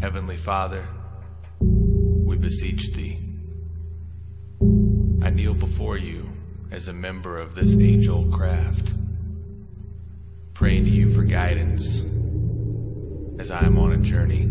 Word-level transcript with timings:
Heavenly 0.00 0.36
Father, 0.36 0.86
we 1.60 2.36
beseech 2.36 2.92
Thee. 2.92 3.18
I 5.22 5.30
kneel 5.30 5.54
before 5.54 5.96
you 5.96 6.30
as 6.70 6.88
a 6.88 6.92
member 6.92 7.38
of 7.38 7.54
this 7.54 7.74
angel 7.74 8.24
craft, 8.30 8.94
praying 10.52 10.84
to 10.84 10.90
you 10.90 11.10
for 11.10 11.22
guidance 11.24 12.04
as 13.38 13.50
I 13.50 13.64
am 13.64 13.78
on 13.78 13.92
a 13.92 13.98
journey. 13.98 14.50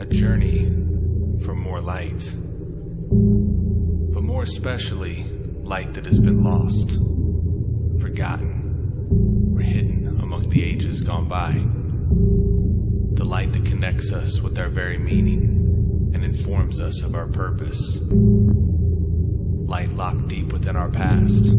A 0.00 0.06
journey 0.06 0.66
for 1.44 1.54
more 1.54 1.80
light, 1.80 2.34
but 4.12 4.22
more 4.22 4.42
especially 4.42 5.24
light 5.62 5.94
that 5.94 6.06
has 6.06 6.18
been 6.18 6.44
lost, 6.44 6.98
forgotten, 8.00 8.64
or 9.54 9.60
hidden 9.60 10.18
among 10.20 10.48
the 10.50 10.62
ages 10.62 11.00
gone 11.00 11.28
by. 11.28 11.52
The 13.16 13.24
light 13.24 13.52
that 13.52 13.64
connects 13.64 14.12
us 14.12 14.40
with 14.40 14.58
our 14.58 14.68
very 14.68 14.98
meaning 14.98 16.10
and 16.14 16.24
informs 16.24 16.80
us 16.80 17.02
of 17.02 17.14
our 17.14 17.28
purpose. 17.28 17.98
Light 18.00 19.92
locked 19.92 20.28
deep 20.28 20.52
within 20.52 20.76
our 20.76 20.90
past, 20.90 21.56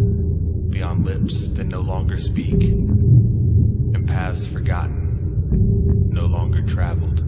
beyond 0.70 1.05
lips 1.05 1.49
that 1.51 1.65
no 1.65 1.81
longer 1.81 2.17
speak, 2.17 2.63
and 2.63 4.07
paths 4.07 4.48
forgotten, 4.48 6.09
no 6.09 6.25
longer 6.25 6.62
traveled. 6.62 7.20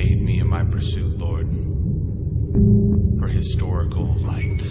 Aid 0.00 0.22
me 0.22 0.38
in 0.40 0.48
my 0.48 0.64
pursuit, 0.64 1.18
Lord, 1.18 1.48
for 3.18 3.28
historical 3.28 4.14
light. 4.20 4.62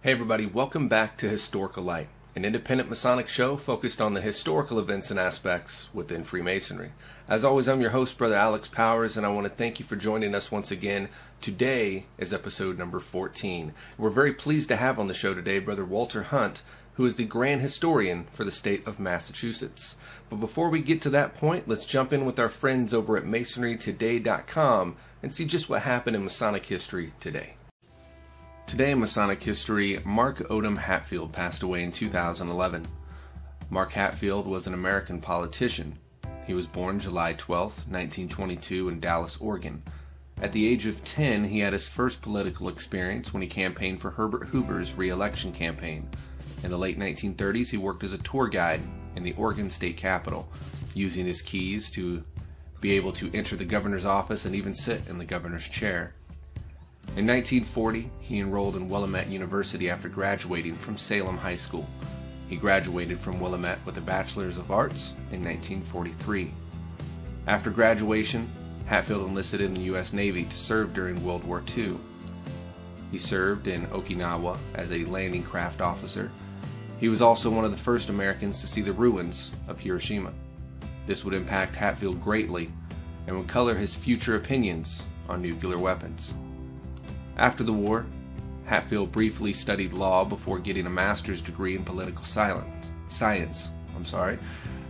Hey 0.00 0.12
everybody, 0.12 0.46
welcome 0.46 0.86
back 0.86 1.16
to 1.16 1.28
Historical 1.28 1.82
Light, 1.82 2.06
an 2.36 2.44
independent 2.44 2.88
Masonic 2.88 3.26
show 3.26 3.56
focused 3.56 4.00
on 4.00 4.14
the 4.14 4.20
historical 4.20 4.78
events 4.78 5.10
and 5.10 5.18
aspects 5.18 5.88
within 5.92 6.22
Freemasonry. 6.22 6.92
As 7.28 7.44
always, 7.44 7.66
I'm 7.66 7.80
your 7.80 7.90
host, 7.90 8.16
Brother 8.16 8.36
Alex 8.36 8.68
Powers, 8.68 9.16
and 9.16 9.26
I 9.26 9.30
want 9.30 9.48
to 9.48 9.52
thank 9.52 9.80
you 9.80 9.84
for 9.84 9.96
joining 9.96 10.36
us 10.36 10.52
once 10.52 10.70
again. 10.70 11.08
Today 11.40 12.04
is 12.16 12.32
episode 12.32 12.78
number 12.78 13.00
14. 13.00 13.74
We're 13.98 14.10
very 14.10 14.32
pleased 14.32 14.68
to 14.68 14.76
have 14.76 15.00
on 15.00 15.08
the 15.08 15.14
show 15.14 15.34
today 15.34 15.58
Brother 15.58 15.84
Walter 15.84 16.22
Hunt, 16.22 16.62
who 16.94 17.04
is 17.04 17.16
the 17.16 17.24
Grand 17.24 17.60
Historian 17.60 18.28
for 18.32 18.44
the 18.44 18.52
state 18.52 18.86
of 18.86 19.00
Massachusetts. 19.00 19.96
But 20.30 20.36
before 20.36 20.70
we 20.70 20.80
get 20.80 21.02
to 21.02 21.10
that 21.10 21.34
point, 21.34 21.66
let's 21.66 21.84
jump 21.84 22.12
in 22.12 22.24
with 22.24 22.38
our 22.38 22.48
friends 22.48 22.94
over 22.94 23.16
at 23.16 23.24
MasonryToday.com 23.24 24.96
and 25.24 25.34
see 25.34 25.44
just 25.44 25.68
what 25.68 25.82
happened 25.82 26.14
in 26.14 26.22
Masonic 26.22 26.66
history 26.66 27.14
today. 27.18 27.54
Today 28.68 28.90
in 28.90 29.00
Masonic 29.00 29.42
history, 29.42 29.98
Mark 30.04 30.40
Odom 30.50 30.76
Hatfield 30.76 31.32
passed 31.32 31.62
away 31.62 31.82
in 31.82 31.90
2011. 31.90 32.86
Mark 33.70 33.92
Hatfield 33.92 34.46
was 34.46 34.66
an 34.66 34.74
American 34.74 35.22
politician. 35.22 35.98
He 36.46 36.52
was 36.52 36.66
born 36.66 37.00
July 37.00 37.32
12, 37.32 37.88
1922, 37.88 38.90
in 38.90 39.00
Dallas, 39.00 39.38
Oregon. 39.40 39.82
At 40.42 40.52
the 40.52 40.68
age 40.68 40.84
of 40.84 41.02
10, 41.02 41.44
he 41.44 41.60
had 41.60 41.72
his 41.72 41.88
first 41.88 42.20
political 42.20 42.68
experience 42.68 43.32
when 43.32 43.40
he 43.40 43.48
campaigned 43.48 44.02
for 44.02 44.10
Herbert 44.10 44.48
Hoover's 44.48 44.92
re 44.92 45.08
election 45.08 45.50
campaign. 45.50 46.06
In 46.62 46.70
the 46.70 46.76
late 46.76 46.98
1930s, 46.98 47.70
he 47.70 47.78
worked 47.78 48.04
as 48.04 48.12
a 48.12 48.18
tour 48.18 48.48
guide 48.48 48.82
in 49.16 49.22
the 49.22 49.34
Oregon 49.38 49.70
State 49.70 49.96
Capitol, 49.96 50.46
using 50.92 51.24
his 51.24 51.40
keys 51.40 51.90
to 51.92 52.22
be 52.82 52.92
able 52.92 53.12
to 53.12 53.30
enter 53.32 53.56
the 53.56 53.64
governor's 53.64 54.04
office 54.04 54.44
and 54.44 54.54
even 54.54 54.74
sit 54.74 55.08
in 55.08 55.16
the 55.16 55.24
governor's 55.24 55.66
chair. 55.66 56.12
In 57.16 57.26
1940, 57.26 58.10
he 58.20 58.38
enrolled 58.38 58.76
in 58.76 58.88
Willamette 58.88 59.28
University 59.28 59.90
after 59.90 60.08
graduating 60.08 60.74
from 60.74 60.96
Salem 60.96 61.36
High 61.36 61.56
School. 61.56 61.88
He 62.48 62.56
graduated 62.56 63.18
from 63.18 63.40
Willamette 63.40 63.84
with 63.84 63.96
a 63.98 64.00
Bachelor's 64.00 64.56
of 64.56 64.70
Arts 64.70 65.14
in 65.32 65.44
1943. 65.44 66.52
After 67.46 67.70
graduation, 67.70 68.48
Hatfield 68.86 69.28
enlisted 69.28 69.60
in 69.60 69.74
the 69.74 69.80
U.S. 69.80 70.12
Navy 70.12 70.44
to 70.44 70.56
serve 70.56 70.94
during 70.94 71.22
World 71.24 71.44
War 71.44 71.62
II. 71.76 71.96
He 73.10 73.18
served 73.18 73.66
in 73.66 73.86
Okinawa 73.88 74.56
as 74.74 74.92
a 74.92 75.04
landing 75.06 75.42
craft 75.42 75.80
officer. 75.80 76.30
He 77.00 77.08
was 77.08 77.22
also 77.22 77.50
one 77.50 77.64
of 77.64 77.70
the 77.70 77.76
first 77.76 78.10
Americans 78.10 78.60
to 78.60 78.66
see 78.66 78.80
the 78.80 78.92
ruins 78.92 79.50
of 79.66 79.78
Hiroshima. 79.78 80.32
This 81.06 81.24
would 81.24 81.34
impact 81.34 81.74
Hatfield 81.74 82.22
greatly 82.22 82.70
and 83.26 83.36
would 83.36 83.48
color 83.48 83.74
his 83.74 83.94
future 83.94 84.36
opinions 84.36 85.04
on 85.28 85.42
nuclear 85.42 85.78
weapons. 85.78 86.34
After 87.38 87.62
the 87.62 87.72
war, 87.72 88.04
Hatfield 88.64 89.12
briefly 89.12 89.52
studied 89.52 89.92
law 89.92 90.24
before 90.24 90.58
getting 90.58 90.86
a 90.86 90.90
master's 90.90 91.40
degree 91.40 91.76
in 91.76 91.84
political 91.84 92.24
science, 92.24 92.92
science 93.08 93.70
I'm 93.98 94.04
sorry, 94.04 94.38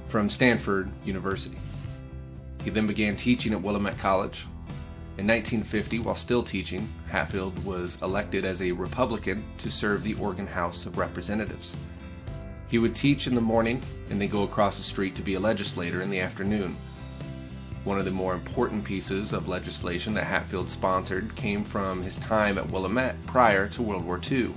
from 0.08 0.28
Stanford 0.28 0.90
University. 1.04 1.56
He 2.62 2.70
then 2.70 2.86
began 2.86 3.16
teaching 3.16 3.52
at 3.52 3.62
Willamette 3.62 3.98
College. 3.98 4.46
In 5.16 5.26
1950, 5.26 6.00
while 6.00 6.14
still 6.14 6.42
teaching, 6.42 6.88
Hatfield 7.08 7.64
was 7.64 8.00
elected 8.02 8.44
as 8.44 8.60
a 8.60 8.72
Republican 8.72 9.42
to 9.58 9.70
serve 9.70 10.02
the 10.02 10.14
Oregon 10.14 10.46
House 10.46 10.84
of 10.84 10.98
Representatives. 10.98 11.74
He 12.68 12.78
would 12.78 12.94
teach 12.94 13.26
in 13.26 13.34
the 13.34 13.40
morning 13.40 13.80
and 14.10 14.20
then 14.20 14.28
go 14.28 14.42
across 14.42 14.76
the 14.76 14.82
street 14.82 15.14
to 15.14 15.22
be 15.22 15.34
a 15.34 15.40
legislator 15.40 16.02
in 16.02 16.10
the 16.10 16.20
afternoon. 16.20 16.76
One 17.84 17.98
of 17.98 18.04
the 18.04 18.10
more 18.10 18.34
important 18.34 18.84
pieces 18.84 19.32
of 19.32 19.48
legislation 19.48 20.14
that 20.14 20.24
Hatfield 20.24 20.68
sponsored 20.68 21.34
came 21.36 21.64
from 21.64 22.02
his 22.02 22.18
time 22.18 22.58
at 22.58 22.70
Willamette 22.70 23.24
prior 23.26 23.68
to 23.68 23.82
World 23.82 24.04
War 24.04 24.20
II. 24.30 24.52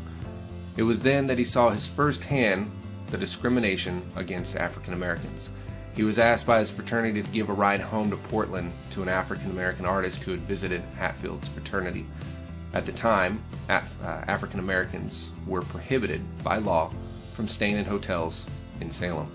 It 0.77 0.83
was 0.83 1.01
then 1.01 1.27
that 1.27 1.37
he 1.37 1.43
saw 1.43 1.69
his 1.69 1.87
first 1.87 2.23
hand 2.23 2.71
the 3.07 3.17
discrimination 3.17 4.01
against 4.15 4.55
African 4.55 4.93
Americans. 4.93 5.49
He 5.95 6.03
was 6.03 6.17
asked 6.17 6.47
by 6.47 6.59
his 6.59 6.71
fraternity 6.71 7.21
to 7.21 7.29
give 7.29 7.49
a 7.49 7.53
ride 7.53 7.81
home 7.81 8.09
to 8.09 8.17
Portland 8.17 8.71
to 8.91 9.01
an 9.01 9.09
African 9.09 9.51
American 9.51 9.85
artist 9.85 10.23
who 10.23 10.31
had 10.31 10.39
visited 10.41 10.81
Hatfield's 10.97 11.49
fraternity. 11.49 12.05
At 12.73 12.85
the 12.85 12.93
time, 12.93 13.43
Af- 13.69 13.95
uh, 14.01 14.23
African 14.27 14.59
Americans 14.59 15.31
were 15.45 15.61
prohibited 15.61 16.21
by 16.43 16.57
law 16.57 16.91
from 17.33 17.49
staying 17.49 17.75
in 17.75 17.85
hotels 17.85 18.45
in 18.79 18.89
Salem. 18.89 19.29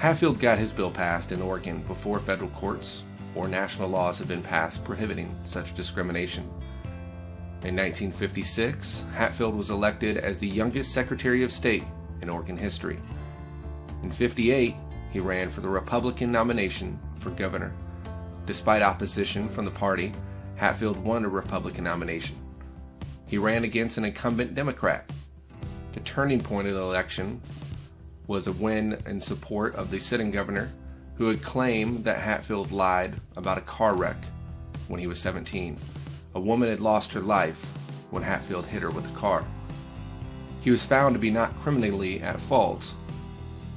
Hatfield 0.00 0.40
got 0.40 0.58
his 0.58 0.72
bill 0.72 0.90
passed 0.90 1.30
in 1.30 1.42
Oregon 1.42 1.82
before 1.82 2.20
federal 2.20 2.48
courts 2.52 3.02
or 3.34 3.48
national 3.48 3.90
laws 3.90 4.16
had 4.16 4.28
been 4.28 4.40
passed 4.40 4.82
prohibiting 4.82 5.38
such 5.44 5.74
discrimination. 5.74 6.42
In 7.64 7.76
1956, 7.76 9.04
Hatfield 9.12 9.54
was 9.54 9.68
elected 9.68 10.16
as 10.16 10.38
the 10.38 10.48
youngest 10.48 10.94
Secretary 10.94 11.42
of 11.42 11.52
State 11.52 11.84
in 12.22 12.30
Oregon 12.30 12.56
history. 12.56 12.98
In 14.02 14.10
58, 14.10 14.74
he 15.12 15.20
ran 15.20 15.50
for 15.50 15.60
the 15.60 15.68
Republican 15.68 16.32
nomination 16.32 16.98
for 17.18 17.28
governor. 17.32 17.74
Despite 18.46 18.80
opposition 18.80 19.50
from 19.50 19.66
the 19.66 19.70
party, 19.70 20.12
Hatfield 20.56 20.96
won 20.96 21.26
a 21.26 21.28
Republican 21.28 21.84
nomination. 21.84 22.36
He 23.26 23.36
ran 23.36 23.64
against 23.64 23.98
an 23.98 24.06
incumbent 24.06 24.54
Democrat. 24.54 25.12
The 25.92 26.00
turning 26.00 26.40
point 26.40 26.68
of 26.68 26.74
the 26.74 26.80
election 26.80 27.42
was 28.30 28.46
a 28.46 28.52
win 28.52 28.96
in 29.06 29.18
support 29.18 29.74
of 29.74 29.90
the 29.90 29.98
sitting 29.98 30.30
governor 30.30 30.70
who 31.16 31.26
had 31.26 31.42
claimed 31.42 32.04
that 32.04 32.20
Hatfield 32.20 32.70
lied 32.70 33.12
about 33.36 33.58
a 33.58 33.62
car 33.62 33.96
wreck 33.96 34.24
when 34.86 35.00
he 35.00 35.08
was 35.08 35.18
17. 35.18 35.76
A 36.36 36.40
woman 36.40 36.68
had 36.68 36.78
lost 36.78 37.12
her 37.12 37.22
life 37.22 37.60
when 38.10 38.22
Hatfield 38.22 38.66
hit 38.66 38.82
her 38.82 38.90
with 38.90 39.04
a 39.04 39.16
car. 39.16 39.44
He 40.60 40.70
was 40.70 40.84
found 40.84 41.16
to 41.16 41.18
be 41.18 41.32
not 41.32 41.58
criminally 41.60 42.22
at 42.22 42.38
fault, 42.38 42.94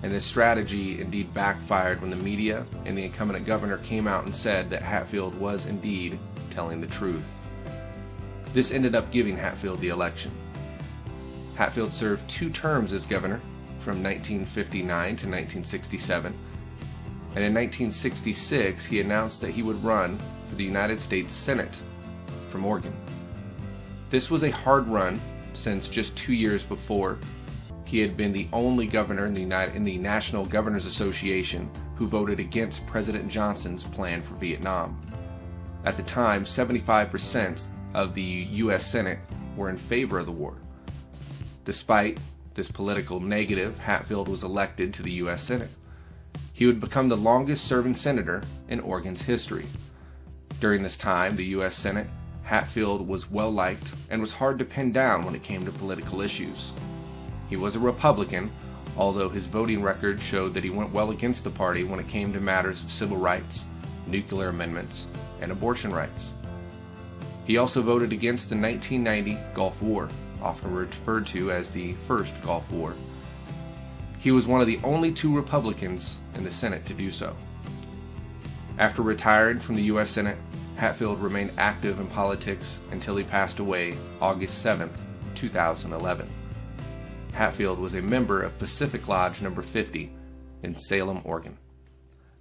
and 0.04 0.12
this 0.12 0.24
strategy 0.24 1.02
indeed 1.02 1.34
backfired 1.34 2.00
when 2.00 2.12
the 2.12 2.16
media 2.18 2.64
and 2.86 2.96
the 2.96 3.06
incumbent 3.06 3.48
governor 3.48 3.80
came 3.80 4.06
out 4.06 4.26
and 4.26 4.36
said 4.36 4.70
that 4.70 4.84
Hatfield 4.84 5.34
was 5.40 5.66
indeed 5.66 6.20
telling 6.52 6.80
the 6.80 6.86
truth. 6.86 7.36
This 8.54 8.72
ended 8.72 8.94
up 8.94 9.12
giving 9.12 9.36
Hatfield 9.36 9.80
the 9.80 9.90
election. 9.90 10.30
Hatfield 11.56 11.92
served 11.92 12.30
two 12.30 12.52
terms 12.52 12.94
as 12.94 13.08
governor 13.08 13.42
from 13.84 14.02
1959 14.02 14.88
to 14.88 15.28
1967. 15.28 16.34
And 17.36 17.44
in 17.44 17.54
1966, 17.54 18.86
he 18.86 19.02
announced 19.02 19.42
that 19.42 19.52
he 19.52 19.64
would 19.64 19.84
run 19.84 20.18
for 20.50 20.56
the 20.56 20.64
United 20.64 21.00
States 21.00 21.34
Senate 21.34 21.78
from 22.50 22.66
Oregon. 22.66 22.94
This 24.10 24.32
was 24.32 24.44
a 24.44 24.52
hard 24.52 24.88
run 24.88 25.20
since 25.54 25.90
just 25.90 26.18
two 26.18 26.34
years 26.34 26.64
before, 26.64 27.18
he 27.86 28.00
had 28.00 28.18
been 28.18 28.34
the 28.34 28.48
only 28.54 28.88
governor 28.88 29.26
in 29.26 29.34
the, 29.34 29.42
United, 29.42 29.76
in 29.76 29.84
the 29.84 29.98
National 29.98 30.46
Governors 30.46 30.86
Association 30.86 31.70
who 31.96 32.08
voted 32.08 32.40
against 32.40 32.86
President 32.88 33.30
Johnson's 33.30 33.84
plan 33.84 34.22
for 34.22 34.34
Vietnam. 34.36 35.00
At 35.86 35.98
the 35.98 36.04
time, 36.04 36.44
75% 36.44 37.64
of 37.94 38.14
the 38.14 38.22
U.S. 38.52 38.86
Senate 38.86 39.20
were 39.56 39.70
in 39.70 39.78
favor 39.78 40.18
of 40.18 40.26
the 40.26 40.32
war. 40.32 40.56
Despite 41.66 42.20
this 42.56 42.72
political 42.72 43.20
negative, 43.20 43.80
Hatfield 43.80 44.28
was 44.28 44.44
elected 44.44 44.94
to 44.94 45.04
the 45.04 45.12
U.S. 45.14 45.44
Senate. 45.44 45.70
He 46.54 46.66
would 46.66 46.80
become 46.80 47.10
the 47.10 47.18
longest 47.18 47.66
serving 47.66 47.96
senator 47.96 48.44
in 48.70 48.80
Oregon's 48.80 49.24
history. 49.24 49.66
During 50.60 50.84
this 50.84 50.98
time, 50.98 51.36
the 51.36 51.46
U.S. 51.46 51.76
Senate, 51.76 52.08
Hatfield 52.44 53.08
was 53.08 53.32
well 53.32 53.52
liked 53.52 53.94
and 54.10 54.22
was 54.22 54.34
hard 54.34 54.60
to 54.60 54.66
pin 54.66 54.92
down 54.92 55.26
when 55.26 55.36
it 55.36 55.44
came 55.44 55.66
to 55.66 55.72
political 55.72 56.22
issues. 56.22 56.74
He 57.50 57.56
was 57.56 57.76
a 57.76 57.80
Republican, 57.80 58.52
although 58.98 59.30
his 59.30 59.48
voting 59.48 59.82
record 59.82 60.22
showed 60.22 60.54
that 60.54 60.64
he 60.64 60.70
went 60.70 60.92
well 60.92 61.12
against 61.12 61.44
the 61.44 61.50
party 61.50 61.84
when 61.84 62.00
it 62.00 62.08
came 62.08 62.32
to 62.34 62.40
matters 62.40 62.84
of 62.84 62.92
civil 62.92 63.18
rights, 63.18 63.66
nuclear 64.06 64.50
amendments, 64.50 65.08
and 65.42 65.52
abortion 65.52 65.92
rights. 65.92 66.34
He 67.46 67.58
also 67.58 67.82
voted 67.82 68.14
against 68.14 68.50
the 68.50 68.56
1990 68.56 69.38
Gulf 69.54 69.82
War, 69.82 70.08
often 70.44 70.74
referred 70.74 71.26
to 71.28 71.52
as 71.52 71.70
the 71.70 71.94
First 72.08 72.40
Gulf 72.42 72.70
War. 72.72 72.94
He 74.20 74.32
was 74.32 74.48
one 74.48 74.62
of 74.62 74.68
the 74.68 74.80
only 74.84 75.12
two 75.12 75.36
Republicans 75.36 76.18
in 76.36 76.44
the 76.44 76.52
Senate 76.52 76.86
to 76.86 76.94
do 76.94 77.12
so. 77.12 77.36
After 78.78 79.02
retiring 79.02 79.60
from 79.60 79.76
the 79.76 79.84
U.S. 79.84 80.10
Senate, 80.10 80.38
Hatfield 80.76 81.22
remained 81.22 81.52
active 81.58 82.00
in 82.00 82.08
politics 82.08 82.80
until 82.92 83.16
he 83.16 83.24
passed 83.24 83.60
away 83.60 83.96
August 84.20 84.62
7, 84.62 84.90
2011. 85.36 86.28
Hatfield 87.34 87.80
was 87.80 87.96
a 87.96 88.02
member 88.02 88.42
of 88.42 88.58
Pacific 88.60 89.08
Lodge 89.08 89.42
number 89.42 89.62
50 89.62 90.12
in 90.64 90.76
Salem, 90.76 91.22
Oregon. 91.24 91.58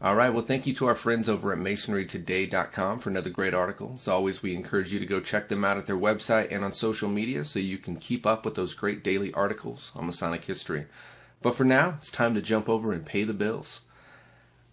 All 0.03 0.17
right, 0.17 0.35
well, 0.35 0.43
thank 0.43 0.67
you 0.67 0.75
to 0.75 0.87
our 0.89 0.97
friends 0.97 1.29
over 1.29 1.53
at 1.53 1.61
masonrytoday.com 1.61 2.99
for 2.99 3.09
another 3.09 3.31
great 3.31 3.55
article. 3.55 3.93
As 3.95 4.09
always, 4.09 4.43
we 4.43 4.53
encourage 4.53 4.93
you 4.93 4.99
to 4.99 5.07
go 5.07 5.21
check 5.21 5.49
them 5.49 5.65
out 5.65 5.77
at 5.77 5.87
their 5.87 5.97
website 5.97 6.49
and 6.51 6.65
on 6.65 6.73
social 6.73 7.09
media 7.09 7.45
so 7.45 7.61
you 7.61 7.79
can 7.79 7.95
keep 7.95 8.27
up 8.27 8.45
with 8.45 8.57
those 8.57 8.75
great 8.75 9.05
daily 9.05 9.33
articles 9.33 9.93
on 9.95 10.07
Masonic 10.07 10.45
history. 10.45 10.87
But 11.41 11.55
for 11.55 11.63
now, 11.63 11.95
it's 11.99 12.11
time 12.11 12.35
to 12.35 12.43
jump 12.43 12.69
over 12.69 12.93
and 12.93 13.07
pay 13.07 13.23
the 13.23 13.33
bills. 13.33 13.83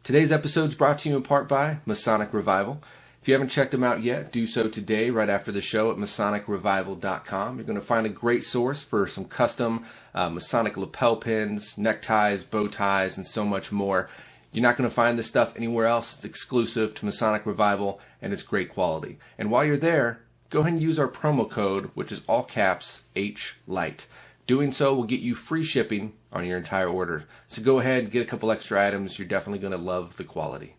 Today's 0.02 0.32
episode 0.32 0.70
is 0.70 0.76
brought 0.76 0.98
to 1.00 1.10
you 1.10 1.18
in 1.18 1.22
part 1.22 1.48
by 1.48 1.78
Masonic 1.86 2.34
Revival. 2.34 2.82
If 3.22 3.28
you 3.28 3.36
haven't 3.36 3.50
checked 3.50 3.72
them 3.72 3.84
out 3.84 4.02
yet, 4.02 4.32
do 4.32 4.48
so 4.48 4.68
today 4.68 5.12
right 5.12 5.30
after 5.30 5.52
the 5.52 5.62
show 5.62 5.92
at 5.92 5.98
MasonicRevival.com. 5.98 7.58
You're 7.58 7.68
going 7.68 7.80
to 7.80 7.86
find 7.86 8.08
a 8.08 8.10
great 8.10 8.44
source 8.44 8.82
for 8.82 9.06
some 9.06 9.26
custom 9.26 9.86
uh, 10.16 10.30
Masonic 10.30 10.76
lapel 10.76 11.18
pins, 11.18 11.78
neckties, 11.78 12.44
bow 12.44 12.68
ties, 12.68 13.16
and 13.16 13.28
so 13.28 13.46
much 13.46 13.72
more. 13.72 14.10
You're 14.52 14.64
not 14.64 14.78
going 14.78 14.90
to 14.90 14.96
find 14.96 15.18
this 15.18 15.28
stuff 15.28 15.56
anywhere 15.56 15.86
else. 15.86 16.16
It's 16.16 16.26
exclusive 16.26 16.96
to 16.96 17.06
Masonic 17.06 17.46
Revival 17.46 18.00
and 18.22 18.34
it's 18.34 18.44
great 18.44 18.70
quality. 18.70 19.20
And 19.38 19.52
while 19.52 19.64
you're 19.64 19.78
there, 19.78 20.22
go 20.50 20.62
ahead 20.62 20.74
and 20.74 20.82
use 20.82 21.00
our 21.00 21.08
promo 21.08 21.50
code, 21.50 21.92
which 21.94 22.12
is 22.12 22.24
all 22.28 22.44
caps 22.44 23.04
H 23.16 23.58
Light. 23.68 24.08
Doing 24.48 24.72
so 24.72 24.96
will 24.96 25.04
get 25.04 25.20
you 25.20 25.36
free 25.36 25.64
shipping 25.64 26.14
on 26.34 26.46
your 26.46 26.58
entire 26.58 26.88
order. 26.88 27.26
So 27.48 27.62
go 27.62 27.80
ahead, 27.80 28.04
and 28.06 28.12
get 28.12 28.24
a 28.24 28.30
couple 28.30 28.52
extra 28.52 28.86
items. 28.86 29.20
You're 29.20 29.28
definitely 29.28 29.60
going 29.60 29.74
to 29.74 29.78
love 29.78 30.18
the 30.18 30.24
quality. 30.24 30.76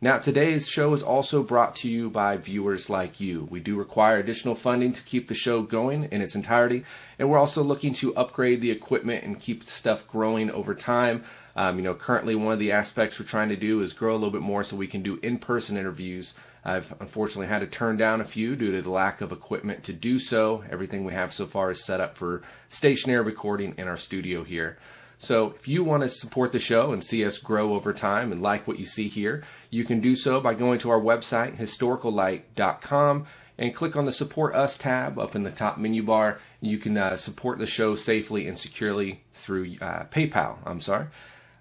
Now, 0.00 0.18
today's 0.18 0.68
show 0.68 0.92
is 0.92 1.02
also 1.02 1.42
brought 1.42 1.74
to 1.76 1.88
you 1.88 2.10
by 2.10 2.36
viewers 2.36 2.90
like 2.90 3.18
you. 3.18 3.48
We 3.50 3.60
do 3.60 3.76
require 3.76 4.18
additional 4.18 4.54
funding 4.54 4.92
to 4.92 5.02
keep 5.02 5.28
the 5.28 5.34
show 5.34 5.62
going 5.62 6.04
in 6.04 6.20
its 6.20 6.34
entirety, 6.34 6.84
and 7.18 7.30
we're 7.30 7.38
also 7.38 7.62
looking 7.62 7.94
to 7.94 8.14
upgrade 8.14 8.60
the 8.60 8.70
equipment 8.70 9.24
and 9.24 9.40
keep 9.40 9.64
stuff 9.64 10.06
growing 10.06 10.50
over 10.50 10.74
time. 10.74 11.24
Um, 11.56 11.76
you 11.78 11.82
know, 11.82 11.94
currently 11.94 12.34
one 12.34 12.52
of 12.52 12.58
the 12.58 12.70
aspects 12.70 13.18
we're 13.18 13.26
trying 13.26 13.48
to 13.48 13.56
do 13.56 13.80
is 13.80 13.94
grow 13.94 14.12
a 14.12 14.18
little 14.18 14.30
bit 14.30 14.42
more 14.42 14.62
so 14.62 14.76
we 14.76 14.86
can 14.86 15.02
do 15.02 15.18
in-person 15.22 15.76
interviews. 15.76 16.34
I've 16.64 16.94
unfortunately 17.00 17.46
had 17.46 17.60
to 17.60 17.66
turn 17.66 17.96
down 17.96 18.20
a 18.20 18.24
few 18.24 18.56
due 18.56 18.72
to 18.72 18.82
the 18.82 18.90
lack 18.90 19.20
of 19.20 19.32
equipment 19.32 19.82
to 19.84 19.92
do 19.92 20.18
so. 20.18 20.64
Everything 20.68 21.04
we 21.04 21.14
have 21.14 21.32
so 21.32 21.46
far 21.46 21.70
is 21.70 21.84
set 21.84 22.00
up 22.00 22.18
for 22.18 22.42
stationary 22.68 23.24
recording 23.24 23.74
in 23.78 23.88
our 23.88 23.96
studio 23.96 24.44
here. 24.44 24.76
So 25.18 25.54
if 25.58 25.66
you 25.66 25.82
want 25.82 26.02
to 26.02 26.08
support 26.10 26.52
the 26.52 26.58
show 26.58 26.92
and 26.92 27.02
see 27.02 27.24
us 27.24 27.38
grow 27.38 27.74
over 27.74 27.92
time 27.94 28.32
and 28.32 28.42
like 28.42 28.68
what 28.68 28.78
you 28.78 28.84
see 28.84 29.08
here, 29.08 29.42
you 29.70 29.84
can 29.84 30.00
do 30.00 30.14
so 30.14 30.40
by 30.40 30.52
going 30.52 30.78
to 30.80 30.90
our 30.90 31.00
website, 31.00 31.56
historicallight.com, 31.56 33.26
and 33.56 33.74
click 33.74 33.96
on 33.96 34.04
the 34.04 34.12
Support 34.12 34.54
Us 34.54 34.76
tab 34.76 35.18
up 35.18 35.34
in 35.34 35.42
the 35.42 35.50
top 35.50 35.78
menu 35.78 36.02
bar. 36.02 36.38
You 36.60 36.76
can 36.76 36.98
uh, 36.98 37.16
support 37.16 37.58
the 37.58 37.66
show 37.66 37.94
safely 37.94 38.46
and 38.46 38.58
securely 38.58 39.22
through 39.32 39.76
uh, 39.80 40.04
PayPal. 40.04 40.58
I'm 40.66 40.82
sorry. 40.82 41.06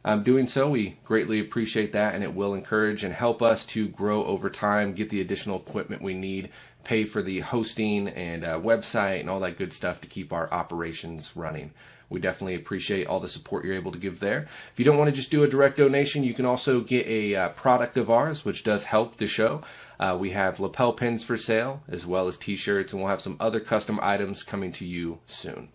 Um, 0.06 0.22
doing 0.22 0.46
so, 0.46 0.70
we 0.70 0.98
greatly 1.04 1.40
appreciate 1.40 1.92
that, 1.94 2.14
and 2.14 2.24
it 2.24 2.36
will 2.36 2.54
encourage 2.54 3.04
and 3.04 3.12
help 3.12 3.42
us 3.42 3.66
to 3.66 3.88
grow 3.88 4.24
over 4.24 4.52
time, 4.52 4.94
get 4.94 5.10
the 5.10 5.20
additional 5.20 5.58
equipment 5.58 6.04
we 6.04 6.14
need, 6.14 6.52
pay 6.84 7.06
for 7.06 7.24
the 7.24 7.40
hosting 7.40 8.08
and 8.10 8.46
uh, 8.46 8.60
website 8.60 9.20
and 9.20 9.32
all 9.32 9.40
that 9.40 9.58
good 9.58 9.74
stuff 9.74 10.00
to 10.02 10.08
keep 10.08 10.32
our 10.32 10.54
operations 10.54 11.32
running. 11.36 11.72
We 12.08 12.20
definitely 12.20 12.54
appreciate 12.54 13.08
all 13.08 13.20
the 13.20 13.28
support 13.28 13.66
you're 13.66 13.74
able 13.74 13.92
to 13.94 13.98
give 13.98 14.20
there. 14.20 14.48
If 14.72 14.78
you 14.78 14.86
don't 14.86 15.00
want 15.00 15.10
to 15.10 15.16
just 15.16 15.32
do 15.32 15.44
a 15.44 15.50
direct 15.50 15.78
donation, 15.78 16.24
you 16.24 16.36
can 16.36 16.46
also 16.46 16.82
get 16.82 17.08
a 17.08 17.36
uh, 17.36 17.50
product 17.50 17.98
of 17.98 18.12
ours, 18.12 18.46
which 18.46 18.64
does 18.64 18.84
help 18.84 19.18
the 19.18 19.28
show. 19.28 19.64
Uh, 20.00 20.16
we 20.20 20.30
have 20.30 20.60
lapel 20.60 20.94
pins 20.94 21.24
for 21.24 21.36
sale, 21.36 21.82
as 21.88 22.06
well 22.06 22.28
as 22.28 22.38
t 22.38 22.56
shirts, 22.56 22.94
and 22.94 23.02
we'll 23.02 23.10
have 23.10 23.22
some 23.22 23.38
other 23.40 23.60
custom 23.60 24.00
items 24.04 24.44
coming 24.44 24.72
to 24.74 24.86
you 24.86 25.18
soon. 25.26 25.70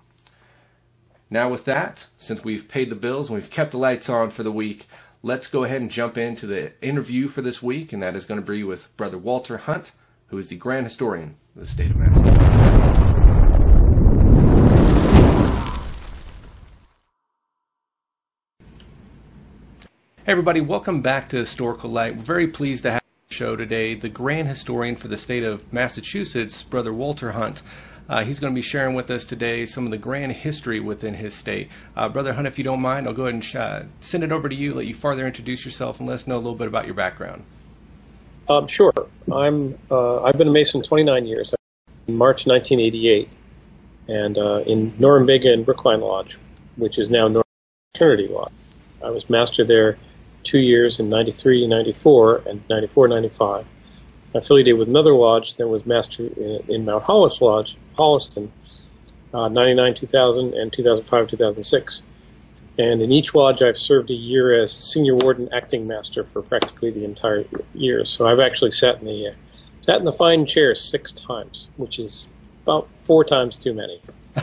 Now, 1.33 1.49
with 1.49 1.65
that, 1.67 2.07
since 2.19 2.43
we've 2.43 2.67
paid 2.67 2.91
the 2.91 2.97
bills 2.97 3.29
and 3.29 3.37
we've 3.37 3.51
kept 3.51 3.71
the 3.71 3.79
lights 3.79 4.09
on 4.09 4.31
for 4.31 4.43
the 4.43 4.51
week, 4.51 4.89
let's 5.23 5.47
go 5.47 5.63
ahead 5.63 5.81
and 5.81 5.89
jump 5.89 6.19
into 6.19 6.45
the 6.45 6.73
interview 6.85 7.29
for 7.29 7.41
this 7.41 7.63
week, 7.63 7.93
and 7.93 8.03
that 8.03 8.17
is 8.17 8.25
going 8.25 8.41
to 8.41 8.45
be 8.45 8.65
with 8.65 8.95
Brother 8.97 9.17
Walter 9.17 9.59
Hunt, 9.59 9.93
who 10.27 10.39
is 10.39 10.49
the 10.49 10.57
Grand 10.57 10.87
Historian 10.87 11.37
of 11.55 11.61
the 11.61 11.69
state 11.69 11.93
of 11.93 11.99
Massachusetts. 11.99 12.37
Hey 20.25 20.33
everybody, 20.33 20.61
welcome 20.61 21.01
back 21.01 21.29
to 21.29 21.37
Historical 21.37 21.91
Light. 21.91 22.17
We're 22.17 22.23
very 22.23 22.49
pleased 22.49 22.83
to 22.83 22.91
have 22.91 23.03
the 23.29 23.35
show 23.35 23.55
today 23.55 23.95
the 23.95 24.09
Grand 24.09 24.49
Historian 24.49 24.97
for 24.97 25.07
the 25.07 25.17
state 25.17 25.45
of 25.45 25.73
Massachusetts, 25.73 26.65
Brother 26.65 26.93
Walter 26.93 27.31
Hunt. 27.31 27.63
Uh, 28.11 28.25
he's 28.25 28.41
going 28.41 28.53
to 28.53 28.55
be 28.55 28.61
sharing 28.61 28.97
with 28.97 29.09
us 29.09 29.25
today 29.25 29.65
some 29.65 29.85
of 29.85 29.93
the 29.93 29.99
grand 29.99 30.33
history 30.33 30.81
within 30.81 31.15
his 31.15 31.33
state. 31.33 31.69
Uh, 31.97 32.09
Brother 32.09 32.33
Hunt, 32.33 32.49
if 32.49 32.59
you 32.59 32.65
don't 32.65 32.81
mind, 32.81 33.07
I'll 33.07 33.15
go 33.15 33.27
ahead 33.27 33.35
and 33.35 33.57
uh, 33.57 33.83
send 34.01 34.25
it 34.25 34.33
over 34.33 34.49
to 34.49 34.55
you, 34.55 34.75
let 34.75 34.87
you 34.87 34.95
farther 34.95 35.25
introduce 35.25 35.65
yourself, 35.65 36.01
and 36.01 36.09
let 36.09 36.15
us 36.17 36.27
know 36.27 36.35
a 36.35 36.43
little 36.43 36.57
bit 36.57 36.67
about 36.67 36.87
your 36.87 36.95
background. 36.95 37.45
Um, 38.49 38.67
sure. 38.67 38.93
I'm. 39.33 39.79
Uh, 39.89 40.25
I've 40.25 40.37
been 40.37 40.49
a 40.49 40.51
Mason 40.51 40.83
29 40.83 41.25
years. 41.25 41.55
In 42.09 42.17
March 42.17 42.49
1988, 42.49 43.29
and 44.09 44.37
uh, 44.37 44.65
in 44.67 44.91
Norumbega 44.93 45.53
and 45.53 45.65
Brookline 45.65 46.01
Lodge, 46.01 46.37
which 46.75 46.99
is 46.99 47.11
now 47.11 47.29
North 47.29 47.47
Trinity 47.95 48.27
Lodge. 48.27 48.51
I 49.05 49.11
was 49.11 49.31
master 49.31 49.65
there 49.65 49.99
two 50.43 50.59
years 50.59 50.99
in 50.99 51.11
93, 51.11 51.69
94, 51.69 52.43
and 52.47 52.69
94, 52.69 53.07
95. 53.07 53.67
Affiliated 54.35 54.79
with 54.79 54.89
another 54.89 55.15
lodge 55.15 55.57
that 55.57 55.67
was 55.67 55.85
master 55.87 56.27
in, 56.27 56.65
in 56.69 56.85
Mount 56.85 57.03
Hollis 57.03 57.41
Lodge, 57.41 57.77
Holliston, 57.99 58.49
uh, 59.35 59.49
99, 59.49 59.95
2000, 59.95 60.55
and 60.55 60.73
2005, 60.73 61.29
2006. 61.29 62.03
And 62.79 63.03
in 63.03 63.13
each 63.13 63.35
lodge, 63.35 63.63
I've 63.63 63.77
served 63.77 64.11
a 64.11 64.15
year 64.15 64.63
as 64.63 64.73
senior 64.73 65.15
warden 65.17 65.49
acting 65.53 65.87
master 65.87 66.25
for 66.25 66.43
practically 66.43 66.91
the 66.91 67.05
entire 67.05 67.45
year. 67.75 68.05
So 68.05 68.27
I've 68.27 68.41
actually 68.41 68.71
sat 68.71 69.01
in 69.01 69.07
the 69.07 69.29
uh, 69.29 69.33
sat 69.83 69.99
in 69.99 70.05
the 70.05 70.13
fine 70.13 70.47
chair 70.47 70.75
six 70.75 71.13
times, 71.13 71.69
which 71.77 71.99
is 71.99 72.29
about 72.63 72.89
four 73.05 73.25
times 73.25 73.59
too 73.59 73.75
many. 73.75 74.01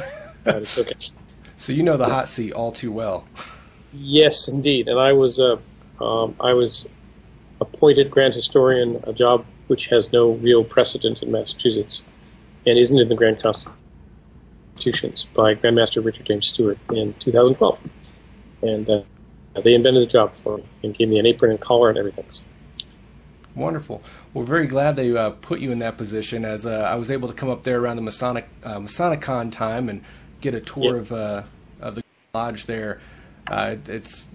but 0.43 0.61
it's 0.61 0.77
okay. 0.77 0.93
So 1.55 1.73
you 1.73 1.83
know 1.83 1.97
the 1.97 2.05
hot 2.05 2.29
seat 2.29 2.51
all 2.51 2.71
too 2.71 2.91
well. 2.91 3.25
Yes, 3.93 4.47
indeed. 4.47 4.87
And 4.87 4.99
I 4.99 5.13
was 5.13 5.39
uh, 5.39 5.57
um, 5.99 6.35
I 6.39 6.53
was 6.53 6.87
appointed 7.59 8.11
Grand 8.11 8.35
Historian, 8.35 9.03
a 9.03 9.13
job 9.13 9.45
which 9.67 9.87
has 9.87 10.11
no 10.11 10.31
real 10.31 10.63
precedent 10.63 11.21
in 11.21 11.31
Massachusetts 11.31 12.03
and 12.65 12.77
isn't 12.77 12.97
in 12.97 13.07
the 13.07 13.15
Grand 13.15 13.41
Constitutions 13.41 15.25
by 15.33 15.55
Grandmaster 15.55 16.03
Richard 16.03 16.25
James 16.25 16.47
Stewart 16.47 16.77
in 16.91 17.13
2012. 17.15 17.79
And 18.61 18.89
uh, 18.89 19.01
they 19.63 19.73
invented 19.73 20.03
the 20.03 20.11
job 20.11 20.33
for 20.33 20.57
me 20.57 20.63
and 20.83 20.93
gave 20.93 21.07
me 21.07 21.19
an 21.19 21.25
apron 21.25 21.51
and 21.51 21.59
collar 21.59 21.89
and 21.89 21.97
everything. 21.97 22.25
Wonderful. 23.55 24.03
We're 24.33 24.45
very 24.45 24.67
glad 24.67 24.95
they 24.95 25.15
uh, 25.15 25.31
put 25.31 25.59
you 25.59 25.71
in 25.71 25.79
that 25.79 25.97
position 25.97 26.45
as 26.45 26.65
uh, 26.67 26.81
I 26.81 26.95
was 26.95 27.09
able 27.09 27.27
to 27.27 27.33
come 27.33 27.49
up 27.49 27.63
there 27.63 27.79
around 27.79 27.95
the 27.95 28.03
Masonic 28.03 28.47
uh, 28.63 28.75
Masonicon 28.77 29.51
time 29.51 29.89
and 29.89 30.03
get 30.41 30.53
a 30.53 30.59
tour 30.59 30.97
of, 30.97 31.11
uh, 31.11 31.43
of 31.81 31.95
the 31.95 32.03
lodge 32.35 32.67
there. 32.67 33.01
Uh, 33.47 33.77
it's 33.87 34.27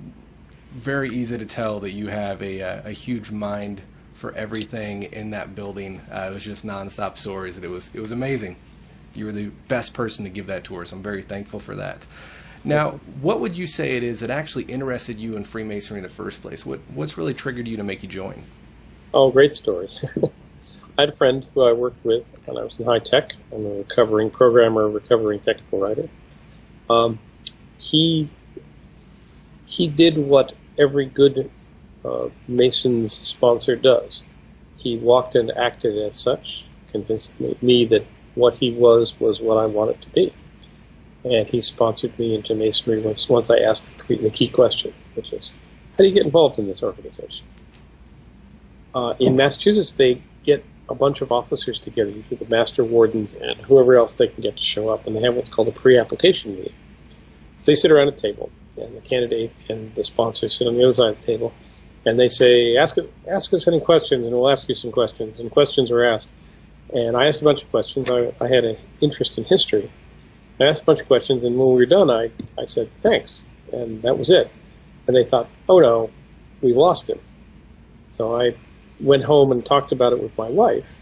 very 0.73 1.11
easy 1.11 1.39
to 1.39 1.47
tell 1.47 1.81
that 1.81 1.91
you 1.91 2.09
have 2.09 2.43
a, 2.43 2.61
a, 2.61 2.87
a 2.87 2.91
huge 2.91 3.31
mind 3.31 3.83
for 4.23 4.33
everything 4.37 5.03
in 5.03 5.31
that 5.31 5.57
building. 5.57 6.01
Uh, 6.09 6.29
it 6.31 6.35
was 6.35 6.45
just 6.45 6.65
nonstop 6.65 7.19
stories, 7.19 7.57
and 7.57 7.65
it 7.65 7.69
was 7.69 7.91
it 7.93 7.99
was 7.99 8.13
amazing. 8.13 8.55
You 9.15 9.27
were 9.27 9.33
the 9.33 9.49
best 9.67 9.95
person 9.95 10.25
to 10.25 10.31
give 10.31 10.47
that 10.47 10.63
tour, 10.63 10.85
so 10.85 10.97
I'm 10.97 11.03
very 11.03 11.23
thankful 11.23 11.59
for 11.59 11.75
that. 11.75 12.07
Now, 12.65 13.01
what 13.21 13.41
would 13.41 13.57
you 13.59 13.67
say 13.67 13.97
it 13.97 14.05
is 14.05 14.21
that 14.21 14.31
actually 14.31 14.63
interested 14.65 15.19
you 15.19 15.37
in 15.37 15.43
Freemasonry 15.43 15.99
in 15.99 16.05
the 16.05 16.09
first 16.09 16.41
place? 16.41 16.65
What 16.65 16.79
what's 16.95 17.19
really 17.19 17.35
triggered 17.35 17.67
you 17.67 17.77
to 17.77 17.83
make 17.83 18.05
you 18.05 18.09
join? 18.09 18.45
Oh, 19.13 19.33
great 19.33 19.55
story. 19.55 19.89
I 20.97 21.03
had 21.03 21.09
a 21.09 21.17
friend 21.17 21.45
who 21.53 21.63
I 21.63 21.73
worked 21.73 22.05
with 22.05 22.33
when 22.47 22.57
I 22.57 22.63
was 22.63 22.79
in 22.79 22.87
high 22.87 23.01
tech. 23.01 23.33
I'm 23.51 23.67
a 23.67 23.75
recovering 23.79 24.31
programmer, 24.31 24.89
recovering 24.89 25.41
technical 25.41 25.81
writer. 25.81 26.09
Um, 26.89 27.19
he 27.79 28.29
he 29.67 29.89
did 29.89 30.17
what 30.17 30.53
every 30.79 31.07
good 31.07 31.51
uh, 32.05 32.29
Mason's 32.49 33.13
sponsor 33.13 33.77
does. 33.77 34.23
he 34.83 34.97
walked 34.97 35.35
and 35.35 35.51
acted 35.53 35.97
as 35.99 36.17
such, 36.17 36.65
convinced 36.89 37.35
me, 37.63 37.85
that 37.87 38.05
what 38.35 38.55
he 38.55 38.73
was 38.73 39.19
was 39.21 39.41
what 39.41 39.57
I 39.57 39.67
wanted 39.67 40.01
to 40.03 40.09
be. 40.11 40.33
And 41.25 41.47
he 41.47 41.63
sponsored 41.63 42.19
me 42.19 42.35
into 42.35 42.55
Masonry 42.55 43.01
once, 43.01 43.29
once 43.29 43.49
I 43.51 43.59
asked 43.59 43.91
the, 44.09 44.17
the 44.17 44.31
key 44.31 44.49
question, 44.49 44.93
which 45.15 45.33
is, 45.33 45.53
how 45.93 45.99
do 45.99 46.05
you 46.05 46.13
get 46.13 46.25
involved 46.25 46.59
in 46.59 46.67
this 46.67 46.83
organization? 46.83 47.47
Uh, 48.95 49.15
in 49.21 49.37
Massachusetts, 49.37 49.95
they 49.95 50.21
get 50.45 50.65
a 50.89 50.95
bunch 50.95 51.21
of 51.21 51.31
officers 51.31 51.79
together, 51.79 52.11
either 52.11 52.37
the 52.37 52.51
master 52.51 52.83
wardens 52.85 53.35
and 53.35 53.57
whoever 53.61 53.97
else 53.97 54.17
they 54.17 54.27
can 54.27 54.43
get 54.43 54.57
to 54.57 54.63
show 54.63 54.89
up, 54.89 55.07
and 55.07 55.15
they 55.15 55.21
have 55.21 55.37
what's 55.37 55.49
called 55.49 55.69
a 55.69 55.73
pre-application 55.73 56.57
meeting. 56.57 56.75
So 57.61 57.71
they 57.71 57.77
sit 57.77 57.93
around 57.93 58.09
a 58.09 58.13
table, 58.13 58.51
and 58.77 58.97
the 58.97 59.01
candidate 59.01 59.53
and 59.69 59.95
the 59.95 60.03
sponsor 60.03 60.49
sit 60.49 60.67
on 60.67 60.75
the 60.75 60.83
other 60.83 60.93
side 60.93 61.11
of 61.11 61.21
the 61.21 61.25
table, 61.25 61.55
and 62.05 62.19
they 62.19 62.29
say, 62.29 62.77
"Ask 62.77 62.99
us, 62.99 63.07
ask 63.29 63.53
us 63.55 63.69
any 63.69 63.81
questions, 63.81 64.27
and 64.27 64.35
we'll 64.35 64.51
ask 64.51 64.69
you 64.69 64.75
some 64.75 64.93
questions." 64.93 65.41
And 65.41 65.51
questions 65.51 65.91
were 65.91 66.05
asked, 66.05 66.31
and 66.93 67.17
I 67.17 67.27
asked 67.27 67.43
a 67.43 67.45
bunch 67.45 67.63
of 67.63 67.71
questions. 67.71 68.11
I, 68.11 68.33
I 68.41 68.49
had 68.49 68.65
an 68.65 68.77
interest 69.01 69.39
in 69.39 69.45
history. 69.45 69.91
I 70.61 70.65
asked 70.65 70.83
a 70.83 70.87
bunch 70.87 71.01
of 71.01 71.07
questions, 71.07 71.45
and 71.45 71.57
when 71.59 71.69
we 71.69 71.75
were 71.75 71.87
done, 71.87 72.11
I, 72.11 72.31
I 72.59 72.65
said, 72.65 72.91
"Thanks," 73.03 73.45
and 73.73 74.03
that 74.03 74.19
was 74.19 74.31
it. 74.31 74.51
And 75.07 75.17
they 75.17 75.25
thought, 75.25 75.49
"Oh 75.69 75.79
no, 75.79 76.11
we 76.61 76.73
lost 76.73 77.09
him." 77.11 77.19
So 78.09 78.35
I 78.37 78.55
went 79.01 79.25
home 79.25 79.53
and 79.53 79.65
talked 79.65 79.93
about 79.93 80.13
it 80.13 80.21
with 80.21 80.37
my 80.37 80.49
wife, 80.49 80.99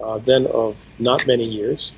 uh, 0.00 0.18
then 0.18 0.46
of 0.46 0.84
not 0.98 1.26
many 1.26 1.44
years, 1.44 1.92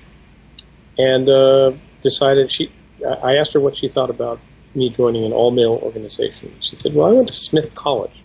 and 0.98 1.28
uh, 1.28 1.72
decided 2.02 2.50
she. 2.50 2.72
I 3.04 3.36
asked 3.36 3.54
her 3.54 3.60
what 3.60 3.76
she 3.76 3.88
thought 3.88 4.10
about 4.10 4.40
me 4.74 4.90
joining 4.90 5.24
an 5.24 5.32
all-male 5.32 5.80
organization. 5.82 6.54
She 6.60 6.76
said, 6.76 6.94
"Well, 6.94 7.06
I 7.06 7.12
went 7.12 7.28
to 7.28 7.34
Smith 7.34 7.74
College, 7.74 8.19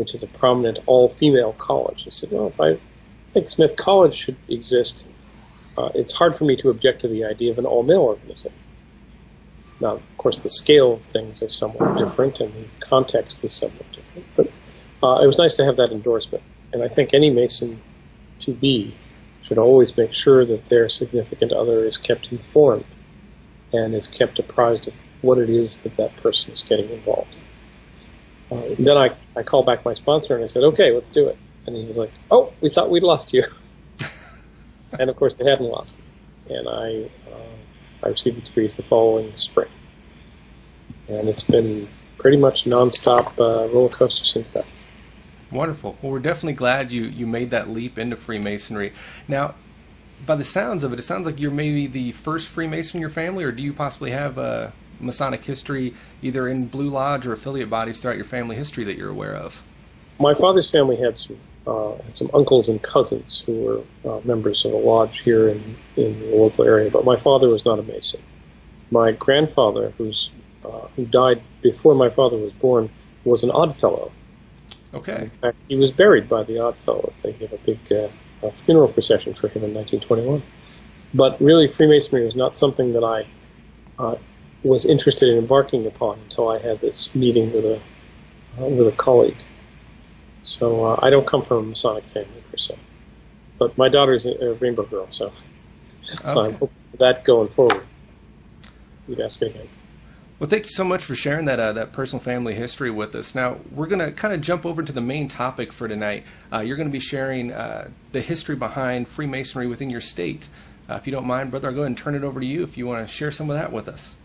which 0.00 0.14
is 0.14 0.22
a 0.22 0.26
prominent 0.26 0.78
all-female 0.86 1.52
college." 1.58 2.04
I 2.06 2.10
said, 2.10 2.32
"Well, 2.32 2.48
if 2.48 2.60
I 2.60 2.78
think 3.32 3.48
Smith 3.48 3.76
College 3.76 4.14
should 4.14 4.36
exist, 4.48 5.06
uh, 5.78 5.90
it's 5.94 6.12
hard 6.12 6.36
for 6.36 6.44
me 6.44 6.56
to 6.56 6.70
object 6.70 7.02
to 7.02 7.08
the 7.08 7.24
idea 7.24 7.50
of 7.52 7.58
an 7.58 7.66
all-male 7.66 8.02
organization." 8.02 8.52
Now, 9.78 9.94
of 9.96 10.16
course, 10.16 10.38
the 10.38 10.48
scale 10.48 10.94
of 10.94 11.02
things 11.02 11.42
is 11.42 11.54
somewhat 11.54 11.98
different, 11.98 12.40
and 12.40 12.52
the 12.52 12.66
context 12.80 13.44
is 13.44 13.52
somewhat 13.52 13.86
different, 13.92 14.26
but 14.36 14.46
uh, 15.02 15.20
it 15.22 15.26
was 15.26 15.38
nice 15.38 15.54
to 15.56 15.64
have 15.64 15.76
that 15.76 15.92
endorsement. 15.92 16.42
And 16.72 16.82
I 16.82 16.88
think 16.88 17.12
any 17.12 17.30
Mason 17.30 17.80
to 18.40 18.52
be 18.52 18.94
should 19.42 19.58
always 19.58 19.96
make 19.96 20.14
sure 20.14 20.44
that 20.44 20.68
their 20.68 20.88
significant 20.88 21.52
other 21.52 21.84
is 21.84 21.98
kept 21.98 22.32
informed 22.32 22.84
and 23.72 23.94
is 23.94 24.06
kept 24.06 24.38
apprised 24.38 24.88
of 24.88 24.94
what 25.22 25.38
it 25.38 25.50
is 25.50 25.78
that 25.78 25.92
that 25.94 26.16
person 26.16 26.52
is 26.52 26.62
getting 26.62 26.88
involved 26.90 27.34
in. 27.34 27.40
Uh, 28.50 28.74
then 28.78 28.96
I, 28.96 29.10
I 29.36 29.42
called 29.42 29.66
back 29.66 29.84
my 29.84 29.94
sponsor 29.94 30.34
and 30.34 30.42
I 30.42 30.46
said, 30.48 30.64
okay, 30.64 30.90
let's 30.90 31.08
do 31.08 31.28
it. 31.28 31.38
And 31.66 31.76
he 31.76 31.84
was 31.84 31.98
like, 31.98 32.12
oh, 32.30 32.52
we 32.60 32.68
thought 32.68 32.90
we'd 32.90 33.02
lost 33.02 33.32
you. 33.32 33.44
and 34.98 35.08
of 35.08 35.16
course, 35.16 35.36
they 35.36 35.48
hadn't 35.48 35.66
lost 35.66 35.96
me. 35.98 36.56
And 36.56 36.66
I, 36.66 37.10
uh, 37.30 38.06
I 38.06 38.08
received 38.08 38.38
the 38.38 38.42
degrees 38.42 38.76
the 38.76 38.82
following 38.82 39.34
spring. 39.36 39.68
And 41.08 41.28
it's 41.28 41.42
been 41.42 41.88
pretty 42.18 42.36
much 42.36 42.64
nonstop 42.64 43.38
uh, 43.38 43.68
roller 43.72 43.88
coaster 43.88 44.24
since 44.24 44.50
then. 44.50 44.64
Wonderful. 45.50 45.96
Well, 46.00 46.12
we're 46.12 46.20
definitely 46.20 46.54
glad 46.54 46.92
you, 46.92 47.02
you 47.02 47.26
made 47.26 47.50
that 47.50 47.68
leap 47.68 47.98
into 47.98 48.16
Freemasonry. 48.16 48.92
Now, 49.26 49.54
by 50.26 50.36
the 50.36 50.44
sounds 50.44 50.84
of 50.84 50.92
it, 50.92 50.98
it 50.98 51.02
sounds 51.02 51.26
like 51.26 51.40
you're 51.40 51.50
maybe 51.50 51.86
the 51.86 52.12
first 52.12 52.48
Freemason 52.48 52.98
in 52.98 53.00
your 53.00 53.10
family, 53.10 53.44
or 53.44 53.52
do 53.52 53.62
you 53.62 53.72
possibly 53.72 54.10
have 54.10 54.38
a 54.38 54.72
Masonic 55.00 55.44
history 55.44 55.94
either 56.22 56.48
in 56.48 56.66
Blue 56.66 56.88
Lodge 56.88 57.26
or 57.26 57.32
affiliate 57.32 57.70
bodies 57.70 58.00
throughout 58.00 58.16
your 58.16 58.24
family 58.24 58.56
history 58.56 58.84
that 58.84 58.96
you're 58.96 59.10
aware 59.10 59.34
of? 59.34 59.62
My 60.18 60.34
father's 60.34 60.70
family 60.70 60.96
had 60.96 61.16
some 61.18 61.38
uh, 61.66 61.92
some 62.12 62.30
uncles 62.32 62.68
and 62.68 62.82
cousins 62.82 63.42
who 63.44 63.60
were 63.60 63.80
uh, 64.10 64.20
members 64.24 64.64
of 64.64 64.72
a 64.72 64.76
lodge 64.76 65.20
here 65.20 65.48
in, 65.48 65.76
in 65.96 66.18
the 66.20 66.36
local 66.36 66.64
area, 66.64 66.90
but 66.90 67.04
my 67.04 67.16
father 67.16 67.48
was 67.48 67.64
not 67.66 67.78
a 67.78 67.82
Mason. 67.82 68.20
My 68.90 69.12
grandfather, 69.12 69.92
who's 69.98 70.30
uh, 70.64 70.88
who 70.96 71.04
died 71.06 71.42
before 71.62 71.94
my 71.94 72.08
father 72.08 72.36
was 72.36 72.52
born, 72.52 72.90
was 73.24 73.44
an 73.44 73.50
Odd 73.50 73.78
Fellow 73.78 74.10
Okay. 74.92 75.22
In 75.22 75.30
fact, 75.30 75.56
he 75.68 75.76
was 75.76 75.92
buried 75.92 76.28
by 76.28 76.42
the 76.42 76.58
Odd 76.58 76.76
Fellows. 76.76 77.18
They 77.22 77.32
gave 77.32 77.52
a 77.52 77.58
big 77.58 77.78
uh, 77.92 78.50
funeral 78.50 78.88
procession 78.88 79.34
for 79.34 79.48
him 79.48 79.62
in 79.62 79.74
1921. 79.74 80.42
But 81.14 81.40
really, 81.40 81.68
Freemasonry 81.68 82.24
was 82.24 82.36
not 82.36 82.56
something 82.56 82.92
that 82.94 83.04
I 83.04 83.26
uh, 83.98 84.16
was 84.62 84.84
interested 84.84 85.28
in 85.28 85.38
embarking 85.38 85.86
upon 85.86 86.18
until 86.20 86.48
I 86.48 86.58
had 86.58 86.80
this 86.80 87.14
meeting 87.14 87.52
with 87.52 87.64
a 87.64 87.80
uh, 88.58 88.66
with 88.66 88.88
a 88.88 88.92
colleague. 88.92 89.42
So 90.42 90.84
uh, 90.84 91.00
I 91.02 91.10
don't 91.10 91.26
come 91.26 91.42
from 91.42 91.58
a 91.58 91.62
Masonic 91.62 92.08
family 92.08 92.42
per 92.50 92.56
se, 92.56 92.76
but 93.58 93.76
my 93.78 93.88
daughter's 93.88 94.26
a, 94.26 94.32
a 94.32 94.54
Rainbow 94.54 94.84
Girl, 94.84 95.06
so, 95.10 95.32
so 96.02 96.14
okay. 96.14 96.48
I'm 96.48 96.52
hoping 96.54 96.76
that 96.98 97.24
going 97.24 97.48
forward. 97.48 97.84
You'd 99.06 99.20
ask 99.20 99.40
again. 99.42 99.68
Well, 100.38 100.48
thank 100.48 100.64
you 100.64 100.70
so 100.70 100.84
much 100.84 101.04
for 101.04 101.14
sharing 101.14 101.44
that 101.46 101.60
uh, 101.60 101.74
that 101.74 101.92
personal 101.92 102.22
family 102.22 102.54
history 102.54 102.90
with 102.90 103.14
us. 103.14 103.34
Now 103.34 103.58
we're 103.70 103.86
going 103.86 103.98
to 103.98 104.10
kind 104.10 104.32
of 104.32 104.40
jump 104.40 104.64
over 104.64 104.82
to 104.82 104.92
the 104.92 105.00
main 105.02 105.28
topic 105.28 105.72
for 105.72 105.86
tonight. 105.86 106.24
Uh, 106.50 106.60
you're 106.60 106.78
going 106.78 106.88
to 106.88 106.92
be 106.92 107.00
sharing 107.00 107.52
uh, 107.52 107.90
the 108.12 108.22
history 108.22 108.56
behind 108.56 109.06
Freemasonry 109.06 109.66
within 109.66 109.90
your 109.90 110.00
state. 110.00 110.48
Uh, 110.88 110.94
if 110.94 111.06
you 111.06 111.12
don't 111.12 111.26
mind, 111.26 111.50
brother, 111.50 111.68
I'll 111.68 111.74
go 111.74 111.80
ahead 111.80 111.88
and 111.88 111.98
turn 111.98 112.14
it 112.14 112.24
over 112.24 112.40
to 112.40 112.46
you 112.46 112.62
if 112.62 112.78
you 112.78 112.86
want 112.86 113.06
to 113.06 113.12
share 113.12 113.30
some 113.30 113.50
of 113.50 113.56
that 113.56 113.70
with 113.70 113.86
us. 113.86 114.16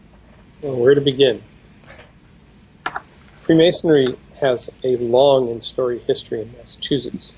Well, 0.66 0.78
where 0.78 0.96
to 0.96 1.02
begin? 1.02 1.44
Freemasonry 3.38 4.18
has 4.42 4.72
a 4.84 4.98
long 4.98 5.52
and 5.52 5.64
storied 5.64 6.02
history 6.02 6.42
in 6.42 6.52
Massachusetts. 6.54 7.36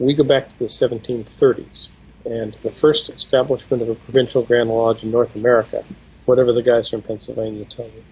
We 0.00 0.12
go 0.12 0.24
back 0.24 0.48
to 0.48 0.58
the 0.58 0.64
1730s, 0.64 1.86
and 2.24 2.56
the 2.64 2.70
first 2.70 3.10
establishment 3.10 3.80
of 3.80 3.90
a 3.90 3.94
provincial 3.94 4.42
Grand 4.42 4.70
Lodge 4.70 5.04
in 5.04 5.12
North 5.12 5.36
America, 5.36 5.84
whatever 6.24 6.52
the 6.52 6.64
guys 6.64 6.88
from 6.88 7.02
Pennsylvania 7.02 7.64
tell 7.66 7.86
you 7.86 8.02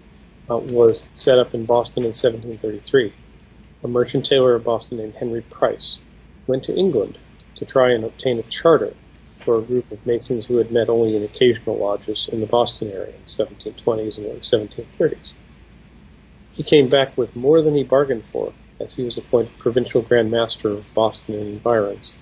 uh, 0.49 0.59
was 0.59 1.03
set 1.13 1.39
up 1.39 1.53
in 1.53 1.65
Boston 1.65 2.03
in 2.03 2.13
1733. 2.13 3.11
A 3.83 3.87
merchant 3.89 4.25
tailor 4.25 4.55
of 4.55 4.63
Boston 4.63 4.99
named 4.99 5.15
Henry 5.15 5.41
Price 5.41 5.99
went 6.47 6.63
to 6.63 6.73
England 6.73 7.17
to 7.57 7.65
try 7.65 7.91
and 7.91 8.05
obtain 8.05 8.39
a 8.39 8.43
charter 8.43 8.93
for 9.43 9.57
a 9.57 9.61
group 9.61 9.91
of 9.91 10.05
Masons 10.05 10.45
who 10.45 10.57
had 10.57 10.71
met 10.71 10.89
only 10.89 11.15
in 11.15 11.23
occasional 11.23 11.77
lodges 11.77 12.29
in 12.31 12.39
the 12.39 12.47
Boston 12.47 12.91
area 12.91 13.13
in 13.13 13.21
the 13.21 13.27
1720s 13.27 14.17
and 14.17 14.25
early 14.27 14.39
1730s. 14.39 15.31
He 16.51 16.63
came 16.63 16.89
back 16.89 17.17
with 17.17 17.35
more 17.35 17.61
than 17.61 17.75
he 17.75 17.83
bargained 17.83 18.25
for, 18.25 18.53
as 18.79 18.95
he 18.95 19.03
was 19.03 19.17
appointed 19.17 19.57
Provincial 19.57 20.01
Grand 20.01 20.31
Master 20.31 20.69
of 20.69 20.93
Boston 20.93 21.35
and 21.35 21.47
environs, 21.47 22.13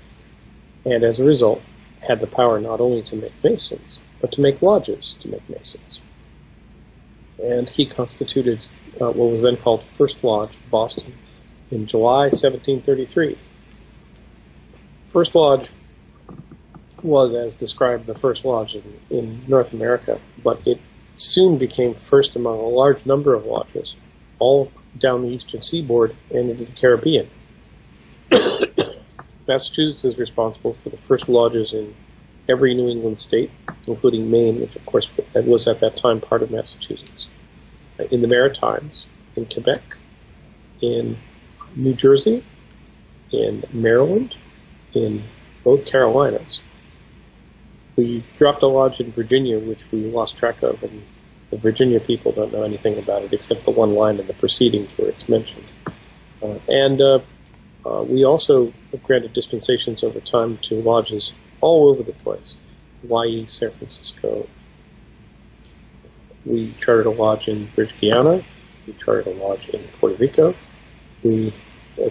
and 0.85 1.03
as 1.03 1.19
a 1.19 1.23
result 1.23 1.61
had 2.07 2.19
the 2.19 2.27
power 2.27 2.59
not 2.59 2.81
only 2.81 3.01
to 3.03 3.15
make 3.15 3.43
Masons, 3.43 3.99
but 4.19 4.31
to 4.33 4.41
make 4.41 4.61
lodges 4.61 5.15
to 5.21 5.27
make 5.27 5.47
Masons 5.49 6.01
and 7.41 7.67
he 7.69 7.85
constituted 7.85 8.67
uh, 8.99 9.11
what 9.11 9.31
was 9.31 9.41
then 9.41 9.57
called 9.57 9.83
First 9.83 10.23
Lodge, 10.23 10.51
Boston, 10.69 11.13
in 11.71 11.87
July 11.87 12.27
1733. 12.27 13.37
First 15.07 15.35
Lodge 15.35 15.69
was, 17.03 17.33
as 17.33 17.55
described, 17.55 18.05
the 18.05 18.15
first 18.15 18.45
lodge 18.45 18.75
in, 18.75 18.99
in 19.09 19.43
North 19.47 19.73
America, 19.73 20.19
but 20.43 20.65
it 20.67 20.79
soon 21.15 21.57
became 21.57 21.93
first 21.93 22.35
among 22.35 22.59
a 22.59 22.67
large 22.67 23.05
number 23.05 23.33
of 23.33 23.45
lodges, 23.45 23.95
all 24.39 24.71
down 24.97 25.21
the 25.21 25.29
eastern 25.29 25.61
seaboard 25.61 26.15
and 26.29 26.49
into 26.49 26.65
the 26.65 26.71
Caribbean. 26.71 27.29
Massachusetts 29.47 30.05
is 30.05 30.17
responsible 30.17 30.73
for 30.73 30.89
the 30.89 30.97
first 30.97 31.27
lodges 31.27 31.73
in 31.73 31.93
every 32.47 32.73
New 32.73 32.89
England 32.89 33.19
state, 33.19 33.51
including 33.87 34.29
Maine, 34.29 34.61
which 34.61 34.75
of 34.75 34.85
course 34.85 35.09
was 35.35 35.67
at 35.67 35.79
that 35.79 35.97
time 35.97 36.21
part 36.21 36.41
of 36.41 36.51
Massachusetts 36.51 37.27
in 38.09 38.21
the 38.21 38.27
Maritimes, 38.27 39.05
in 39.35 39.45
Quebec, 39.45 39.97
in 40.81 41.17
New 41.75 41.93
Jersey, 41.93 42.43
in 43.31 43.63
Maryland, 43.71 44.35
in 44.93 45.23
both 45.63 45.85
Carolinas. 45.85 46.61
We 48.01 48.23
dropped 48.35 48.63
a 48.63 48.67
lodge 48.67 48.99
in 48.99 49.11
Virginia, 49.11 49.59
which 49.59 49.85
we 49.91 49.99
lost 50.05 50.35
track 50.35 50.63
of, 50.63 50.81
and 50.81 51.03
the 51.51 51.57
Virginia 51.57 51.99
people 51.99 52.31
don't 52.31 52.51
know 52.51 52.63
anything 52.63 52.97
about 52.97 53.21
it 53.21 53.31
except 53.31 53.63
the 53.65 53.71
one 53.71 53.93
line 53.93 54.17
in 54.19 54.25
the 54.25 54.33
proceedings 54.33 54.89
where 54.97 55.09
it's 55.09 55.29
mentioned. 55.29 55.65
Uh, 56.41 56.57
and 56.67 56.99
uh, 56.99 57.19
uh, 57.85 58.03
we 58.03 58.25
also 58.25 58.73
granted 59.03 59.33
dispensations 59.33 60.03
over 60.03 60.19
time 60.19 60.57
to 60.63 60.75
lodges 60.81 61.33
all 61.59 61.89
over 61.89 62.01
the 62.01 62.13
place 62.13 62.57
Hawaii, 63.01 63.45
San 63.45 63.69
Francisco, 63.69 64.47
we 66.45 66.73
chartered 66.79 67.05
a 67.05 67.11
lodge 67.11 67.47
in 67.47 67.69
British 67.75 67.99
Guiana. 67.99 68.43
We 68.87 68.93
chartered 68.93 69.27
a 69.27 69.31
lodge 69.31 69.69
in 69.69 69.83
Puerto 69.99 70.15
Rico. 70.15 70.55
We 71.23 71.53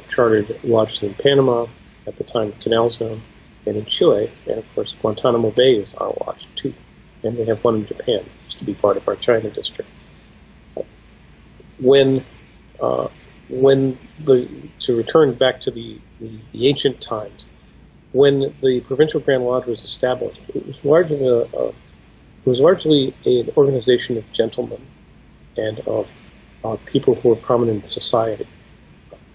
chartered 0.09 0.63
lodges 0.63 1.03
in 1.03 1.15
Panama 1.15 1.67
at 2.07 2.17
the 2.17 2.25
time, 2.25 2.49
of 2.49 2.61
Canal 2.61 2.91
Zone, 2.91 3.23
and 3.67 3.77
in 3.77 3.85
Chile. 3.85 4.31
And 4.47 4.59
of 4.59 4.75
course, 4.75 4.95
Guantanamo 5.01 5.51
Bay 5.51 5.75
is 5.77 5.95
our 5.95 6.13
watch 6.27 6.47
too. 6.55 6.75
And 7.23 7.37
we 7.37 7.45
have 7.47 7.63
one 7.63 7.77
in 7.77 7.87
Japan, 7.87 8.25
used 8.45 8.59
to 8.59 8.65
be 8.65 8.75
part 8.75 8.97
of 8.97 9.07
our 9.07 9.17
China 9.17 9.51
district. 9.51 9.91
When, 11.79 12.25
uh, 12.81 13.09
when 13.49 13.99
the 14.25 14.49
to 14.81 14.97
return 14.97 15.35
back 15.35 15.61
to 15.63 15.71
the, 15.71 15.99
the, 16.21 16.31
the 16.53 16.69
ancient 16.69 17.01
times, 17.01 17.47
when 18.13 18.55
the 18.63 18.81
Provincial 18.81 19.21
Grand 19.21 19.45
Lodge 19.45 19.67
was 19.67 19.83
established, 19.83 20.41
it 20.55 20.67
was 20.67 20.85
largely 20.85 21.27
a, 21.27 21.43
a 21.43 21.69
it 21.69 22.47
was 22.47 22.61
largely 22.61 23.15
an 23.27 23.51
organization 23.57 24.17
of 24.17 24.31
gentlemen 24.33 24.81
and 25.59 25.79
of 25.81 26.09
uh, 26.65 26.77
people 26.87 27.15
who 27.15 27.29
were 27.29 27.37
prominent 27.37 27.85
in 27.85 27.91
society. 27.91 28.47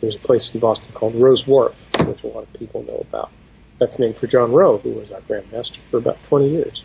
There's 0.02 0.16
a 0.16 0.20
place 0.20 0.54
in 0.54 0.60
Boston 0.60 0.92
called 0.94 1.16
Rowe's 1.16 1.46
Wharf, 1.46 1.88
which 2.08 2.24
a 2.24 2.28
lot 2.28 2.44
of 2.44 2.54
people 2.54 2.84
know 2.84 3.06
about. 3.08 3.32
That's 3.80 4.00
named 4.00 4.18
for 4.18 4.28
John 4.28 4.52
Rowe, 4.52 4.78
who 4.78 4.92
was 4.92 5.12
our 5.12 5.22
Grand 5.22 5.52
Master 5.52 5.80
for 5.86 5.98
about 5.98 6.22
20 6.24 6.50
years. 6.50 6.84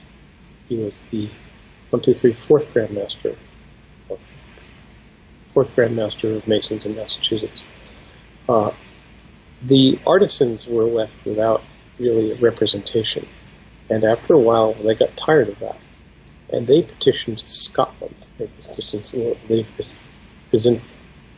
He 0.69 0.77
was 0.77 1.01
the 1.11 1.29
one, 1.91 2.03
two, 2.03 2.15
three, 2.15 2.33
fourth 2.33 2.73
Grand 2.73 2.93
Master, 2.93 3.37
of, 4.09 4.19
fourth 5.55 5.75
Grand 5.75 5.97
Master 5.97 6.33
of 6.35 6.47
Masons 6.47 6.87
in 6.87 6.97
Massachusetts. 6.97 7.63
Uh, 8.49 8.73
the 9.63 9.99
artisans 10.07 10.67
were 10.67 10.85
left 10.85 11.25
without 11.25 11.63
really 11.99 12.33
representation, 12.35 13.27
and 13.89 14.05
after 14.05 14.35
a 14.35 14.39
while, 14.39 14.75
they 14.75 14.95
got 14.95 15.17
tired 15.17 15.49
of 15.49 15.59
that 15.59 15.77
and 16.53 16.67
they 16.67 16.83
petitioned 16.83 17.43
Scotland. 17.47 18.15
They 18.39 18.47
petitioned, 18.47 19.37
they 19.49 19.67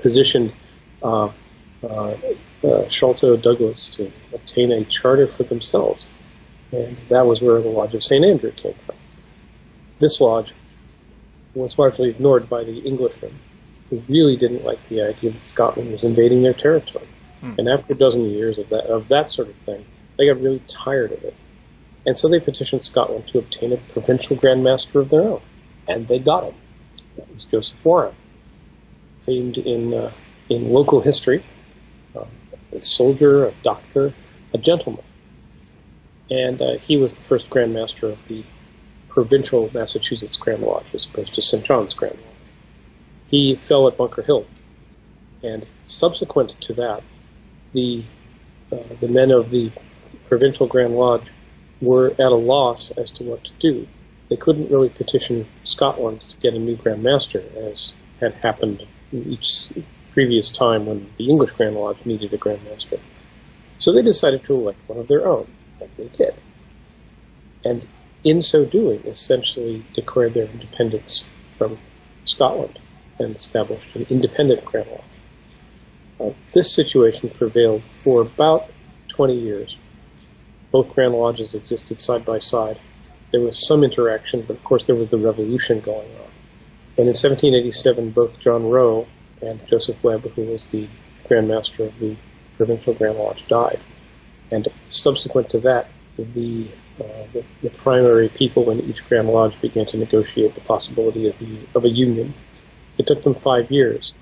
positioned 0.00 0.52
uh, 1.02 1.30
uh, 1.83 2.15
uh, 2.65 2.89
Sholto 2.89 3.37
Douglas 3.37 3.91
to 3.91 4.11
obtain 4.33 4.73
a 4.73 4.85
charter 4.85 5.27
for 5.27 5.43
themselves, 5.43 6.09
and 6.71 6.97
that 7.09 7.27
was 7.27 7.41
where 7.41 7.61
the 7.61 7.69
Lodge 7.69 7.95
of 7.95 8.03
St. 8.03 8.25
Andrew 8.25 8.53
came 8.53 8.75
from. 8.87 8.97
This 9.99 10.21
lodge 10.21 10.53
was 11.55 11.79
largely 11.79 12.11
ignored 12.11 12.49
by 12.49 12.65
the 12.65 12.87
Englishmen, 12.87 13.39
who 13.91 14.03
really 14.09 14.37
didn't 14.37 14.65
like 14.65 14.81
the 14.89 15.03
idea 15.03 15.31
that 15.31 15.45
Scotland 15.45 15.93
was 15.93 16.05
invading 16.05 16.43
their 16.43 16.55
territory. 16.55 17.07
Hmm. 17.41 17.55
And 17.59 17.69
after 17.69 17.93
a 17.93 17.97
dozen 17.97 18.25
years 18.31 18.59
of 18.59 18.69
that, 18.71 18.87
of 18.87 19.09
that 19.09 19.31
sort 19.31 19.49
of 19.49 19.57
thing, 19.57 19.85
they 20.17 20.27
got 20.27 20.41
really 20.41 20.62
tired 20.67 21.12
of 21.12 21.23
it 21.25 21.35
and 22.05 22.19
so 22.19 22.29
they 22.29 22.41
petitioned 22.41 22.83
Scotland 22.83 23.29
to 23.29 23.39
obtain 23.39 23.73
a 23.73 23.77
provincial 23.77 24.37
Grand 24.37 24.65
Master 24.65 25.01
of 25.01 25.09
their 25.09 25.23
own. 25.23 25.41
And 25.87 26.09
they 26.09 26.19
got 26.19 26.45
him. 26.45 26.55
That 27.17 27.33
was 27.33 27.45
Joseph 27.45 27.85
Warren, 27.85 28.15
famed 29.21 29.59
in, 29.59 29.95
uh, 29.95 30.12
in 30.49 30.73
local 30.73 31.01
history, 31.01 31.45
a 32.73 32.83
soldier, 32.83 33.47
a 33.47 33.52
doctor, 33.62 34.12
a 34.52 34.59
gentleman. 34.59 35.05
And 36.31 36.61
uh, 36.61 36.79
he 36.79 36.97
was 36.97 37.17
the 37.17 37.23
first 37.23 37.50
Grand 37.50 37.75
Master 37.75 38.09
of 38.09 38.29
the 38.29 38.45
provincial 39.09 39.71
Massachusetts 39.75 40.37
Grand 40.37 40.62
Lodge 40.62 40.87
as 40.95 41.07
opposed 41.07 41.35
to 41.35 41.43
St. 41.43 41.64
John's 41.64 41.95
Grand 41.95 42.17
Lodge. 42.17 42.26
He 43.26 43.57
fell 43.57 43.88
at 43.88 43.97
Bunker 43.97 44.23
Hill. 44.23 44.47
And 45.43 45.67
subsequent 45.85 46.61
to 46.62 46.75
that, 46.75 47.02
the, 47.73 48.05
uh, 48.71 48.76
the 49.00 49.09
men 49.09 49.31
of 49.31 49.50
the 49.50 49.73
provincial 50.29 50.67
Grand 50.67 50.95
Lodge 50.95 51.26
were 51.81 52.11
at 52.12 52.21
a 52.21 52.35
loss 52.35 52.91
as 52.93 53.11
to 53.12 53.25
what 53.25 53.45
to 53.45 53.52
do. 53.59 53.87
They 54.31 54.37
couldn't 54.37 54.71
really 54.71 54.88
petition 54.88 55.47
Scotland 55.64 56.23
to 56.23 56.37
get 56.38 56.55
a 56.55 56.59
new 56.59 56.76
Grand 56.76 57.02
Master, 57.02 57.43
as 57.57 57.93
had 58.21 58.35
happened 58.35 58.87
each 59.12 59.73
previous 60.12 60.50
time 60.50 60.87
when 60.87 61.11
the 61.16 61.28
English 61.28 61.52
Grand 61.52 61.76
Lodge 61.76 62.04
needed 62.04 62.33
a 62.33 62.37
Grand 62.37 62.62
Master. 62.64 62.99
So 63.78 63.92
they 63.92 64.02
decided 64.02 64.45
to 64.45 64.54
elect 64.54 64.78
one 64.87 64.99
of 64.99 65.09
their 65.09 65.26
own, 65.26 65.47
and 65.81 65.90
they 65.97 66.09
did. 66.09 66.35
And 67.64 67.87
in 68.25 68.40
so 68.40 68.64
doing, 68.64 69.02
essentially 69.07 69.85
declared 69.92 70.35
their 70.35 70.47
independence 70.47 71.25
from 71.59 71.78
Scotland 72.25 72.78
and 73.19 73.37
established 73.37 73.95
an 73.95 74.07
independent 74.11 74.64
Grand 74.64 74.88
Lodge. 74.88 75.00
Uh, 76.21 76.35
this 76.52 76.75
situation 76.75 77.31
prevailed 77.31 77.83
for 77.85 78.23
about 78.23 78.71
20 79.09 79.35
years 79.35 79.76
both 80.73 80.95
Grand 80.95 81.12
Lodges 81.12 81.54
existed 81.54 82.00
side 82.00 82.25
by 82.25 82.38
side. 82.38 82.81
There 83.31 83.42
was 83.42 83.66
some 83.66 83.85
interaction, 83.85 84.42
but 84.42 84.57
of 84.57 84.64
course 84.64 84.87
there 84.87 84.97
was 84.97 85.11
the 85.11 85.18
revolution 85.18 85.81
going 85.81 86.11
on. 86.16 86.31
And 86.96 87.07
in 87.07 87.14
1787, 87.14 88.11
both 88.11 88.40
John 88.40 88.66
Rowe 88.66 89.07
and 89.42 89.64
Joseph 89.66 90.02
Webb, 90.02 90.22
who 90.35 90.42
was 90.42 90.70
the 90.70 90.88
Grand 91.28 91.48
Master 91.48 91.85
of 91.85 91.98
the 91.98 92.16
Provincial 92.57 92.94
Grand 92.94 93.18
Lodge, 93.18 93.46
died. 93.48 93.81
And 94.50 94.68
subsequent 94.88 95.50
to 95.50 95.61
that, 95.61 95.88
the, 96.16 96.68
uh, 97.00 97.26
the, 97.33 97.44
the, 97.62 97.70
primary 97.70 98.28
people 98.28 98.70
in 98.70 98.81
each 98.81 99.07
Grand 99.09 99.28
Lodge 99.28 99.61
began 99.61 99.87
to 99.87 99.96
negotiate 99.96 100.55
the 100.55 100.61
possibility 100.61 101.28
of, 101.28 101.37
of 101.74 101.85
a 101.85 101.88
union. 101.88 102.35
It 102.98 103.07
took 103.07 103.22
them 103.22 103.35
five 103.35 103.70
years, 103.70 104.12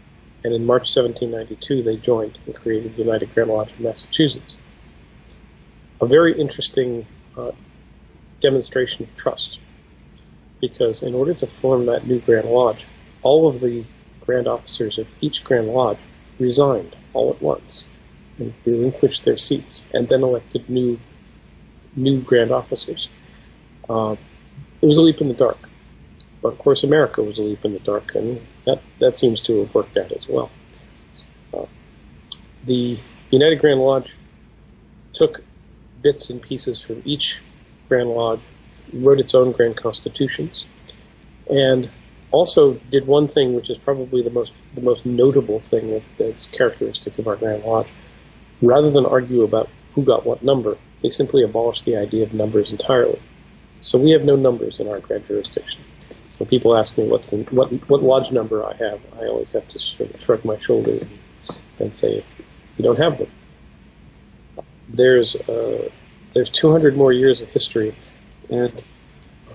and 0.44 0.54
in 0.54 0.64
March 0.64 0.94
1792 0.94 1.82
they 1.82 1.96
joined 1.96 2.38
and 2.46 2.54
created 2.54 2.94
the 2.94 3.02
United 3.02 3.34
Grand 3.34 3.50
Lodge 3.50 3.72
of 3.72 3.80
Massachusetts 3.80 4.56
a 6.00 6.06
very 6.06 6.38
interesting 6.38 7.06
uh, 7.36 7.52
demonstration 8.40 9.04
of 9.04 9.16
trust. 9.16 9.60
Because 10.60 11.02
in 11.02 11.14
order 11.14 11.34
to 11.34 11.46
form 11.46 11.86
that 11.86 12.06
new 12.06 12.20
Grand 12.20 12.48
Lodge, 12.48 12.86
all 13.22 13.48
of 13.48 13.60
the 13.60 13.84
Grand 14.26 14.46
Officers 14.46 14.98
of 14.98 15.06
each 15.20 15.44
Grand 15.44 15.68
Lodge 15.68 15.98
resigned 16.38 16.96
all 17.12 17.30
at 17.30 17.42
once 17.42 17.86
and 18.38 18.54
relinquished 18.64 19.24
their 19.24 19.36
seats, 19.36 19.84
and 19.92 20.08
then 20.08 20.22
elected 20.22 20.68
new 20.68 20.98
new 21.96 22.20
Grand 22.20 22.50
Officers. 22.50 23.08
Uh, 23.88 24.16
it 24.80 24.86
was 24.86 24.96
a 24.96 25.02
leap 25.02 25.20
in 25.20 25.28
the 25.28 25.34
dark, 25.34 25.68
but 26.42 26.52
of 26.52 26.58
course 26.58 26.84
America 26.84 27.22
was 27.22 27.38
a 27.38 27.42
leap 27.42 27.64
in 27.64 27.72
the 27.72 27.80
dark, 27.80 28.14
and 28.14 28.40
that 28.64 28.80
that 28.98 29.16
seems 29.16 29.42
to 29.42 29.60
have 29.60 29.74
worked 29.74 29.96
out 29.96 30.12
as 30.12 30.28
well. 30.28 30.50
Uh, 31.52 31.66
the 32.64 32.98
United 33.30 33.60
Grand 33.60 33.80
Lodge 33.80 34.16
took 35.12 35.42
bits 36.02 36.30
and 36.30 36.40
pieces 36.40 36.80
from 36.80 37.02
each 37.04 37.42
Grand 37.88 38.08
Lodge, 38.08 38.40
wrote 38.92 39.20
its 39.20 39.34
own 39.34 39.52
Grand 39.52 39.76
Constitutions, 39.76 40.64
and 41.48 41.90
also 42.30 42.74
did 42.90 43.06
one 43.06 43.28
thing 43.28 43.54
which 43.54 43.70
is 43.70 43.78
probably 43.78 44.22
the 44.22 44.30
most 44.30 44.54
the 44.74 44.80
most 44.80 45.04
notable 45.06 45.60
thing 45.60 45.90
that, 45.90 46.02
that's 46.18 46.46
characteristic 46.46 47.18
of 47.18 47.26
our 47.26 47.36
Grand 47.36 47.64
Lodge. 47.64 47.88
Rather 48.62 48.90
than 48.90 49.06
argue 49.06 49.42
about 49.42 49.68
who 49.94 50.04
got 50.04 50.26
what 50.26 50.42
number, 50.42 50.76
they 51.02 51.08
simply 51.08 51.42
abolished 51.42 51.84
the 51.84 51.96
idea 51.96 52.24
of 52.24 52.34
numbers 52.34 52.70
entirely. 52.70 53.20
So 53.80 53.98
we 53.98 54.10
have 54.10 54.24
no 54.24 54.36
numbers 54.36 54.80
in 54.80 54.88
our 54.88 55.00
grand 55.00 55.26
jurisdiction. 55.26 55.82
So 56.28 56.44
people 56.44 56.76
ask 56.76 56.96
me 56.98 57.08
what's 57.08 57.30
the, 57.30 57.42
what 57.50 57.70
what 57.88 58.02
lodge 58.02 58.30
number 58.30 58.64
I 58.64 58.74
have, 58.74 59.00
I 59.20 59.26
always 59.26 59.52
have 59.52 59.66
to 59.68 59.78
shrug 59.78 60.44
my 60.44 60.58
shoulders 60.58 61.02
and, 61.02 61.18
and 61.78 61.94
say, 61.94 62.24
you 62.76 62.84
don't 62.84 62.98
have 62.98 63.18
them 63.18 63.30
there's 64.92 65.36
uh, 65.36 65.88
there's 66.34 66.50
200 66.50 66.96
more 66.96 67.12
years 67.12 67.40
of 67.40 67.48
history 67.48 67.94
and 68.50 68.82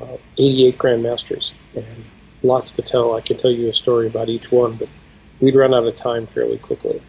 uh, 0.02 0.18
88 0.38 0.78
grandmasters 0.78 1.52
and 1.76 2.06
lots 2.45 2.71
to 2.73 2.81
tell. 2.81 3.15
I 3.15 3.21
could 3.21 3.39
tell 3.39 3.51
you 3.51 3.69
a 3.69 3.73
story 3.73 4.08
about 4.08 4.29
each 4.29 4.51
one, 4.51 4.75
but 4.75 4.88
we'd 5.39 5.55
run 5.55 5.73
out 5.73 5.86
of 5.86 5.95
time 5.95 6.27
fairly 6.27 6.58
quickly. 6.58 7.01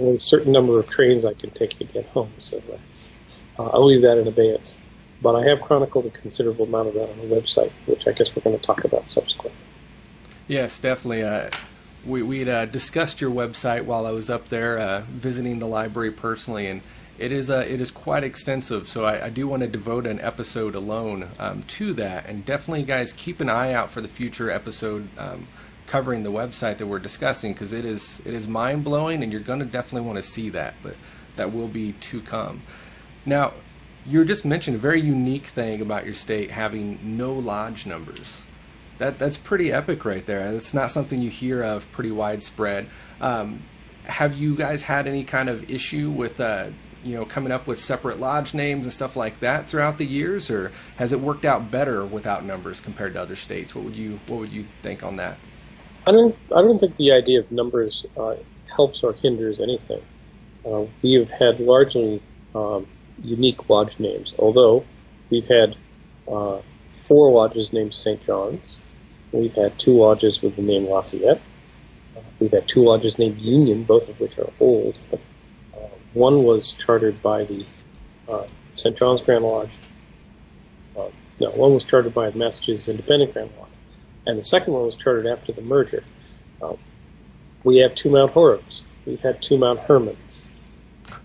only 0.00 0.16
a 0.16 0.20
certain 0.20 0.52
number 0.52 0.78
of 0.78 0.88
trains 0.88 1.24
I 1.24 1.32
can 1.34 1.50
take 1.50 1.70
to 1.70 1.84
get 1.84 2.06
home, 2.06 2.32
so 2.38 2.62
uh, 3.58 3.62
I'll 3.62 3.86
leave 3.86 4.02
that 4.02 4.18
in 4.18 4.26
abeyance. 4.26 4.76
But 5.22 5.34
I 5.34 5.44
have 5.48 5.60
chronicled 5.60 6.06
a 6.06 6.10
considerable 6.10 6.66
amount 6.66 6.88
of 6.88 6.94
that 6.94 7.10
on 7.10 7.18
the 7.18 7.34
website, 7.34 7.72
which 7.86 8.06
I 8.06 8.12
guess 8.12 8.34
we're 8.36 8.42
going 8.42 8.58
to 8.58 8.64
talk 8.64 8.84
about 8.84 9.10
subsequently. 9.10 9.58
Yes, 10.46 10.78
definitely. 10.78 11.22
Uh, 11.22 11.50
we 12.06 12.22
we 12.22 12.48
uh, 12.48 12.64
discussed 12.66 13.20
your 13.20 13.30
website 13.30 13.84
while 13.84 14.06
I 14.06 14.12
was 14.12 14.30
up 14.30 14.48
there 14.48 14.78
uh, 14.78 15.02
visiting 15.10 15.58
the 15.58 15.66
library 15.66 16.12
personally, 16.12 16.66
and 16.66 16.82
it 17.18 17.32
is 17.32 17.50
uh, 17.50 17.64
it 17.68 17.80
is 17.80 17.90
quite 17.90 18.22
extensive, 18.22 18.88
so 18.88 19.04
I, 19.04 19.26
I 19.26 19.30
do 19.30 19.48
want 19.48 19.62
to 19.62 19.68
devote 19.68 20.06
an 20.06 20.20
episode 20.20 20.74
alone 20.74 21.30
um, 21.38 21.64
to 21.64 21.92
that. 21.94 22.26
And 22.26 22.44
definitely, 22.44 22.84
guys, 22.84 23.12
keep 23.12 23.40
an 23.40 23.48
eye 23.48 23.72
out 23.72 23.90
for 23.90 24.00
the 24.00 24.08
future 24.08 24.50
episode 24.50 25.08
um, 25.18 25.48
covering 25.86 26.22
the 26.22 26.30
website 26.30 26.78
that 26.78 26.86
we're 26.86 27.00
discussing 27.00 27.52
because 27.52 27.72
it 27.72 27.84
is 27.84 28.22
it 28.24 28.34
is 28.34 28.46
mind 28.46 28.84
blowing, 28.84 29.22
and 29.22 29.32
you're 29.32 29.40
going 29.40 29.58
to 29.58 29.64
definitely 29.64 30.06
want 30.06 30.16
to 30.16 30.22
see 30.22 30.48
that. 30.50 30.74
But 30.82 30.94
that 31.36 31.52
will 31.52 31.68
be 31.68 31.92
to 31.92 32.20
come. 32.20 32.62
Now, 33.26 33.52
you 34.06 34.24
just 34.24 34.44
mentioned 34.44 34.76
a 34.76 34.80
very 34.80 35.00
unique 35.00 35.46
thing 35.46 35.80
about 35.80 36.04
your 36.04 36.14
state 36.14 36.50
having 36.50 37.16
no 37.16 37.32
lodge 37.32 37.84
numbers. 37.84 38.46
That 38.98 39.18
that's 39.18 39.36
pretty 39.36 39.72
epic 39.72 40.04
right 40.04 40.24
there. 40.24 40.46
It's 40.52 40.72
not 40.72 40.92
something 40.92 41.20
you 41.20 41.30
hear 41.30 41.64
of 41.64 41.90
pretty 41.90 42.12
widespread. 42.12 42.88
Um, 43.20 43.64
have 44.04 44.36
you 44.36 44.56
guys 44.56 44.82
had 44.82 45.06
any 45.06 45.24
kind 45.24 45.48
of 45.48 45.70
issue 45.70 46.10
with 46.10 46.40
uh, 46.40 46.68
you 47.08 47.16
know 47.16 47.24
coming 47.24 47.50
up 47.50 47.66
with 47.66 47.78
separate 47.78 48.20
lodge 48.20 48.52
names 48.52 48.84
and 48.84 48.92
stuff 48.92 49.16
like 49.16 49.40
that 49.40 49.68
throughout 49.68 49.98
the 49.98 50.04
years, 50.04 50.50
or 50.50 50.70
has 50.96 51.12
it 51.12 51.20
worked 51.20 51.44
out 51.44 51.70
better 51.70 52.04
without 52.04 52.44
numbers 52.44 52.80
compared 52.80 53.14
to 53.14 53.22
other 53.22 53.36
states? 53.36 53.74
What 53.74 53.84
would 53.84 53.96
you 53.96 54.20
What 54.28 54.40
would 54.40 54.52
you 54.52 54.64
think 54.82 55.02
on 55.02 55.16
that? 55.16 55.38
I 56.06 56.12
don't 56.12 56.36
I 56.54 56.60
don't 56.60 56.78
think 56.78 56.96
the 56.96 57.12
idea 57.12 57.40
of 57.40 57.50
numbers 57.50 58.04
uh, 58.16 58.34
helps 58.74 59.02
or 59.02 59.14
hinders 59.14 59.60
anything. 59.60 60.02
Uh, 60.66 60.84
we 61.02 61.14
have 61.14 61.30
had 61.30 61.60
largely 61.60 62.22
um, 62.54 62.86
unique 63.22 63.68
lodge 63.70 63.98
names, 63.98 64.34
although 64.38 64.84
we've 65.30 65.48
had 65.48 65.76
uh, 66.30 66.60
four 66.90 67.32
lodges 67.32 67.72
named 67.72 67.94
St. 67.94 68.22
John's. 68.24 68.80
We've 69.32 69.54
had 69.54 69.78
two 69.78 69.92
lodges 69.92 70.42
with 70.42 70.56
the 70.56 70.62
name 70.62 70.86
Lafayette. 70.86 71.40
Uh, 72.16 72.20
we've 72.38 72.50
had 72.50 72.68
two 72.68 72.82
lodges 72.84 73.18
named 73.18 73.38
Union, 73.38 73.84
both 73.84 74.08
of 74.08 74.20
which 74.20 74.38
are 74.38 74.50
old, 74.60 74.98
one 76.14 76.42
was 76.42 76.72
chartered 76.72 77.20
by 77.22 77.44
the 77.44 77.66
uh, 78.28 78.46
St. 78.74 78.96
John's 78.96 79.20
Grand 79.20 79.44
Lodge. 79.44 79.70
Uh, 80.96 81.08
no, 81.40 81.50
one 81.50 81.74
was 81.74 81.84
chartered 81.84 82.14
by 82.14 82.30
the 82.30 82.38
Massachusetts 82.38 82.88
Independent 82.88 83.32
Grand 83.32 83.50
Lodge, 83.58 83.68
and 84.26 84.38
the 84.38 84.42
second 84.42 84.72
one 84.72 84.84
was 84.84 84.96
chartered 84.96 85.26
after 85.26 85.52
the 85.52 85.62
merger. 85.62 86.04
Uh, 86.60 86.74
we 87.64 87.78
have 87.78 87.94
two 87.94 88.10
Mount 88.10 88.32
Horebs. 88.32 88.82
We've 89.06 89.20
had 89.20 89.42
two 89.42 89.58
Mount 89.58 89.80
Hermons. 89.80 90.44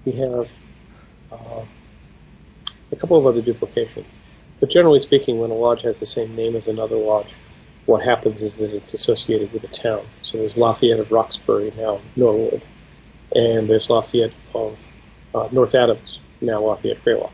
We 0.06 0.14
have 0.14 0.48
uh, 1.32 1.66
a 2.92 2.96
couple 2.96 3.18
of 3.18 3.26
other 3.26 3.42
duplications. 3.42 4.16
But 4.60 4.70
generally 4.70 5.02
speaking, 5.02 5.40
when 5.40 5.52
a 5.52 5.56
lodge 5.56 5.82
has 5.82 6.00
the 6.00 6.06
same 6.06 6.36
name 6.36 6.56
as 6.56 6.68
another 6.68 6.96
lodge, 6.96 7.34
what 7.86 8.02
happens 8.02 8.42
is 8.42 8.58
that 8.58 8.74
it's 8.74 8.94
associated 8.94 9.52
with 9.52 9.64
a 9.66 9.68
town. 9.68 10.06
So 10.22 10.38
there's 10.38 10.56
Lafayette 10.56 11.00
of 11.00 11.12
Roxbury, 11.12 11.74
now 11.76 12.00
Norwood, 12.16 12.62
and 13.36 13.70
there's 13.70 13.90
Lafayette 13.90 14.34
of 14.54 14.88
uh, 15.34 15.50
North 15.52 15.76
Adams, 15.76 16.20
now 16.42 16.62
Lafayette 16.62 17.04
Greylock. 17.04 17.34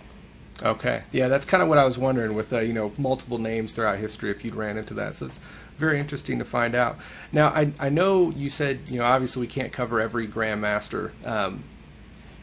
Okay, 0.61 1.03
yeah, 1.11 1.29
that's 1.29 1.45
kind 1.45 1.63
of 1.63 1.69
what 1.69 1.77
I 1.77 1.85
was 1.85 1.97
wondering 1.97 2.35
with 2.35 2.51
uh, 2.51 2.59
you 2.59 2.73
know 2.73 2.91
multiple 2.97 3.37
names 3.37 3.73
throughout 3.73 3.97
history 3.97 4.29
if 4.31 4.43
you'd 4.43 4.55
ran 4.55 4.77
into 4.77 4.93
that. 4.95 5.15
So 5.15 5.25
it's 5.25 5.39
very 5.77 5.99
interesting 5.99 6.39
to 6.39 6.45
find 6.45 6.75
out. 6.75 6.97
Now 7.31 7.47
I 7.47 7.71
I 7.79 7.89
know 7.89 8.29
you 8.31 8.49
said 8.49 8.81
you 8.87 8.99
know 8.99 9.05
obviously 9.05 9.41
we 9.41 9.47
can't 9.47 9.71
cover 9.71 10.01
every 10.01 10.27
grandmaster. 10.27 11.11
Um, 11.25 11.63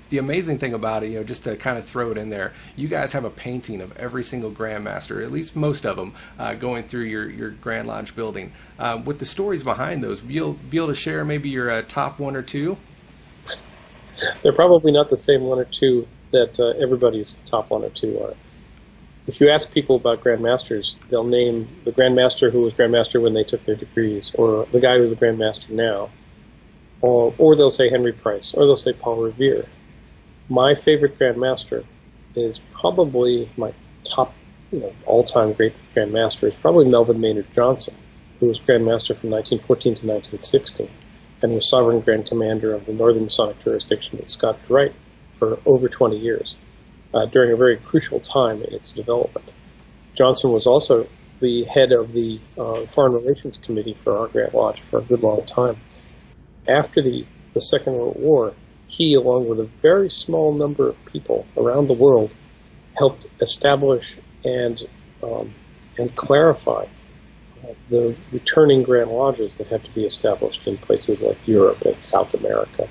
the 0.09 0.19
amazing 0.19 0.59
thing 0.59 0.73
about 0.73 1.03
it, 1.03 1.11
you 1.11 1.19
know, 1.19 1.25
just 1.25 1.45
to 1.45 1.57
kind 1.57 1.79
of 1.79 1.85
throw 1.85 2.13
it 2.13 2.19
in 2.19 2.31
there, 2.31 2.53
you 2.77 2.87
guys 2.89 3.13
have 3.13 3.25
a 3.25 3.31
painting 3.31 3.81
of 3.81 3.97
every 3.97 4.23
single 4.23 4.51
Grandmaster, 4.51 5.23
at 5.23 5.33
least 5.33 5.57
most 5.57 5.85
of 5.85 5.97
them, 5.97 6.15
uh, 6.39 6.55
going 6.55 6.85
through 6.85 7.05
your, 7.05 7.29
your 7.29 7.51
Grand 7.51 7.89
Lodge 7.89 8.15
building. 8.15 8.53
Uh, 8.79 9.01
with 9.05 9.19
the 9.19 9.27
stories 9.27 9.65
behind 9.65 10.05
those, 10.05 10.21
be 10.21 10.37
able, 10.37 10.53
be 10.53 10.77
able 10.77 10.89
to 10.89 10.95
share 10.95 11.25
maybe 11.25 11.49
your 11.49 11.71
uh, 11.71 11.83
top 11.83 12.19
one 12.19 12.37
or 12.37 12.43
two? 12.43 12.77
They're 14.43 14.53
probably 14.53 14.93
not 14.93 15.09
the 15.09 15.17
same 15.17 15.43
one 15.43 15.59
or 15.59 15.65
two 15.65 16.07
that 16.33 16.59
uh, 16.59 16.69
everybody's 16.83 17.39
top 17.45 17.71
one 17.71 17.85
or 17.85 17.91
two 17.91 18.21
are. 18.21 18.35
If 19.27 19.41
you 19.41 19.49
ask 19.51 19.71
people 19.73 19.97
about 19.97 20.23
Grandmasters, 20.23 20.95
they'll 21.11 21.25
name 21.25 21.69
the 21.85 21.93
Grandmaster 21.93 22.51
who 22.51 22.61
was 22.61 22.73
Grandmaster 22.75 23.21
when 23.21 23.35
they 23.35 23.43
took 23.43 23.65
their 23.65 23.75
degrees, 23.75 24.33
or 24.37 24.67
the 24.67 24.81
guy 24.81 24.99
who's 24.99 25.11
the 25.11 25.17
Grandmaster 25.17 25.71
now, 25.71 26.11
or, 27.01 27.35
or 27.39 27.57
they'll 27.57 27.71
say 27.71 27.91
Henry 27.91 28.13
Price, 28.13 28.55
or 28.55 28.67
they'll 28.67 28.77
say 28.77 28.93
Paul 28.93 29.23
Revere. 29.23 29.67
My 30.49 30.75
favorite 30.75 31.19
grandmaster 31.19 31.85
is 32.37 32.59
probably 32.73 33.51
my 33.57 33.73
top, 34.05 34.33
you 34.71 34.81
know, 34.81 34.93
all-time 35.05 35.53
great 35.55 35.75
grandmaster 35.95 36.45
is 36.45 36.55
probably 36.55 36.89
Melvin 36.89 37.21
Maynard 37.21 37.47
Johnson, 37.55 37.95
who 38.39 38.47
was 38.47 38.61
grandmaster 38.61 39.17
from 39.17 39.31
1914 39.31 39.97
to 39.97 40.07
1916, 40.07 40.89
and 41.43 41.55
was 41.55 41.69
sovereign 41.69 42.01
grand 42.01 42.27
commander 42.27 42.75
of 42.75 42.87
the 42.87 42.93
Northern 42.93 43.25
Masonic 43.25 43.63
jurisdiction 43.63 44.19
at 44.19 44.29
Scottish 44.29 44.69
Rite 44.69 44.95
for 45.33 45.59
over 45.67 45.89
20 45.89 46.17
years, 46.17 46.57
uh, 47.13 47.27
during 47.27 47.53
a 47.53 47.57
very 47.57 47.77
crucial 47.77 48.21
time 48.21 48.63
in 48.63 48.73
its 48.73 48.91
development. 48.91 49.47
Johnson 50.15 50.51
was 50.51 50.67
also 50.67 51.07
the 51.41 51.65
head 51.65 51.93
of 51.93 52.13
the 52.13 52.41
uh, 52.59 52.87
Foreign 52.87 53.13
Relations 53.13 53.59
Committee 53.59 53.95
for 53.95 54.17
our 54.19 54.29
Grand 54.29 54.55
Lodge 54.55 54.81
for 54.81 55.01
a 55.01 55.03
good 55.03 55.23
long 55.23 55.45
time. 55.45 55.77
After 56.67 57.03
the, 57.03 57.27
the 57.53 57.61
Second 57.61 57.93
World 57.93 58.17
War, 58.19 58.55
he, 58.87 59.15
along 59.15 59.49
with 59.49 59.61
a 59.61 59.69
very 59.83 60.09
small 60.09 60.55
number 60.55 60.89
of 60.89 61.05
people 61.05 61.47
around 61.57 61.89
the 61.89 61.93
world, 61.93 62.33
helped 62.97 63.27
establish 63.41 64.17
and 64.45 64.83
um, 65.23 65.53
and 65.99 66.15
clarify 66.15 66.87
the 67.89 68.17
returning 68.33 68.83
Grand 68.83 69.11
Lodges 69.11 69.57
that 69.59 69.69
had 69.69 69.85
to 69.85 69.91
be 69.91 70.05
established 70.05 70.67
in 70.67 70.77
places 70.79 71.23
like 71.23 71.39
Europe 71.47 71.83
and 71.83 72.03
South 72.03 72.35
America 72.35 72.89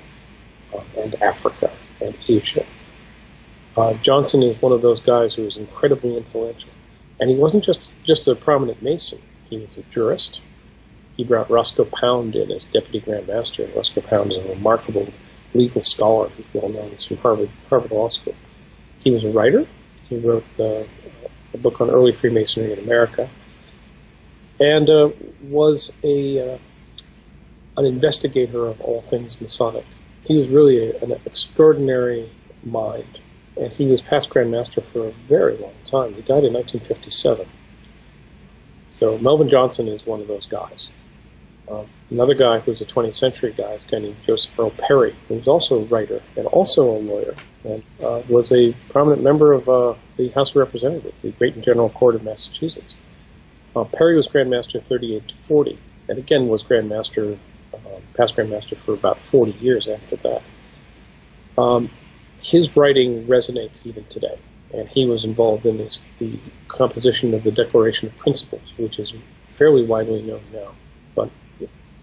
uh, 0.74 0.80
and 0.98 1.14
Africa 1.22 1.72
and 2.00 2.16
Asia. 2.28 2.64
Uh, 3.76 3.94
Johnson 3.94 4.42
is 4.42 4.60
one 4.60 4.72
of 4.72 4.82
those 4.82 5.00
guys 5.00 5.34
who 5.34 5.44
was 5.44 5.56
incredibly 5.56 6.16
influential, 6.16 6.70
and 7.20 7.28
he 7.28 7.36
wasn't 7.36 7.64
just 7.64 7.90
just 8.04 8.26
a 8.28 8.34
prominent 8.34 8.82
Mason. 8.82 9.20
He 9.50 9.58
was 9.58 9.76
a 9.76 9.82
jurist. 9.92 10.40
He 11.16 11.24
brought 11.24 11.50
Roscoe 11.50 11.84
Pound 11.86 12.36
in 12.36 12.50
as 12.50 12.64
deputy 12.64 13.00
Grand 13.00 13.26
Master, 13.26 13.64
and 13.64 13.74
Roscoe 13.74 14.02
Pound 14.02 14.32
is 14.32 14.38
a 14.38 14.48
remarkable 14.48 15.08
legal 15.54 15.82
scholar 15.82 16.28
who's 16.28 16.46
well 16.52 16.68
known. 16.68 16.90
He's 16.90 17.04
from 17.04 17.16
Harvard, 17.18 17.50
Harvard 17.68 17.90
Law 17.90 18.08
School. 18.08 18.34
He 18.98 19.10
was 19.10 19.24
a 19.24 19.30
writer. 19.30 19.66
He 20.08 20.18
wrote 20.18 20.44
the, 20.56 20.86
a 21.54 21.58
book 21.58 21.80
on 21.80 21.90
early 21.90 22.12
Freemasonry 22.12 22.72
in 22.72 22.78
America, 22.78 23.28
and 24.60 24.88
uh, 24.88 25.10
was 25.42 25.92
a 26.02 26.54
uh, 26.54 26.58
an 27.76 27.84
investigator 27.84 28.66
of 28.66 28.80
all 28.80 29.02
things 29.02 29.40
Masonic. 29.40 29.84
He 30.22 30.36
was 30.36 30.48
really 30.48 30.90
a, 30.90 30.98
an 31.02 31.12
extraordinary 31.24 32.30
mind, 32.64 33.20
and 33.56 33.72
he 33.72 33.86
was 33.86 34.00
past 34.00 34.30
Grand 34.30 34.50
Master 34.50 34.80
for 34.80 35.08
a 35.08 35.12
very 35.28 35.56
long 35.58 35.74
time. 35.84 36.14
He 36.14 36.22
died 36.22 36.44
in 36.44 36.52
1957. 36.54 37.46
So 38.88 39.18
Melvin 39.18 39.48
Johnson 39.48 39.88
is 39.88 40.06
one 40.06 40.20
of 40.20 40.28
those 40.28 40.46
guys. 40.46 40.90
Um, 41.68 41.86
another 42.10 42.34
guy 42.34 42.60
who's 42.60 42.80
a 42.80 42.84
20th 42.84 43.16
century 43.16 43.52
guy, 43.52 43.72
is 43.72 43.84
a 43.84 43.88
guy 43.88 43.98
named 43.98 44.16
Joseph 44.24 44.58
Earl 44.58 44.70
Perry, 44.70 45.14
who 45.28 45.34
was 45.34 45.48
also 45.48 45.80
a 45.80 45.84
writer 45.84 46.22
and 46.36 46.46
also 46.46 46.88
a 46.88 46.98
lawyer, 46.98 47.34
and 47.64 47.82
uh, 48.02 48.22
was 48.28 48.52
a 48.52 48.72
prominent 48.88 49.22
member 49.22 49.52
of 49.52 49.68
uh, 49.68 49.94
the 50.16 50.28
House 50.28 50.50
of 50.50 50.56
Representatives, 50.56 51.14
the 51.22 51.32
Great 51.32 51.54
and 51.54 51.64
General 51.64 51.90
Court 51.90 52.14
of 52.14 52.22
Massachusetts. 52.22 52.96
Uh, 53.76 53.84
Perry 53.84 54.16
was 54.16 54.26
Grand 54.26 54.48
Master 54.48 54.80
38 54.80 55.28
to 55.28 55.36
40, 55.36 55.78
and 56.08 56.18
again 56.18 56.48
was 56.48 56.62
Grand 56.62 56.88
Master, 56.88 57.38
uh, 57.74 57.78
past 58.14 58.34
Grand 58.34 58.50
Master 58.50 58.74
for 58.74 58.94
about 58.94 59.20
40 59.20 59.52
years 59.52 59.86
after 59.86 60.16
that. 60.16 60.42
Um, 61.58 61.90
his 62.40 62.74
writing 62.74 63.26
resonates 63.26 63.86
even 63.86 64.04
today, 64.06 64.38
and 64.72 64.88
he 64.88 65.04
was 65.04 65.24
involved 65.24 65.66
in 65.66 65.76
this, 65.76 66.02
the 66.18 66.38
composition 66.68 67.34
of 67.34 67.44
the 67.44 67.52
Declaration 67.52 68.08
of 68.08 68.16
Principles, 68.16 68.72
which 68.78 68.98
is 68.98 69.12
fairly 69.48 69.84
widely 69.84 70.22
known 70.22 70.42
now 70.52 70.72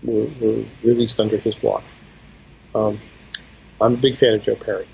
were, 0.04 0.28
were 0.40 0.64
released 0.84 1.20
under 1.20 1.38
his 1.38 1.62
watch. 1.64 1.84
Um, 2.76 3.00
I'm 3.82 3.94
a 3.94 3.98
big 3.98 4.18
fan 4.18 4.36
of 4.36 4.44
Joe 4.44 4.56
Perry. 4.56 4.88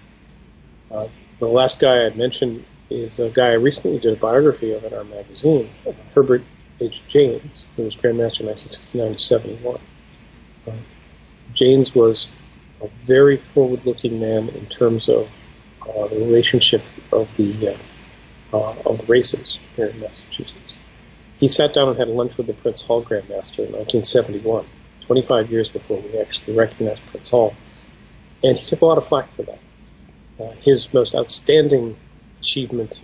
Uh, 0.92 1.08
the 1.40 1.48
last 1.48 1.80
guy 1.80 2.06
I 2.06 2.10
mentioned 2.12 2.66
is 2.90 3.20
a 3.20 3.30
guy 3.30 3.50
I 3.50 3.54
recently 3.54 4.00
did 4.00 4.14
a 4.14 4.20
biography 4.20 4.72
of 4.72 4.84
in 4.84 4.94
our 4.94 5.04
magazine, 5.04 5.70
Herbert 6.14 6.44
H. 6.80 7.04
Jaynes, 7.08 7.64
who 7.76 7.84
was 7.84 7.96
Grandmaster 7.96 8.46
1969 8.46 9.14
to 9.14 9.20
71. 9.20 9.80
Uh, 10.68 10.72
was 11.96 12.30
a 12.82 12.88
very 13.04 13.38
forward-looking 13.38 14.20
man 14.20 14.50
in 14.50 14.66
terms 14.68 15.10
of 15.10 15.28
uh, 15.82 16.08
the 16.08 16.16
relationship 16.16 16.82
of 17.12 17.28
the 17.36 17.70
uh, 17.70 17.78
uh, 18.54 18.76
of 18.86 19.10
races 19.10 19.60
here 19.76 19.88
in 19.88 20.00
Massachusetts. 20.00 20.74
He 21.38 21.48
sat 21.48 21.74
down 21.74 21.90
and 21.90 21.98
had 21.98 22.08
lunch 22.08 22.38
with 22.38 22.48
the 22.48 22.54
Prince 22.54 22.82
Hall 22.82 23.04
Grandmaster 23.04 23.60
in 23.60 23.74
1971 23.74 24.66
25 25.10 25.52
years 25.52 25.70
before 25.70 26.00
we 26.00 26.20
actually 26.20 26.56
recognized 26.56 27.02
Prince 27.08 27.30
Hall. 27.30 27.56
And 28.44 28.56
he 28.56 28.64
took 28.64 28.82
a 28.82 28.86
lot 28.86 29.00
of 29.00 29.08
flack 29.08 29.34
for 29.36 29.42
that. 29.42 29.60
Uh, 30.40 30.52
his 30.62 30.94
most 30.94 31.16
outstanding 31.16 31.98
achievement 32.40 33.04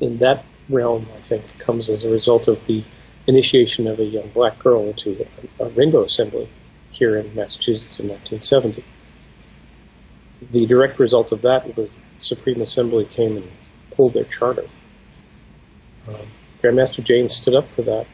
in 0.00 0.18
that 0.18 0.44
realm, 0.70 1.06
I 1.14 1.20
think, 1.20 1.58
comes 1.58 1.90
as 1.90 2.04
a 2.04 2.08
result 2.08 2.48
of 2.48 2.64
the 2.66 2.82
initiation 3.26 3.86
of 3.86 3.98
a 3.98 4.04
young 4.04 4.28
black 4.28 4.58
girl 4.58 4.86
into 4.86 5.26
a, 5.58 5.64
a 5.64 5.68
rainbow 5.70 6.02
assembly 6.02 6.48
here 6.90 7.16
in 7.16 7.34
Massachusetts 7.34 7.98
in 7.98 8.08
1970. 8.08 8.84
The 10.52 10.66
direct 10.66 10.98
result 10.98 11.32
of 11.32 11.42
that 11.42 11.76
was 11.76 11.94
the 11.94 12.00
Supreme 12.16 12.60
Assembly 12.60 13.04
came 13.04 13.36
and 13.36 13.50
pulled 13.92 14.14
their 14.14 14.24
charter. 14.24 14.68
Um, 16.06 16.26
Grandmaster 16.62 17.02
Jaynes 17.02 17.34
stood 17.34 17.54
up 17.54 17.68
for 17.68 17.82
that 17.82 18.06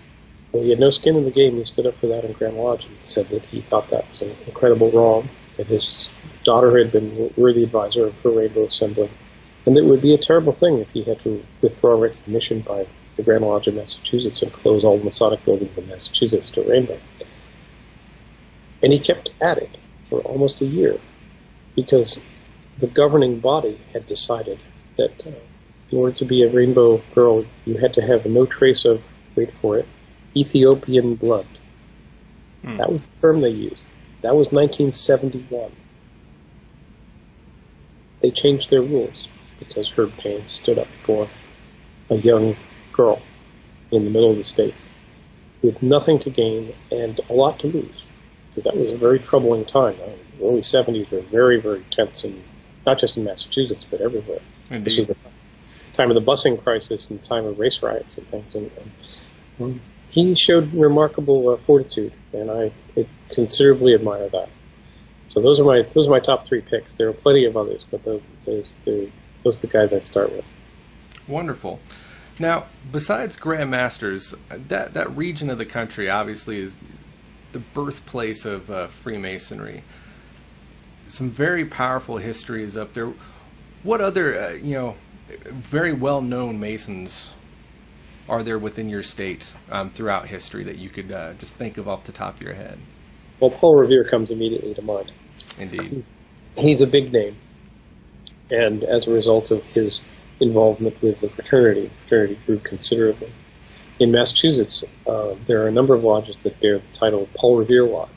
Though 0.53 0.63
he 0.63 0.71
had 0.71 0.81
no 0.81 0.91
skin 0.91 1.17
in 1.17 1.25
the 1.25 1.31
game, 1.31 1.57
he 1.57 1.65
stood 1.65 1.87
up 1.87 1.97
for 1.97 2.09
that 2.09 2.25
in 2.25 2.33
Grand 2.33 2.57
Lodge 2.57 2.85
and 2.85 3.01
said 3.01 3.29
that 3.29 3.45
he 3.45 3.61
thought 3.61 3.89
that 3.91 4.09
was 4.11 4.23
an 4.23 4.35
incredible 4.47 4.91
wrong, 4.91 5.29
that 5.57 5.69
his 5.69 6.09
daughter 6.45 6.77
had 6.77 6.91
been 6.91 7.33
worthy 7.37 7.63
advisor 7.63 8.07
of 8.07 8.19
her 8.23 8.31
Rainbow 8.31 8.65
Assembly, 8.65 9.11
and 9.67 9.77
it 9.77 9.85
would 9.85 10.01
be 10.01 10.13
a 10.13 10.19
terrible 10.19 10.53
thing 10.53 10.79
if 10.79 10.91
he 10.91 11.05
had 11.05 11.21
to 11.21 11.45
withdraw 11.61 12.01
recognition 12.01 12.61
by 12.61 12.87
the 13.21 13.25
Grand 13.25 13.45
Lodge 13.45 13.67
of 13.67 13.75
Massachusetts 13.75 14.43
and 14.43 14.51
close 14.51 14.83
all 14.83 14.97
the 14.97 15.05
Masonic 15.05 15.45
buildings 15.45 15.77
in 15.77 15.87
Massachusetts 15.87 16.49
to 16.51 16.63
Rainbow. 16.63 16.99
And 18.83 18.93
he 18.93 18.99
kept 18.99 19.31
at 19.43 19.59
it 19.59 19.77
for 20.07 20.21
almost 20.21 20.63
a 20.63 20.67
year 20.67 20.99
because 21.77 22.19
the 22.79 22.87
governing 22.87 23.39
body 23.39 23.79
had 23.93 24.07
decided 24.07 24.59
that 24.97 25.27
uh, 25.27 25.33
in 25.91 25.99
order 25.99 26.15
to 26.17 26.25
be 26.25 26.43
a 26.43 26.49
rainbow 26.49 27.03
girl, 27.15 27.45
you 27.67 27.75
had 27.75 27.95
to 27.95 28.03
have 28.03 28.25
no 28.25 28.47
trace 28.47 28.87
of, 28.87 29.05
wait 29.37 29.51
for 29.51 29.79
it, 29.79 29.87
Ethiopian 30.35 31.15
blood. 31.15 31.47
Hmm. 32.65 32.79
That 32.79 32.91
was 32.91 33.07
the 33.07 33.21
term 33.21 33.43
they 33.43 33.51
used. 33.51 33.87
That 34.23 34.35
was 34.35 34.51
1971. 34.53 35.73
They 38.23 38.31
changed 38.31 38.71
their 38.71 38.83
rules 38.83 39.29
because 39.59 39.91
Herb 39.91 40.17
Jaynes 40.17 40.51
stood 40.51 40.79
up 40.79 40.89
for 41.03 41.29
a 42.09 42.17
young 42.17 42.57
girl 42.93 43.23
in 43.91 44.05
the 44.05 44.11
middle 44.11 44.31
of 44.31 44.37
the 44.37 44.45
state 44.45 44.75
with 45.63 45.83
nothing 45.83 46.19
to 46.21 46.31
gain 46.31 46.75
and 46.91 47.21
a 47.29 47.33
lot 47.33 47.59
to 47.61 47.67
lose. 47.67 48.05
Because 48.49 48.65
that 48.65 48.77
was 48.77 48.93
a 48.93 48.97
very 48.97 49.19
troubling 49.19 49.65
time. 49.65 49.97
The 49.97 50.45
early 50.45 50.63
70s 50.63 51.11
were 51.11 51.21
very, 51.21 51.61
very 51.61 51.85
tense, 51.91 52.25
and 52.25 52.43
not 52.87 52.99
just 52.99 53.17
in 53.17 53.25
Massachusetts, 53.25 53.87
but 53.89 54.01
everywhere. 54.01 54.41
Indeed. 54.71 54.85
This 54.85 54.99
was 54.99 55.09
the 55.09 55.17
time 55.93 56.11
of 56.11 56.15
the 56.15 56.23
busing 56.23 56.63
crisis 56.63 57.11
and 57.11 57.21
the 57.21 57.25
time 57.25 57.45
of 57.45 57.59
race 57.59 57.83
riots 57.83 58.19
and 58.19 58.27
things. 58.29 58.55
And, 58.55 58.71
and 58.79 58.91
um, 59.61 59.81
he 60.09 60.35
showed 60.35 60.75
remarkable 60.75 61.51
uh, 61.51 61.57
fortitude, 61.57 62.13
and 62.33 62.51
I 62.51 62.73
considerably 63.29 63.95
admire 63.95 64.29
that. 64.29 64.49
So 65.29 65.41
those 65.41 65.61
are 65.61 65.65
my 65.65 65.83
those 65.95 66.09
are 66.09 66.11
my 66.11 66.19
top 66.19 66.45
three 66.45 66.61
picks. 66.61 66.95
There 66.95 67.09
are 67.09 67.13
plenty 67.13 67.45
of 67.45 67.57
others, 67.57 67.87
but 67.89 68.03
the, 68.03 68.21
those 68.45 68.75
those 68.85 69.59
are 69.59 69.61
the 69.61 69.67
guys 69.69 69.93
I'd 69.93 70.05
start 70.05 70.33
with. 70.33 70.45
Wonderful. 71.29 71.79
Now, 72.41 72.65
besides 72.91 73.37
Grandmasters, 73.37 74.35
that 74.49 74.95
that 74.95 75.15
region 75.15 75.51
of 75.51 75.59
the 75.59 75.67
country 75.67 76.09
obviously 76.09 76.59
is 76.59 76.79
the 77.53 77.59
birthplace 77.59 78.47
of 78.47 78.71
uh, 78.71 78.87
Freemasonry. 78.87 79.85
Some 81.07 81.29
very 81.29 81.67
powerful 81.67 82.17
history 82.17 82.63
is 82.63 82.79
up 82.79 82.95
there. 82.95 83.13
What 83.83 84.01
other, 84.01 84.41
uh, 84.41 84.51
you 84.53 84.75
know, 84.75 84.97
very 85.49 85.93
well 85.93 86.23
known 86.23 86.59
Masons 86.59 87.35
are 88.27 88.43
there 88.43 88.59
within 88.59 88.89
your 88.89 89.03
state 89.03 89.55
um, 89.71 89.91
throughout 89.91 90.29
history 90.29 90.65
that 90.65 90.79
you 90.79 90.89
could 90.89 91.13
uh, 91.13 91.35
just 91.35 91.57
think 91.57 91.77
of 91.77 91.89
off 91.89 92.05
the 92.05 92.13
top 92.13 92.37
of 92.37 92.43
your 92.43 92.55
head? 92.55 92.79
Well, 93.41 93.51
Paul 93.51 93.77
Revere 93.77 94.05
comes 94.05 94.31
immediately 94.31 94.73
to 94.73 94.83
mind. 94.83 95.13
Indeed. 95.59 96.07
He's 96.57 96.81
a 96.81 96.87
big 96.87 97.13
name. 97.13 97.37
And 98.51 98.83
as 98.83 99.09
a 99.09 99.13
result 99.13 99.51
of 99.51 99.63
his 99.65 100.01
involvement 100.41 101.01
with 101.03 101.21
the 101.21 101.29
fraternity, 101.29 101.83
the 101.83 101.91
fraternity 101.91 102.39
grew 102.47 102.59
considerably. 102.59 103.33
In 103.99 104.11
Massachusetts, 104.11 104.83
uh, 105.07 105.35
there 105.47 105.63
are 105.63 105.69
a 105.69 105.73
number 105.73 105.95
of 105.95 106.03
lodges 106.03 106.39
that 106.41 106.59
bear 106.61 106.79
the 106.79 106.85
title 106.95 107.29
Paul 107.35 107.59
Revere 107.59 107.85
Lodge, 107.85 108.09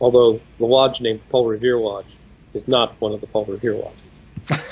although 0.00 0.40
the 0.58 0.66
lodge 0.66 1.00
named 1.00 1.20
Paul 1.30 1.46
Revere 1.46 1.78
Lodge 1.78 2.16
is 2.52 2.68
not 2.68 3.00
one 3.00 3.12
of 3.12 3.20
the 3.20 3.26
Paul 3.26 3.46
Revere 3.46 3.74
lodges. 3.74 3.96
it's 4.50 4.64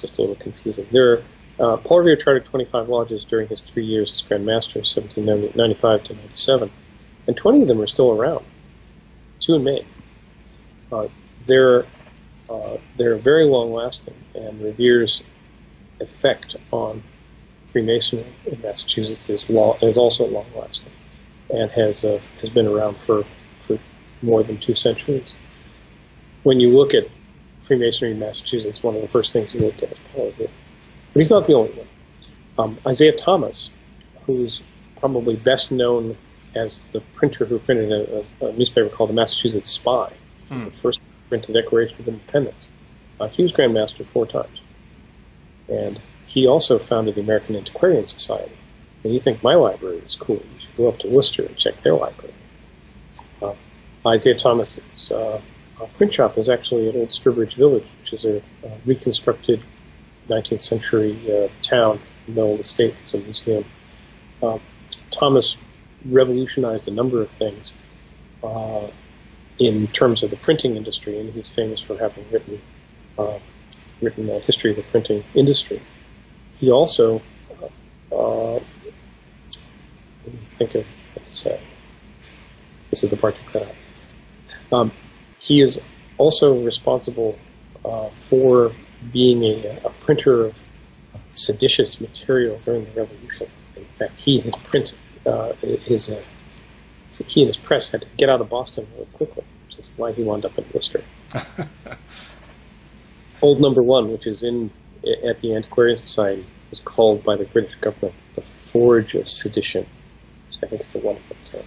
just 0.00 0.18
a 0.18 0.20
little 0.20 0.36
confusing. 0.36 0.86
There 0.90 1.12
are, 1.12 1.22
uh, 1.58 1.76
Paul 1.78 2.00
Revere 2.00 2.16
chartered 2.16 2.44
25 2.44 2.88
lodges 2.88 3.24
during 3.24 3.48
his 3.48 3.62
three 3.62 3.84
years 3.84 4.12
as 4.12 4.22
Grand 4.22 4.44
Master, 4.44 4.80
1795 4.80 6.04
to 6.04 6.14
97, 6.14 6.70
and 7.26 7.36
20 7.36 7.62
of 7.62 7.68
them 7.68 7.80
are 7.80 7.86
still 7.86 8.10
around, 8.10 8.44
two 9.40 9.54
in 9.54 9.64
Maine. 9.64 9.86
Uh, 10.92 11.08
they're, 11.46 11.86
uh, 12.48 12.76
they're 12.96 13.16
very 13.16 13.44
long 13.44 13.72
lasting, 13.72 14.14
and 14.34 14.60
Revere's 14.60 15.22
effect 16.00 16.56
on 16.70 17.02
Freemasonry 17.72 18.26
in 18.46 18.60
Massachusetts 18.60 19.28
is, 19.28 19.48
long, 19.50 19.78
is 19.82 19.98
also 19.98 20.26
long 20.26 20.46
lasting 20.54 20.92
and 21.50 21.70
has 21.70 22.04
uh, 22.04 22.20
has 22.40 22.50
been 22.50 22.66
around 22.66 22.96
for, 22.96 23.24
for 23.58 23.78
more 24.22 24.42
than 24.42 24.58
two 24.58 24.74
centuries. 24.74 25.34
When 26.42 26.60
you 26.60 26.76
look 26.76 26.94
at 26.94 27.08
Freemasonry 27.60 28.12
in 28.12 28.18
Massachusetts, 28.18 28.82
one 28.82 28.96
of 28.96 29.02
the 29.02 29.08
first 29.08 29.32
things 29.32 29.52
you 29.54 29.60
look 29.60 29.82
at 29.82 29.92
is 29.92 29.98
Paul 30.12 30.26
Revere. 30.26 30.48
But 31.12 31.20
he's 31.20 31.30
not 31.30 31.44
the 31.46 31.54
only 31.54 31.72
one. 31.72 31.88
Um, 32.58 32.78
Isaiah 32.86 33.16
Thomas, 33.16 33.70
who's 34.24 34.62
probably 35.00 35.36
best 35.36 35.70
known 35.70 36.16
as 36.54 36.82
the 36.92 37.00
printer 37.14 37.44
who 37.44 37.58
printed 37.58 37.92
a, 37.92 38.24
a 38.46 38.52
newspaper 38.52 38.88
called 38.88 39.10
the 39.10 39.14
Massachusetts 39.14 39.70
Spy, 39.70 40.12
hmm. 40.48 40.64
the 40.64 40.70
first 40.70 41.00
printed 41.28 41.54
Declaration 41.54 41.96
of 42.00 42.08
Independence. 42.08 42.68
Uh, 43.20 43.28
he 43.28 43.42
was 43.42 43.52
Grand 43.52 43.74
Master 43.74 44.04
four 44.04 44.26
times. 44.26 44.60
And 45.68 46.00
he 46.26 46.46
also 46.46 46.78
founded 46.78 47.14
the 47.14 47.20
American 47.20 47.56
Antiquarian 47.56 48.06
Society. 48.06 48.56
And 49.04 49.12
you 49.12 49.20
think 49.20 49.42
my 49.42 49.54
library 49.54 49.98
is 49.98 50.14
cool. 50.14 50.36
You 50.36 50.58
should 50.58 50.76
go 50.76 50.88
up 50.88 50.98
to 51.00 51.08
Worcester 51.08 51.44
and 51.44 51.56
check 51.56 51.80
their 51.82 51.94
library. 51.94 52.34
Uh, 53.40 53.54
Isaiah 54.06 54.36
Thomas's 54.36 55.12
uh, 55.12 55.40
uh, 55.80 55.86
print 55.96 56.12
shop 56.12 56.38
is 56.38 56.48
actually 56.48 56.88
at 56.88 56.96
Old 56.96 57.08
Sturbridge 57.08 57.54
Village, 57.54 57.86
which 58.00 58.12
is 58.12 58.24
a, 58.24 58.42
reconstructed 58.84 59.62
19th 60.28 60.60
century 60.60 61.18
uh, 61.32 61.48
town 61.62 62.00
in 62.26 62.34
the 62.34 62.40
middle 62.40 62.52
of 62.52 62.58
the 62.58 62.64
state. 62.64 62.94
It's 63.02 63.14
a 63.14 63.18
museum. 63.18 63.64
Uh, 64.42 64.58
Thomas 65.10 65.56
revolutionized 66.04 66.88
a 66.88 66.90
number 66.90 67.22
of 67.22 67.30
things 67.30 67.74
in 69.58 69.86
terms 69.88 70.22
of 70.22 70.30
the 70.30 70.36
printing 70.36 70.76
industry, 70.76 71.18
and 71.18 71.32
he's 71.32 71.48
famous 71.48 71.80
for 71.80 71.96
having 71.96 72.24
written 72.30 72.60
written 74.02 74.28
a 74.28 74.38
history 74.40 74.70
of 74.70 74.76
the 74.76 74.82
printing 74.82 75.24
industry 75.34 75.80
he 76.56 76.70
also, 76.70 77.20
uh, 78.10 78.58
think 80.50 80.74
of 80.74 80.86
what 81.14 81.26
to 81.26 81.34
say. 81.34 81.60
This 82.90 83.04
is 83.04 83.10
the 83.10 83.16
part 83.16 83.36
to 83.36 83.44
cut 83.52 83.62
out. 83.62 83.74
Um, 84.72 84.92
he 85.38 85.60
is 85.60 85.80
also 86.16 86.58
responsible 86.62 87.38
uh, 87.84 88.08
for 88.16 88.72
being 89.12 89.44
a, 89.44 89.80
a, 89.84 89.90
printer 89.90 90.46
of 90.46 90.62
seditious 91.30 92.00
material 92.00 92.58
during 92.64 92.84
the 92.86 92.90
Revolution. 92.92 93.48
In 93.76 93.84
fact, 93.84 94.18
he 94.18 94.40
has 94.40 94.56
printed 94.56 94.96
uh, 95.26 95.52
his 95.52 96.08
uh, 97.10 97.24
he 97.26 97.42
and 97.42 97.48
his 97.48 97.56
press 97.56 97.90
had 97.90 98.02
to 98.02 98.08
get 98.16 98.28
out 98.28 98.40
of 98.40 98.48
Boston 98.48 98.86
really 98.94 99.06
quickly, 99.12 99.44
which 99.66 99.78
is 99.78 99.92
why 99.96 100.12
he 100.12 100.22
wound 100.22 100.44
up 100.44 100.56
in 100.58 100.64
Worcester. 100.72 101.02
Old 103.42 103.60
Number 103.60 103.82
One, 103.82 104.10
which 104.10 104.26
is 104.26 104.42
in 104.42 104.70
at 105.24 105.38
the 105.38 105.54
Antiquarian 105.54 105.96
Society 105.96 106.44
was 106.70 106.80
called 106.80 107.22
by 107.22 107.36
the 107.36 107.44
British 107.44 107.74
government 107.76 108.14
the 108.34 108.42
Forge 108.42 109.14
of 109.14 109.28
Sedition, 109.28 109.86
which 110.48 110.58
I 110.62 110.66
think 110.66 110.80
is 110.80 110.94
a 110.94 110.98
wonderful 110.98 111.36
term. 111.50 111.62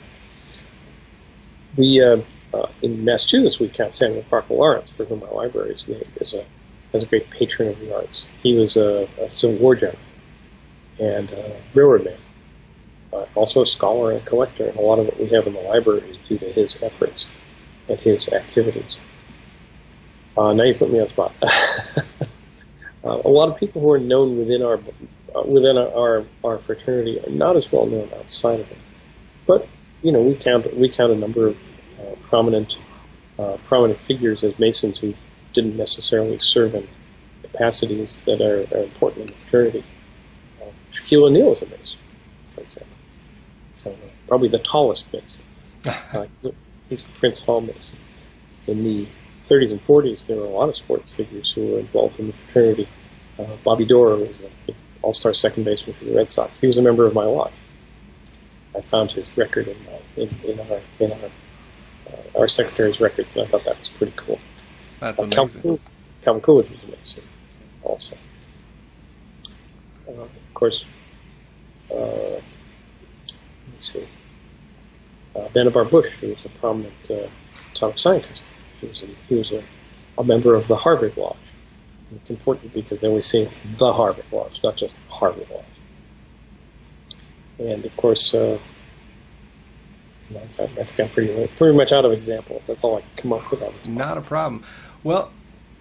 We, 1.77 2.03
uh, 2.03 2.21
uh, 2.53 2.67
in 2.81 3.05
Massachusetts, 3.05 3.59
we 3.59 3.69
count 3.69 3.95
Samuel 3.95 4.23
Crocker 4.23 4.53
Lawrence, 4.53 4.89
for 4.89 5.05
whom 5.05 5.23
our 5.23 5.33
library 5.33 5.71
is 5.71 5.87
named, 5.87 6.11
as 6.19 6.33
a, 6.33 6.45
as 6.93 7.03
a 7.03 7.05
great 7.05 7.29
patron 7.29 7.69
of 7.69 7.79
the 7.79 7.95
arts. 7.95 8.27
He 8.43 8.55
was 8.55 8.75
a, 8.75 9.07
a 9.19 9.31
Civil 9.31 9.57
War 9.57 9.75
general 9.75 9.99
and 10.99 11.31
a 11.31 11.55
railroad 11.73 12.05
man, 12.05 12.17
uh, 13.13 13.25
also 13.35 13.61
a 13.61 13.65
scholar 13.65 14.11
and 14.11 14.25
collector, 14.25 14.67
and 14.67 14.77
a 14.77 14.81
lot 14.81 14.99
of 14.99 15.05
what 15.05 15.19
we 15.19 15.27
have 15.27 15.47
in 15.47 15.53
the 15.53 15.61
library 15.61 16.01
is 16.09 16.17
due 16.27 16.37
to 16.37 16.51
his 16.51 16.81
efforts 16.81 17.27
and 17.87 17.99
his 17.99 18.29
activities. 18.29 18.99
Uh, 20.37 20.53
now 20.53 20.63
you 20.63 20.73
put 20.73 20.89
me 20.89 20.99
on 20.99 21.05
the 21.05 21.09
spot. 21.09 21.33
Uh, 23.03 23.21
a 23.23 23.29
lot 23.29 23.47
of 23.47 23.57
people 23.57 23.81
who 23.81 23.89
are 23.91 23.99
known 23.99 24.37
within 24.37 24.61
our 24.61 24.77
uh, 25.33 25.41
within 25.43 25.77
our 25.77 26.25
our 26.43 26.57
fraternity 26.59 27.17
are 27.25 27.29
not 27.29 27.55
as 27.55 27.71
well 27.71 27.85
known 27.85 28.09
outside 28.17 28.59
of 28.59 28.69
it. 28.69 28.77
But 29.47 29.67
you 30.01 30.11
know, 30.11 30.21
we 30.21 30.35
count 30.35 30.75
we 30.75 30.89
count 30.89 31.11
a 31.13 31.15
number 31.15 31.47
of 31.47 31.65
uh, 31.99 32.15
prominent 32.23 32.77
uh, 33.37 33.57
prominent 33.63 34.01
figures 34.01 34.43
as 34.43 34.57
Masons 34.59 34.99
who 34.99 35.13
didn't 35.53 35.77
necessarily 35.77 36.39
serve 36.39 36.75
in 36.75 36.87
capacities 37.41 38.21
that 38.25 38.41
are, 38.41 38.67
are 38.77 38.83
important 38.83 39.21
in 39.21 39.27
the 39.27 39.33
fraternity. 39.49 39.85
Shaquille 40.91 41.27
O'Neal 41.27 41.53
is 41.53 41.61
a 41.61 41.65
Mason. 41.67 41.99
So 43.79 43.95
probably 44.27 44.49
the 44.49 44.59
tallest 44.59 45.11
Mason. 45.13 45.45
uh, 45.85 46.25
he's 46.89 47.05
Prince 47.05 47.39
Hall 47.39 47.61
Mason. 47.61 47.97
In 48.67 48.83
the 48.83 49.07
30s 49.45 49.71
and 49.71 49.81
40s, 49.81 50.27
there 50.27 50.35
were 50.35 50.43
a 50.43 50.49
lot 50.49 50.67
of 50.67 50.75
sports 50.75 51.13
figures 51.13 51.49
who 51.49 51.65
were 51.65 51.79
involved 51.79 52.19
in 52.19 52.27
the 52.27 52.33
fraternity. 52.33 52.89
Uh, 53.39 53.55
Bobby 53.63 53.85
Doerr 53.85 54.17
was 54.17 54.35
an 54.67 54.75
all-star 55.01 55.33
second 55.33 55.63
baseman 55.63 55.95
for 55.95 56.03
the 56.03 56.13
Red 56.13 56.29
Sox. 56.29 56.59
He 56.59 56.67
was 56.67 56.77
a 56.77 56.81
member 56.81 57.07
of 57.07 57.13
my 57.13 57.23
lodge. 57.23 57.53
I 58.75 58.81
found 58.81 59.13
his 59.13 59.35
record 59.37 59.69
in, 59.69 59.77
uh, 59.87 59.99
in, 60.17 60.29
in, 60.43 60.59
our, 60.59 60.81
in 60.99 61.11
our, 61.13 61.29
uh, 62.09 62.39
our 62.39 62.47
secretary's 62.49 62.99
records, 62.99 63.37
and 63.37 63.47
I 63.47 63.49
thought 63.49 63.63
that 63.63 63.79
was 63.79 63.87
pretty 63.87 64.13
cool. 64.17 64.39
That's 64.99 65.19
uh, 65.19 65.23
amazing. 65.23 65.61
Calvin, 65.61 65.79
Calvin 66.21 66.41
Coolidge 66.41 66.69
was 66.69 66.83
amazing, 66.83 67.23
also. 67.83 68.17
Uh, 70.05 70.11
of 70.11 70.53
course, 70.53 70.85
uh, 71.89 72.41
see. 73.81 74.07
Uh, 75.35 75.47
Bush, 75.85 76.11
who 76.19 76.29
was 76.29 76.45
a 76.45 76.49
prominent 76.59 76.93
atomic 77.71 77.99
scientist. 77.99 78.43
He 78.81 78.87
was 78.87 79.03
a, 79.03 79.05
he 79.27 79.35
was 79.35 79.51
a, 79.51 79.63
a 80.17 80.23
member 80.23 80.55
of 80.55 80.67
the 80.67 80.75
Harvard 80.75 81.15
Lodge. 81.17 81.35
And 82.09 82.19
it's 82.19 82.29
important 82.29 82.73
because 82.73 83.01
then 83.01 83.13
we 83.13 83.21
say 83.21 83.45
the 83.45 83.93
Harvard 83.93 84.25
Lodge, 84.31 84.59
not 84.63 84.75
just 84.75 84.95
Harvard 85.09 85.47
Lodge. 85.49 85.65
And 87.59 87.85
of 87.85 87.95
course, 87.97 88.33
uh, 88.33 88.57
I 90.35 90.45
think 90.47 90.99
I'm 90.99 91.09
pretty 91.09 91.47
pretty 91.57 91.75
much 91.75 91.91
out 91.91 92.05
of 92.05 92.11
examples. 92.11 92.67
That's 92.67 92.83
all 92.83 92.97
I 92.97 93.01
can 93.01 93.09
come 93.15 93.33
up 93.33 93.49
with 93.51 93.61
on 93.61 93.73
this. 93.75 93.87
Not 93.87 94.17
a 94.17 94.21
problem. 94.21 94.63
Well, 95.03 95.31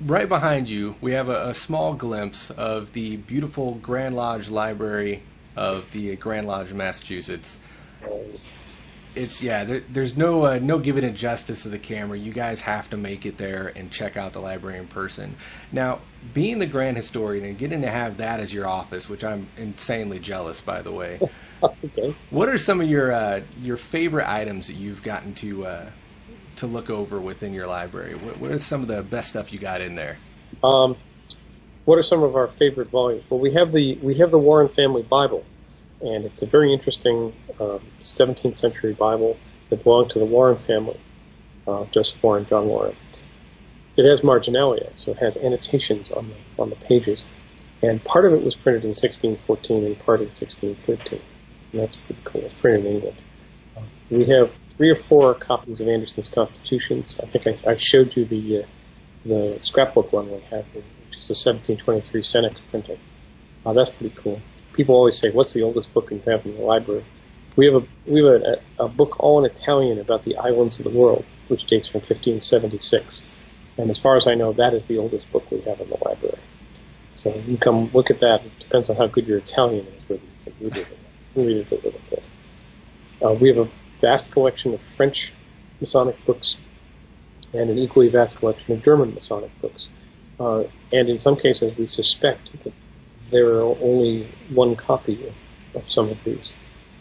right 0.00 0.28
behind 0.28 0.70
you, 0.70 0.96
we 1.00 1.12
have 1.12 1.28
a, 1.28 1.50
a, 1.50 1.54
small 1.54 1.94
glimpse 1.94 2.50
of 2.50 2.92
the 2.92 3.16
beautiful 3.16 3.74
Grand 3.74 4.16
Lodge 4.16 4.48
Library 4.48 5.22
of 5.54 5.90
the 5.92 6.16
Grand 6.16 6.46
Lodge, 6.46 6.72
Massachusetts 6.72 7.58
it's 9.14 9.42
yeah. 9.42 9.64
There, 9.64 9.80
there's 9.90 10.16
no 10.16 10.46
uh, 10.46 10.58
no 10.60 10.78
giving 10.78 11.04
it 11.04 11.12
justice 11.12 11.62
to 11.62 11.68
the 11.68 11.78
camera. 11.78 12.18
You 12.18 12.32
guys 12.32 12.60
have 12.62 12.88
to 12.90 12.96
make 12.96 13.26
it 13.26 13.36
there 13.36 13.72
and 13.74 13.90
check 13.90 14.16
out 14.16 14.32
the 14.32 14.40
library 14.40 14.78
in 14.78 14.86
person. 14.86 15.36
Now, 15.72 16.00
being 16.34 16.58
the 16.58 16.66
grand 16.66 16.96
historian 16.96 17.44
and 17.44 17.58
getting 17.58 17.82
to 17.82 17.90
have 17.90 18.18
that 18.18 18.40
as 18.40 18.52
your 18.54 18.66
office, 18.66 19.08
which 19.08 19.24
I'm 19.24 19.48
insanely 19.56 20.18
jealous, 20.18 20.60
by 20.60 20.82
the 20.82 20.92
way. 20.92 21.20
okay. 21.62 22.14
What 22.30 22.48
are 22.48 22.58
some 22.58 22.80
of 22.80 22.88
your 22.88 23.12
uh, 23.12 23.40
your 23.60 23.76
favorite 23.76 24.28
items 24.28 24.68
that 24.68 24.74
you've 24.74 25.02
gotten 25.02 25.34
to 25.34 25.66
uh, 25.66 25.90
to 26.56 26.66
look 26.66 26.90
over 26.90 27.20
within 27.20 27.52
your 27.52 27.66
library? 27.66 28.14
What, 28.14 28.38
what, 28.38 28.50
are 28.50 28.58
some 28.58 28.82
of 28.82 28.88
the 28.88 29.02
best 29.02 29.30
stuff 29.30 29.52
you 29.52 29.58
got 29.58 29.80
in 29.80 29.94
there? 29.94 30.18
Um, 30.62 30.96
what 31.84 31.98
are 31.98 32.02
some 32.02 32.22
of 32.22 32.36
our 32.36 32.48
favorite 32.48 32.90
volumes? 32.90 33.24
Well, 33.28 33.40
we 33.40 33.54
have 33.54 33.72
the 33.72 33.96
we 33.96 34.16
have 34.18 34.30
the 34.30 34.38
Warren 34.38 34.68
Family 34.68 35.02
Bible, 35.02 35.44
and 36.00 36.24
it's 36.24 36.42
a 36.42 36.46
very 36.46 36.72
interesting 36.72 37.32
uh, 37.58 37.78
17th 37.98 38.54
century 38.54 38.92
Bible 38.94 39.36
that 39.70 39.82
belonged 39.82 40.10
to 40.10 40.18
the 40.18 40.24
Warren 40.24 40.58
family, 40.58 40.98
uh, 41.66 41.84
Joseph 41.86 42.22
Warren, 42.22 42.46
John 42.46 42.66
Warren. 42.66 42.96
It 43.96 44.08
has 44.08 44.22
marginalia, 44.22 44.92
so 44.94 45.10
it 45.10 45.18
has 45.18 45.36
annotations 45.36 46.12
on 46.12 46.28
the 46.28 46.62
on 46.62 46.70
the 46.70 46.76
pages, 46.76 47.26
and 47.82 48.02
part 48.04 48.24
of 48.26 48.32
it 48.32 48.44
was 48.44 48.54
printed 48.54 48.84
in 48.84 48.90
1614 48.90 49.84
and 49.84 49.98
part 49.98 50.20
in 50.20 50.26
1613. 50.26 51.20
And 51.72 51.80
that's 51.80 51.96
pretty 51.96 52.20
cool. 52.24 52.42
It's 52.42 52.54
printed 52.54 52.86
in 52.86 52.92
England. 52.94 53.16
Uh, 53.76 53.82
we 54.10 54.24
have 54.26 54.52
three 54.68 54.88
or 54.88 54.94
four 54.94 55.34
copies 55.34 55.80
of 55.80 55.88
Anderson's 55.88 56.28
Constitutions. 56.28 57.18
I 57.20 57.26
think 57.26 57.48
I, 57.48 57.72
I 57.72 57.74
showed 57.74 58.16
you 58.16 58.24
the 58.24 58.62
uh, 58.62 58.66
the 59.26 59.58
scrapbook 59.60 60.12
one 60.12 60.30
we 60.30 60.40
have, 60.42 60.64
which 60.74 61.16
is 61.16 61.28
a 61.28 61.34
1723 61.34 62.22
Seneca 62.22 62.60
printing. 62.70 63.00
Uh, 63.66 63.72
that's 63.72 63.90
pretty 63.90 64.14
cool. 64.16 64.40
People 64.78 64.94
always 64.94 65.18
say, 65.18 65.30
"What's 65.30 65.54
the 65.54 65.62
oldest 65.62 65.92
book 65.92 66.12
you 66.12 66.22
have 66.26 66.46
in 66.46 66.54
the 66.54 66.62
library?" 66.62 67.04
We 67.56 67.66
have 67.66 67.82
a 67.82 67.86
we 68.06 68.22
have 68.22 68.42
a, 68.42 68.60
a 68.78 68.88
book 68.88 69.18
all 69.18 69.44
in 69.44 69.44
Italian 69.44 69.98
about 69.98 70.22
the 70.22 70.36
islands 70.36 70.78
of 70.78 70.84
the 70.84 70.96
world, 70.96 71.24
which 71.48 71.66
dates 71.66 71.88
from 71.88 71.98
1576. 71.98 73.24
And 73.76 73.90
as 73.90 73.98
far 73.98 74.14
as 74.14 74.28
I 74.28 74.34
know, 74.36 74.52
that 74.52 74.74
is 74.74 74.86
the 74.86 74.98
oldest 74.98 75.32
book 75.32 75.50
we 75.50 75.60
have 75.62 75.80
in 75.80 75.90
the 75.90 75.98
library. 76.06 76.38
So 77.16 77.34
you 77.34 77.42
can 77.42 77.58
come 77.58 77.90
look 77.92 78.08
at 78.12 78.20
that. 78.20 78.44
It 78.44 78.56
depends 78.60 78.88
on 78.88 78.94
how 78.94 79.08
good 79.08 79.26
your 79.26 79.38
Italian 79.38 79.84
is, 79.96 80.08
whether 80.08 80.22
you 80.22 80.52
can 80.52 80.54
read 80.60 80.76
it, 80.76 80.98
read 81.34 81.56
it 81.56 81.72
a 81.72 81.74
little 81.74 82.00
bit. 82.08 82.22
Uh, 83.20 83.32
we 83.32 83.48
have 83.48 83.58
a 83.58 83.68
vast 84.00 84.30
collection 84.30 84.74
of 84.74 84.80
French 84.80 85.32
Masonic 85.80 86.24
books 86.24 86.56
and 87.52 87.68
an 87.68 87.78
equally 87.78 88.10
vast 88.10 88.38
collection 88.38 88.74
of 88.74 88.84
German 88.84 89.12
Masonic 89.12 89.50
books. 89.60 89.88
Uh, 90.38 90.62
and 90.92 91.08
in 91.08 91.18
some 91.18 91.34
cases, 91.34 91.76
we 91.76 91.88
suspect 91.88 92.52
that 92.62 92.72
there 93.30 93.54
are 93.54 93.76
only 93.82 94.28
one 94.50 94.76
copy 94.76 95.26
of, 95.74 95.88
some 95.88 96.08
of 96.08 96.24
these 96.24 96.52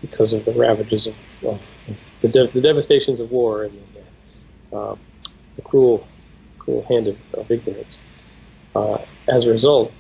because 0.01 0.33
of 0.33 0.45
the 0.45 0.51
ravages 0.53 1.07
of, 1.07 1.15
of 1.43 1.61
the, 2.21 2.27
de- 2.27 2.47
the, 2.49 2.61
devastations 2.61 3.19
of 3.19 3.31
war 3.31 3.63
and 3.63 3.81
the, 4.71 4.77
uh, 4.77 4.95
the 5.55 5.61
cruel, 5.63 6.07
cruel 6.59 6.85
hand 6.87 7.07
of, 7.07 7.17
of 7.33 7.49
ignorance. 7.49 8.03
Uh, 8.75 8.99
as 9.27 9.45
a 9.45 9.51
result, 9.51 9.91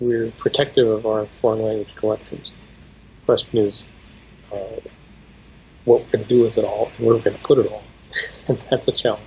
we're 0.00 0.30
protective 0.32 0.86
of 0.86 1.06
our 1.06 1.26
foreign 1.40 1.62
language 1.62 1.94
collections. 1.94 2.52
The 3.20 3.24
question 3.24 3.58
is, 3.58 3.82
uh, 4.52 4.80
what 5.84 6.02
we're 6.02 6.10
going 6.10 6.24
to 6.24 6.28
do 6.28 6.42
with 6.42 6.58
it 6.58 6.64
all, 6.64 6.90
and 6.96 7.06
where 7.06 7.16
we're 7.16 7.22
going 7.22 7.36
to 7.36 7.42
put 7.42 7.58
it 7.58 7.66
all, 7.72 7.82
and 8.48 8.58
that's 8.70 8.88
a 8.88 8.92
challenge. 8.92 9.22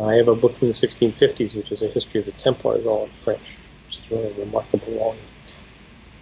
I 0.00 0.14
have 0.14 0.28
a 0.28 0.34
book 0.34 0.56
from 0.56 0.68
the 0.68 0.74
1650s, 0.74 1.56
which 1.56 1.72
is 1.72 1.82
a 1.82 1.88
history 1.88 2.20
of 2.20 2.26
the 2.26 2.32
Templars, 2.32 2.86
all 2.86 3.04
in 3.04 3.10
French, 3.10 3.56
which 3.96 4.10
is 4.10 4.10
really 4.10 4.32
remarkable 4.38 4.98
volume. 4.98 5.24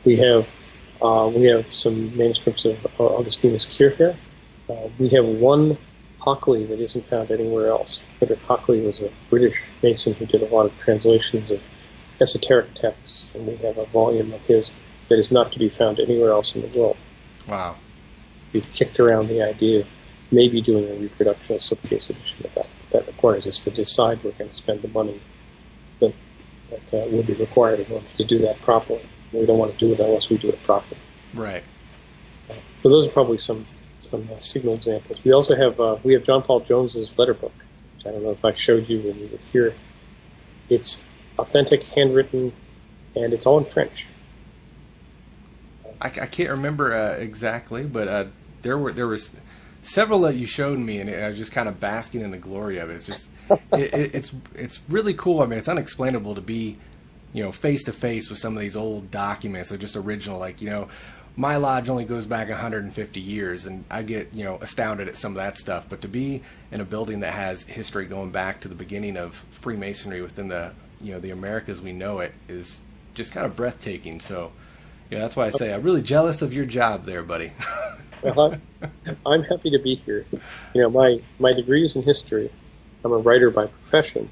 We 0.04 0.16
have 0.16 0.46
uh, 1.02 1.30
we 1.34 1.44
have 1.44 1.66
some 1.66 2.16
manuscripts 2.16 2.64
of 2.64 2.86
uh, 2.98 3.04
Augustinus 3.04 3.66
Kircher. 3.66 4.16
Uh, 4.68 4.88
we 4.98 5.08
have 5.10 5.24
one 5.24 5.76
Hockley 6.18 6.64
that 6.64 6.80
isn't 6.80 7.06
found 7.06 7.30
anywhere 7.30 7.68
else. 7.68 8.02
Frederick 8.18 8.40
Hockley 8.42 8.80
was 8.80 9.00
a 9.00 9.10
British 9.28 9.60
Mason 9.82 10.14
who 10.14 10.24
did 10.24 10.42
a 10.42 10.46
lot 10.46 10.66
of 10.66 10.78
translations 10.78 11.50
of 11.50 11.60
esoteric 12.20 12.72
texts, 12.74 13.30
and 13.34 13.46
we 13.46 13.56
have 13.56 13.76
a 13.76 13.86
volume 13.86 14.32
of 14.32 14.40
his 14.42 14.72
that 15.10 15.18
is 15.18 15.30
not 15.30 15.52
to 15.52 15.58
be 15.58 15.68
found 15.68 16.00
anywhere 16.00 16.30
else 16.30 16.56
in 16.56 16.62
the 16.62 16.78
world. 16.78 16.96
Wow. 17.46 17.76
We've 18.52 18.66
kicked 18.72 18.98
around 18.98 19.28
the 19.28 19.42
idea 19.42 19.80
of 19.80 19.86
maybe 20.30 20.62
doing 20.62 20.88
a 20.88 20.94
reproduction 20.94 21.56
of 21.56 21.60
slipcase 21.60 22.08
edition 22.08 22.46
of 22.46 22.54
that. 22.54 22.68
That 22.92 23.06
requires 23.06 23.46
us 23.46 23.62
to 23.64 23.70
decide 23.70 24.22
we're 24.24 24.32
going 24.32 24.50
to 24.50 24.56
spend 24.56 24.80
the 24.80 24.88
money 24.88 25.20
that, 26.70 26.94
uh, 26.94 27.06
will 27.08 27.22
be 27.22 27.34
required 27.34 27.80
in 27.80 27.92
order 27.92 28.06
to 28.06 28.24
do 28.24 28.38
that 28.38 28.60
properly. 28.60 29.04
We 29.32 29.46
don't 29.46 29.58
want 29.58 29.72
to 29.72 29.78
do 29.78 29.92
it 29.92 30.00
unless 30.00 30.30
we 30.30 30.38
do 30.38 30.48
it 30.48 30.62
properly. 30.62 31.00
Right. 31.34 31.64
So 32.78 32.88
those 32.88 33.06
are 33.06 33.10
probably 33.10 33.38
some 33.38 33.66
some 33.98 34.28
uh, 34.34 34.38
signal 34.38 34.74
examples. 34.74 35.18
We 35.24 35.32
also 35.32 35.56
have 35.56 35.80
uh, 35.80 35.96
we 36.02 36.12
have 36.12 36.24
John 36.24 36.42
Paul 36.42 36.60
Jones's 36.60 37.18
letter 37.18 37.34
book, 37.34 37.54
which 37.96 38.06
I 38.06 38.10
don't 38.10 38.22
know 38.22 38.30
if 38.30 38.44
I 38.44 38.54
showed 38.54 38.88
you 38.88 39.00
when 39.00 39.18
you 39.18 39.28
were 39.32 39.38
here. 39.52 39.74
It's 40.68 41.02
authentic, 41.38 41.82
handwritten, 41.84 42.52
and 43.16 43.32
it's 43.32 43.46
all 43.46 43.58
in 43.58 43.64
French. 43.64 44.06
I, 46.00 46.08
I 46.08 46.26
can't 46.26 46.50
remember 46.50 46.92
uh, 46.92 47.14
exactly, 47.14 47.84
but 47.84 48.08
uh, 48.08 48.24
there 48.62 48.76
were 48.76 48.92
there 48.92 49.08
was 49.08 49.34
several 49.80 50.20
that 50.20 50.36
you 50.36 50.46
showed 50.46 50.78
me, 50.78 51.00
and 51.00 51.10
I 51.10 51.28
was 51.28 51.38
just 51.38 51.52
kind 51.52 51.68
of 51.68 51.80
basking 51.80 52.20
in 52.20 52.30
the 52.30 52.38
glory 52.38 52.78
of 52.78 52.90
it. 52.90 52.94
It's 52.94 53.06
just 53.06 53.30
it, 53.50 53.94
it, 53.94 54.14
it's 54.14 54.34
it's 54.54 54.82
really 54.88 55.14
cool. 55.14 55.42
I 55.42 55.46
mean, 55.46 55.58
it's 55.58 55.68
unexplainable 55.68 56.34
to 56.34 56.40
be 56.40 56.78
you 57.34 57.42
know, 57.42 57.52
face 57.52 57.84
to 57.84 57.92
face 57.92 58.30
with 58.30 58.38
some 58.38 58.56
of 58.56 58.62
these 58.62 58.76
old 58.76 59.10
documents. 59.10 59.68
They're 59.68 59.76
just 59.76 59.96
original. 59.96 60.38
Like, 60.38 60.62
you 60.62 60.70
know, 60.70 60.88
my 61.36 61.56
lodge 61.56 61.90
only 61.90 62.04
goes 62.04 62.24
back 62.24 62.48
150 62.48 63.20
years, 63.20 63.66
and 63.66 63.84
I 63.90 64.02
get, 64.02 64.32
you 64.32 64.44
know, 64.44 64.56
astounded 64.62 65.08
at 65.08 65.16
some 65.16 65.32
of 65.32 65.36
that 65.36 65.58
stuff. 65.58 65.86
But 65.88 66.00
to 66.02 66.08
be 66.08 66.42
in 66.70 66.80
a 66.80 66.84
building 66.84 67.20
that 67.20 67.34
has 67.34 67.64
history 67.64 68.06
going 68.06 68.30
back 68.30 68.60
to 68.60 68.68
the 68.68 68.76
beginning 68.76 69.16
of 69.16 69.34
Freemasonry 69.50 70.22
within 70.22 70.46
the, 70.46 70.72
you 71.00 71.12
know, 71.12 71.18
the 71.18 71.30
Americas 71.30 71.80
we 71.80 71.92
know 71.92 72.20
it 72.20 72.32
is 72.48 72.80
just 73.14 73.32
kind 73.32 73.44
of 73.44 73.56
breathtaking. 73.56 74.20
So, 74.20 74.52
yeah, 75.10 75.18
that's 75.18 75.34
why 75.34 75.46
I 75.46 75.50
say 75.50 75.74
I'm 75.74 75.82
really 75.82 76.02
jealous 76.02 76.40
of 76.40 76.54
your 76.54 76.66
job 76.66 77.04
there, 77.04 77.24
buddy. 77.24 77.52
uh-huh. 78.24 78.56
I'm 79.26 79.42
happy 79.42 79.70
to 79.72 79.78
be 79.80 79.96
here. 79.96 80.24
You 80.72 80.82
know, 80.82 80.90
my 80.90 81.20
my 81.40 81.52
degree 81.52 81.82
is 81.82 81.96
in 81.96 82.04
history. 82.04 82.48
I'm 83.04 83.12
a 83.12 83.18
writer 83.18 83.50
by 83.50 83.66
profession, 83.66 84.28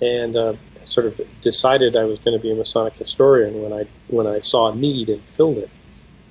and 0.00 0.36
uh, 0.36 0.54
sort 0.84 1.06
of 1.06 1.20
decided 1.40 1.96
I 1.96 2.04
was 2.04 2.18
going 2.20 2.36
to 2.36 2.42
be 2.42 2.50
a 2.50 2.54
Masonic 2.54 2.94
historian 2.94 3.62
when 3.62 3.72
I 3.72 3.86
when 4.08 4.26
I 4.26 4.40
saw 4.40 4.72
a 4.72 4.74
need 4.74 5.08
and 5.08 5.22
filled 5.24 5.58
it. 5.58 5.70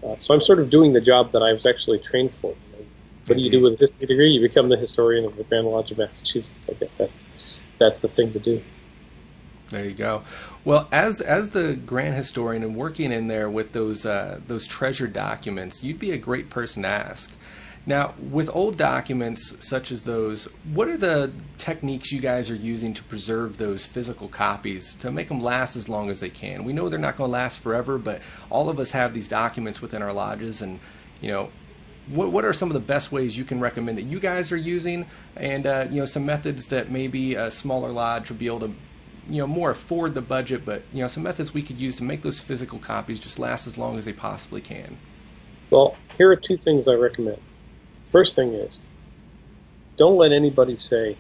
Uh, 0.04 0.16
so 0.18 0.34
I'm 0.34 0.42
sort 0.42 0.60
of 0.60 0.70
doing 0.70 0.94
the 0.94 1.02
job 1.02 1.32
that 1.32 1.42
I 1.42 1.54
was 1.54 1.66
actually 1.66 2.00
trained 2.00 2.34
for. 2.34 2.48
You 2.48 2.78
know, 2.80 2.86
what 3.26 3.38
do 3.38 3.42
you 3.42 3.50
do 3.50 3.62
with 3.62 3.74
a 3.74 3.78
history 3.78 4.08
degree? 4.08 4.32
You 4.32 4.42
become 4.42 4.70
the 4.70 4.78
historian 4.78 5.26
of 5.26 5.36
the 5.36 5.44
Grand 5.44 5.68
Lodge 5.68 5.92
of 5.92 5.98
Massachusetts. 5.98 6.70
I 6.70 6.74
guess 6.74 6.96
that's 6.96 7.26
that's 7.78 8.00
the 8.00 8.08
thing 8.08 8.32
to 8.32 8.40
do. 8.40 8.62
There 9.70 9.84
you 9.84 9.94
go. 9.94 10.24
Well, 10.64 10.88
as 10.92 11.20
as 11.20 11.52
the 11.52 11.76
grand 11.76 12.16
historian 12.16 12.64
and 12.64 12.76
working 12.76 13.12
in 13.12 13.28
there 13.28 13.50
with 13.50 13.74
those 13.74 14.06
uh, 14.06 14.40
those 14.48 14.66
treasure 14.66 15.08
documents, 15.08 15.84
you'd 15.84 16.00
be 16.00 16.12
a 16.12 16.18
great 16.18 16.50
person 16.50 16.84
to 16.84 16.90
ask. 16.90 17.34
Now, 17.88 18.16
with 18.20 18.54
old 18.54 18.76
documents 18.76 19.66
such 19.66 19.94
as 19.94 20.04
those, 20.04 20.50
what 20.74 20.90
are 20.90 20.98
the 20.98 21.32
techniques 21.58 22.12
you 22.12 22.20
guys 22.20 22.52
are 22.52 22.56
using 22.56 22.94
to 22.94 23.04
preserve 23.06 23.58
those 23.58 23.86
physical 23.86 24.28
copies 24.28 24.94
to 24.98 25.10
make 25.10 25.30
them 25.30 25.42
last 25.42 25.78
as 25.78 25.88
long 25.88 26.10
as 26.10 26.20
they 26.20 26.28
can? 26.28 26.66
We 26.66 26.74
know 26.74 26.90
they're 26.90 27.00
not 27.00 27.16
going 27.16 27.30
to 27.30 27.34
last 27.34 27.60
forever, 27.60 27.98
but 27.98 28.22
all 28.50 28.68
of 28.68 28.78
us 28.78 28.92
have 28.92 29.14
these 29.14 29.30
documents 29.30 29.82
within 29.82 30.02
our 30.02 30.12
lodges, 30.12 30.62
and 30.62 30.82
you 31.22 31.32
know, 31.32 31.50
what 32.10 32.34
what 32.34 32.44
are 32.44 32.52
some 32.52 32.70
of 32.70 32.74
the 32.74 32.82
best 32.82 33.14
ways 33.14 33.38
you 33.38 33.46
can 33.46 33.62
recommend 33.62 33.98
that 33.98 34.04
you 34.04 34.20
guys 34.20 34.52
are 34.52 34.58
using, 34.58 35.06
and 35.38 35.66
uh, 35.66 35.88
you 35.90 36.02
know, 36.02 36.06
some 36.06 36.26
methods 36.26 36.68
that 36.68 36.92
maybe 36.92 37.36
a 37.36 37.50
smaller 37.50 37.90
lodge 37.90 38.28
would 38.28 38.38
be 38.38 38.48
able 38.48 38.60
to 38.60 38.74
you 39.30 39.38
know 39.38 39.48
more 39.48 39.72
afford 39.72 40.14
the 40.14 40.22
budget, 40.22 40.66
but 40.66 40.84
you 40.92 41.02
know 41.02 41.08
some 41.08 41.24
methods 41.24 41.54
we 41.54 41.62
could 41.62 41.78
use 41.78 41.96
to 41.98 42.04
make 42.04 42.22
those 42.22 42.42
physical 42.42 42.80
copies 42.80 43.22
just 43.22 43.40
last 43.40 43.66
as 43.66 43.78
long 43.78 43.98
as 43.98 44.04
they 44.04 44.14
possibly 44.14 44.60
can. 44.60 44.98
Well, 45.70 45.96
here 46.18 46.30
are 46.30 46.36
two 46.36 46.58
things 46.58 46.90
I 46.90 46.94
recommend. 46.94 47.40
First 48.08 48.36
thing 48.36 48.54
is, 48.54 48.80
don't 49.98 50.18
let 50.18 50.32
anybody 50.32 50.78
say, 50.78 51.18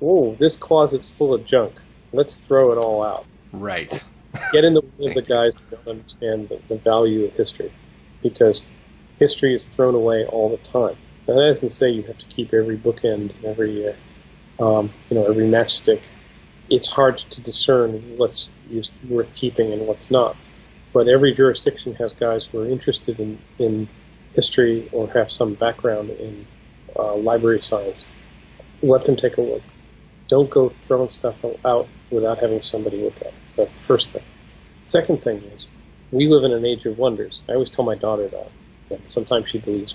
"Oh, 0.00 0.34
this 0.38 0.56
closet's 0.56 1.10
full 1.10 1.34
of 1.34 1.44
junk. 1.44 1.74
Let's 2.12 2.36
throw 2.36 2.72
it 2.72 2.78
all 2.78 3.02
out." 3.02 3.26
Right. 3.52 4.02
Get 4.52 4.64
in 4.64 4.74
the 4.74 4.82
way 4.98 5.08
of 5.08 5.14
the 5.20 5.22
guys 5.22 5.58
who 5.58 5.76
don't 5.76 5.88
understand 5.88 6.48
the, 6.48 6.60
the 6.68 6.78
value 6.78 7.24
of 7.26 7.32
history, 7.34 7.72
because 8.22 8.64
history 9.18 9.54
is 9.54 9.66
thrown 9.66 9.94
away 9.94 10.24
all 10.24 10.48
the 10.48 10.56
time. 10.58 10.96
Now, 11.28 11.34
that 11.34 11.48
doesn't 11.48 11.70
say 11.70 11.90
you 11.90 12.02
have 12.04 12.18
to 12.18 12.26
keep 12.26 12.52
every 12.52 12.76
bookend, 12.76 13.32
every 13.44 13.88
uh, 13.88 13.94
um, 14.60 14.92
you 15.08 15.16
know, 15.16 15.26
every 15.26 15.46
matchstick. 15.46 16.02
It's 16.70 16.88
hard 16.88 17.18
to 17.18 17.40
discern 17.40 18.16
what's 18.16 18.48
worth 19.08 19.32
keeping 19.34 19.72
and 19.72 19.86
what's 19.86 20.10
not. 20.10 20.36
But 20.92 21.08
every 21.08 21.32
jurisdiction 21.32 21.94
has 21.96 22.12
guys 22.12 22.44
who 22.44 22.62
are 22.62 22.66
interested 22.66 23.18
in, 23.18 23.38
in 23.58 23.88
history 24.34 24.88
or 24.92 25.08
have 25.08 25.30
some 25.30 25.54
background 25.54 26.10
in 26.10 26.46
uh, 26.96 27.14
library 27.16 27.60
science, 27.60 28.06
let 28.82 29.04
them 29.04 29.16
take 29.16 29.36
a 29.36 29.40
look. 29.40 29.62
Don't 30.28 30.50
go 30.50 30.70
throwing 30.82 31.08
stuff 31.08 31.44
out 31.64 31.88
without 32.10 32.38
having 32.38 32.62
somebody 32.62 33.02
look 33.02 33.16
at 33.20 33.28
it. 33.28 33.34
So 33.50 33.62
that's 33.62 33.78
the 33.78 33.84
first 33.84 34.12
thing. 34.12 34.22
Second 34.84 35.22
thing 35.22 35.38
is, 35.54 35.68
we 36.10 36.28
live 36.28 36.44
in 36.44 36.52
an 36.52 36.64
age 36.64 36.86
of 36.86 36.98
wonders. 36.98 37.40
I 37.48 37.52
always 37.52 37.70
tell 37.70 37.84
my 37.84 37.94
daughter 37.94 38.28
that, 38.28 38.50
and 38.90 39.00
sometimes 39.08 39.48
she 39.48 39.58
believes 39.58 39.94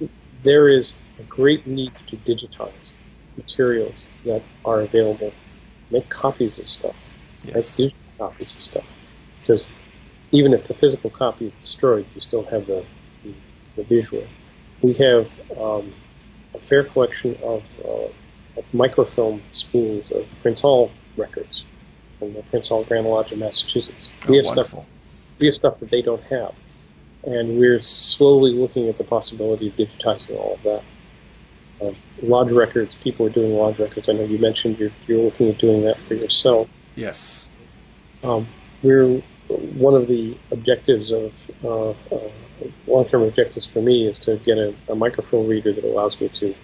me. 0.00 0.08
There 0.42 0.68
is 0.68 0.94
a 1.18 1.22
great 1.24 1.66
need 1.66 1.92
to 2.08 2.16
digitize 2.16 2.92
materials 3.36 4.06
that 4.24 4.42
are 4.64 4.80
available. 4.80 5.32
Make 5.90 6.08
copies 6.08 6.58
of 6.58 6.68
stuff. 6.68 6.96
Yes. 7.42 7.54
Make 7.54 7.90
digital 7.90 8.12
copies 8.18 8.54
of 8.56 8.62
stuff. 8.62 8.84
Because 9.40 9.68
even 10.32 10.52
if 10.52 10.68
the 10.68 10.74
physical 10.74 11.10
copy 11.10 11.46
is 11.46 11.54
destroyed, 11.54 12.06
you 12.14 12.20
still 12.20 12.44
have 12.44 12.66
the, 12.66 12.84
the, 13.22 13.34
the 13.76 13.84
visual. 13.84 14.26
We 14.82 14.92
have 14.94 15.30
um, 15.58 15.92
a 16.54 16.58
fair 16.60 16.84
collection 16.84 17.36
of, 17.42 17.62
uh, 17.84 18.08
of, 18.58 18.64
microfilm 18.72 19.42
spools 19.52 20.10
of 20.10 20.26
Prince 20.42 20.60
Hall 20.60 20.90
records, 21.16 21.64
from 22.18 22.34
the 22.34 22.42
Prince 22.44 22.68
Hall 22.68 22.84
Grand 22.84 23.06
Lodge 23.06 23.32
in 23.32 23.38
Massachusetts. 23.38 24.10
Oh, 24.24 24.30
we 24.30 24.36
have 24.38 24.46
wonderful. 24.46 24.80
stuff. 24.80 25.38
We 25.38 25.46
have 25.46 25.54
stuff 25.54 25.80
that 25.80 25.90
they 25.90 26.02
don't 26.02 26.22
have, 26.24 26.54
and 27.24 27.58
we're 27.58 27.82
slowly 27.82 28.52
looking 28.52 28.88
at 28.88 28.96
the 28.96 29.04
possibility 29.04 29.68
of 29.68 29.76
digitizing 29.76 30.38
all 30.38 30.54
of 30.54 30.62
that. 30.62 30.82
Uh, 31.80 31.92
lodge 32.22 32.50
records. 32.52 32.94
People 32.94 33.26
are 33.26 33.30
doing 33.30 33.52
lodge 33.52 33.78
records. 33.78 34.08
I 34.08 34.14
know 34.14 34.24
you 34.24 34.38
mentioned 34.38 34.78
you're, 34.78 34.92
you're 35.06 35.22
looking 35.22 35.50
at 35.50 35.58
doing 35.58 35.82
that 35.82 35.98
for 36.00 36.14
yourself. 36.14 36.68
Yes. 36.94 37.48
Um, 38.22 38.48
we're 38.82 39.22
one 39.48 39.94
of 39.94 40.08
the 40.08 40.36
objectives 40.50 41.12
of 41.12 41.50
uh, 41.64 41.90
uh, 41.90 42.30
long-term 42.86 43.22
objectives 43.22 43.66
for 43.66 43.80
me 43.80 44.06
is 44.06 44.18
to 44.20 44.36
get 44.38 44.58
a, 44.58 44.74
a 44.88 44.94
microfilm 44.94 45.46
reader 45.46 45.72
that 45.72 45.84
allows 45.84 46.20
me 46.20 46.28
to 46.28 46.54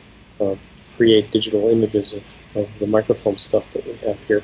uh, 0.41 0.57
create 0.97 1.30
digital 1.30 1.68
images 1.68 2.12
of, 2.12 2.37
of 2.55 2.68
the 2.78 2.87
microfilm 2.87 3.39
stuff 3.39 3.64
that 3.72 3.87
we 3.87 3.95
have 3.97 4.18
here. 4.26 4.43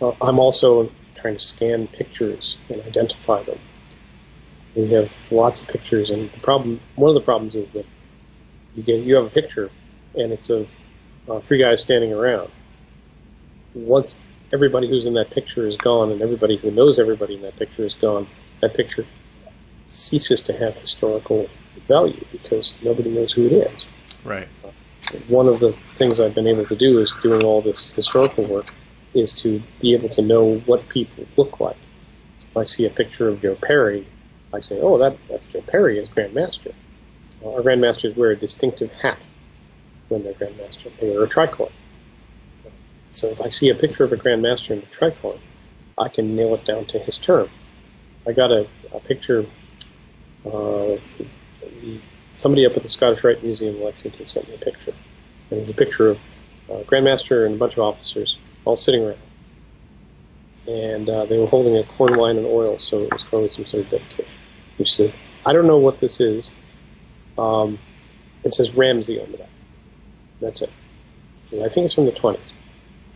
Uh, 0.00 0.12
I'm 0.22 0.38
also 0.38 0.90
trying 1.14 1.34
to 1.34 1.40
scan 1.40 1.86
pictures 1.88 2.56
and 2.68 2.80
identify 2.82 3.42
them. 3.42 3.58
We 4.74 4.88
have 4.92 5.10
lots 5.30 5.62
of 5.62 5.68
pictures, 5.68 6.10
and 6.10 6.30
the 6.30 6.40
problem, 6.40 6.80
one 6.94 7.08
of 7.08 7.14
the 7.14 7.24
problems 7.24 7.56
is 7.56 7.72
that 7.72 7.86
you 8.76 8.82
get 8.84 9.00
you 9.00 9.16
have 9.16 9.26
a 9.26 9.30
picture, 9.30 9.70
and 10.14 10.32
it's 10.32 10.48
of 10.48 10.68
uh, 11.28 11.40
three 11.40 11.58
guys 11.58 11.82
standing 11.82 12.12
around. 12.12 12.50
Once 13.74 14.20
everybody 14.52 14.88
who's 14.88 15.06
in 15.06 15.14
that 15.14 15.30
picture 15.30 15.66
is 15.66 15.76
gone, 15.76 16.10
and 16.10 16.22
everybody 16.22 16.56
who 16.56 16.70
knows 16.70 16.98
everybody 16.98 17.34
in 17.34 17.42
that 17.42 17.56
picture 17.56 17.84
is 17.84 17.94
gone, 17.94 18.26
that 18.60 18.74
picture 18.74 19.06
ceases 19.86 20.40
to 20.42 20.52
have 20.52 20.74
historical 20.76 21.48
value 21.88 22.24
because 22.32 22.76
nobody 22.82 23.10
knows 23.10 23.32
who 23.32 23.46
it 23.46 23.52
is. 23.52 23.86
Right. 24.24 24.48
One 25.28 25.48
of 25.48 25.60
the 25.60 25.72
things 25.92 26.20
I've 26.20 26.34
been 26.34 26.46
able 26.46 26.66
to 26.66 26.76
do 26.76 27.00
is 27.00 27.12
doing 27.22 27.42
all 27.42 27.62
this 27.62 27.90
historical 27.90 28.44
work 28.44 28.72
is 29.14 29.32
to 29.42 29.60
be 29.80 29.94
able 29.94 30.08
to 30.10 30.22
know 30.22 30.58
what 30.66 30.88
people 30.88 31.24
look 31.36 31.58
like. 31.58 31.76
So 32.38 32.46
if 32.50 32.56
I 32.56 32.64
see 32.64 32.86
a 32.86 32.90
picture 32.90 33.28
of 33.28 33.42
Joe 33.42 33.56
Perry, 33.56 34.06
I 34.52 34.60
say, 34.60 34.78
"Oh, 34.80 34.98
that 34.98 35.16
that's 35.28 35.46
Joe 35.46 35.62
Perry 35.62 35.98
as 35.98 36.08
Grand 36.08 36.34
Master." 36.34 36.72
Well, 37.40 37.54
our 37.54 37.62
Grand 37.62 37.80
Masters 37.80 38.16
wear 38.16 38.30
a 38.30 38.36
distinctive 38.36 38.92
hat 38.92 39.18
when 40.08 40.22
they're 40.22 40.34
Grand 40.34 40.56
Master. 40.58 40.90
They 41.00 41.10
wear 41.10 41.24
a 41.24 41.28
tricorn. 41.28 41.72
So 43.10 43.28
if 43.28 43.40
I 43.40 43.48
see 43.48 43.68
a 43.68 43.74
picture 43.74 44.04
of 44.04 44.12
a 44.12 44.16
Grand 44.16 44.40
Master 44.40 44.72
in 44.72 44.80
a 44.80 44.86
tricorn, 44.86 45.38
I 45.98 46.08
can 46.08 46.34
nail 46.34 46.54
it 46.54 46.64
down 46.64 46.86
to 46.86 46.98
his 46.98 47.18
term. 47.18 47.48
I 48.26 48.32
got 48.32 48.50
a, 48.50 48.66
a 48.92 49.00
picture. 49.00 49.44
Uh, 50.46 50.96
somebody 52.34 52.64
up 52.64 52.76
at 52.76 52.82
the 52.82 52.88
Scottish 52.88 53.22
Rite 53.22 53.42
Museum 53.42 53.76
in 53.76 53.82
Lexington 53.82 54.26
sent 54.26 54.48
me 54.48 54.54
a 54.54 54.58
picture. 54.58 54.94
And 55.50 55.60
it 55.60 55.62
was 55.62 55.70
a 55.70 55.74
picture 55.74 56.08
of 56.10 56.18
uh, 56.70 56.82
Grand 56.84 57.04
Master 57.04 57.44
and 57.46 57.56
a 57.56 57.58
bunch 57.58 57.74
of 57.74 57.80
officers 57.80 58.38
all 58.64 58.76
sitting 58.76 59.04
around. 59.04 59.18
And 60.66 61.08
uh, 61.08 61.26
they 61.26 61.38
were 61.38 61.46
holding 61.46 61.76
a 61.76 61.82
corn 61.84 62.16
wine 62.16 62.36
and 62.36 62.46
oil, 62.46 62.78
so 62.78 63.00
it 63.00 63.12
was 63.12 63.24
clearly 63.24 63.50
some 63.50 63.66
sort 63.66 63.84
of 63.84 63.90
dedication. 63.90 64.32
Which 64.76 64.92
said, 64.92 65.12
I 65.44 65.52
don't 65.52 65.66
know 65.66 65.78
what 65.78 65.98
this 65.98 66.20
is. 66.20 66.50
Um, 67.36 67.78
it 68.44 68.52
says 68.52 68.72
Ramsey 68.72 69.20
on 69.20 69.32
the 69.32 69.38
back. 69.38 69.48
That's 70.40 70.62
it. 70.62 70.70
I 71.52 71.68
think 71.68 71.86
it's 71.86 71.94
from 71.94 72.06
the 72.06 72.12
20s. 72.12 72.38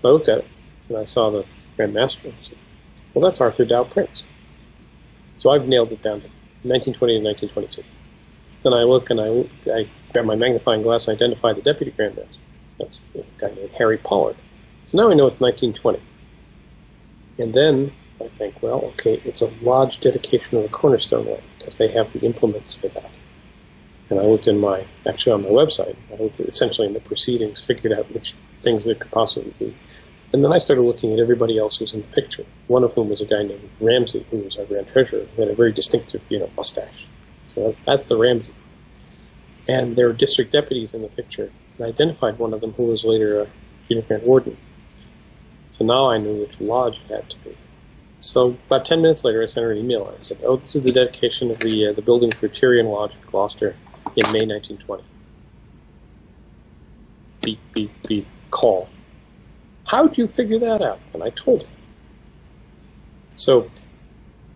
I 0.04 0.12
looked 0.12 0.28
at 0.28 0.38
it, 0.38 0.46
and 0.88 0.98
I 0.98 1.04
saw 1.04 1.30
the 1.30 1.44
Grand 1.76 1.94
Master. 1.94 2.32
Said, 2.42 2.58
well, 3.12 3.24
that's 3.24 3.40
Arthur 3.40 3.64
Dow 3.64 3.84
Prince. 3.84 4.24
So 5.38 5.50
I've 5.50 5.68
nailed 5.68 5.92
it 5.92 6.02
down 6.02 6.20
to 6.20 6.28
1920 6.62 7.18
to 7.18 7.24
1922. 7.24 7.82
Then 8.62 8.72
I 8.72 8.82
look 8.82 9.10
and 9.10 9.20
I, 9.20 9.70
I 9.70 9.88
grab 10.12 10.24
my 10.24 10.36
magnifying 10.36 10.82
glass 10.82 11.06
and 11.06 11.16
identify 11.16 11.52
the 11.52 11.62
Deputy 11.62 11.92
Grand 11.92 12.16
Master. 12.16 12.38
That's 12.78 12.98
a 13.14 13.24
guy 13.38 13.54
named 13.54 13.70
Harry 13.72 13.98
Pollard. 13.98 14.36
So 14.86 14.98
now 14.98 15.10
I 15.10 15.14
know 15.14 15.26
it's 15.26 15.40
1920. 15.40 16.00
And 17.38 17.52
then 17.52 17.92
I 18.20 18.28
think, 18.28 18.62
well, 18.62 18.80
okay, 18.92 19.20
it's 19.24 19.42
a 19.42 19.52
lodge 19.60 20.00
dedication 20.00 20.58
of 20.58 20.64
a 20.64 20.68
Cornerstone 20.68 21.26
Line 21.26 21.42
because 21.58 21.78
they 21.78 21.88
have 21.88 22.12
the 22.12 22.20
implements 22.20 22.74
for 22.74 22.88
that. 22.88 23.10
And 24.10 24.20
I 24.20 24.24
looked 24.24 24.48
in 24.48 24.60
my, 24.60 24.86
actually 25.06 25.32
on 25.32 25.42
my 25.42 25.48
website, 25.48 25.96
I 26.12 26.22
looked 26.22 26.40
essentially 26.40 26.86
in 26.86 26.94
the 26.94 27.00
proceedings, 27.00 27.64
figured 27.64 27.92
out 27.92 28.10
which 28.12 28.34
things 28.62 28.84
there 28.84 28.94
could 28.94 29.10
possibly 29.10 29.52
be. 29.58 29.74
And 30.34 30.42
then 30.42 30.52
I 30.52 30.58
started 30.58 30.82
looking 30.82 31.12
at 31.12 31.20
everybody 31.20 31.58
else 31.58 31.76
who's 31.76 31.94
in 31.94 32.00
the 32.00 32.08
picture, 32.08 32.44
one 32.66 32.82
of 32.82 32.92
whom 32.92 33.08
was 33.08 33.20
a 33.20 33.24
guy 33.24 33.44
named 33.44 33.70
Ramsey, 33.80 34.26
who 34.32 34.38
was 34.38 34.56
our 34.56 34.64
grand 34.64 34.88
treasurer, 34.88 35.24
who 35.36 35.42
had 35.42 35.48
a 35.48 35.54
very 35.54 35.70
distinctive, 35.70 36.22
you 36.28 36.40
know, 36.40 36.50
mustache. 36.56 37.06
So 37.44 37.62
that's, 37.62 37.78
that's 37.86 38.06
the 38.06 38.16
Ramsey. 38.16 38.52
And 39.68 39.94
there 39.94 40.08
were 40.08 40.12
district 40.12 40.50
deputies 40.50 40.92
in 40.92 41.02
the 41.02 41.08
picture. 41.08 41.52
And 41.76 41.86
I 41.86 41.90
identified 41.90 42.36
one 42.40 42.52
of 42.52 42.60
them 42.60 42.72
who 42.72 42.82
was 42.82 43.04
later 43.04 43.42
a 43.42 43.46
unit 43.86 44.08
grant 44.08 44.24
warden. 44.24 44.56
So 45.70 45.84
now 45.84 46.08
I 46.08 46.18
knew 46.18 46.40
which 46.40 46.60
lodge 46.60 46.98
it 47.04 47.14
had 47.14 47.30
to 47.30 47.36
be. 47.44 47.56
So 48.18 48.58
about 48.66 48.84
10 48.86 49.02
minutes 49.02 49.22
later, 49.22 49.40
I 49.40 49.46
sent 49.46 49.62
her 49.62 49.70
an 49.70 49.78
email. 49.78 50.12
I 50.12 50.20
said, 50.20 50.38
oh, 50.42 50.56
this 50.56 50.74
is 50.74 50.82
the 50.82 50.90
dedication 50.90 51.52
of 51.52 51.60
the, 51.60 51.90
uh, 51.90 51.92
the 51.92 52.02
building 52.02 52.32
for 52.32 52.48
Tyrian 52.48 52.86
Lodge 52.86 53.12
in 53.12 53.30
Gloucester 53.30 53.76
in 54.16 54.24
May 54.32 54.46
1920. 54.46 55.04
Beep, 57.42 57.60
beep, 57.72 57.92
beep, 58.08 58.26
call. 58.50 58.88
How'd 59.84 60.16
you 60.18 60.26
figure 60.26 60.58
that 60.60 60.80
out? 60.80 61.00
And 61.12 61.22
I 61.22 61.30
told 61.30 61.62
him. 61.62 61.70
So 63.36 63.70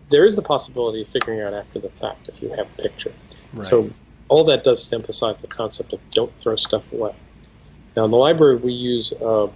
there 0.09 0.25
is 0.25 0.35
the 0.35 0.41
possibility 0.41 1.01
of 1.01 1.07
figuring 1.07 1.41
out 1.41 1.53
after 1.53 1.79
the 1.79 1.89
fact 1.89 2.29
if 2.29 2.41
you 2.41 2.49
have 2.49 2.67
a 2.77 2.81
picture. 2.81 3.13
Right. 3.53 3.63
So 3.63 3.91
all 4.27 4.45
that 4.45 4.63
does 4.63 4.85
is 4.85 4.93
emphasize 4.93 5.39
the 5.41 5.47
concept 5.47 5.93
of 5.93 5.99
don't 6.11 6.33
throw 6.33 6.55
stuff 6.55 6.91
away. 6.91 7.13
Now 7.95 8.05
in 8.05 8.11
the 8.11 8.17
library 8.17 8.57
we 8.57 8.73
use, 8.73 9.13
uh, 9.13 9.47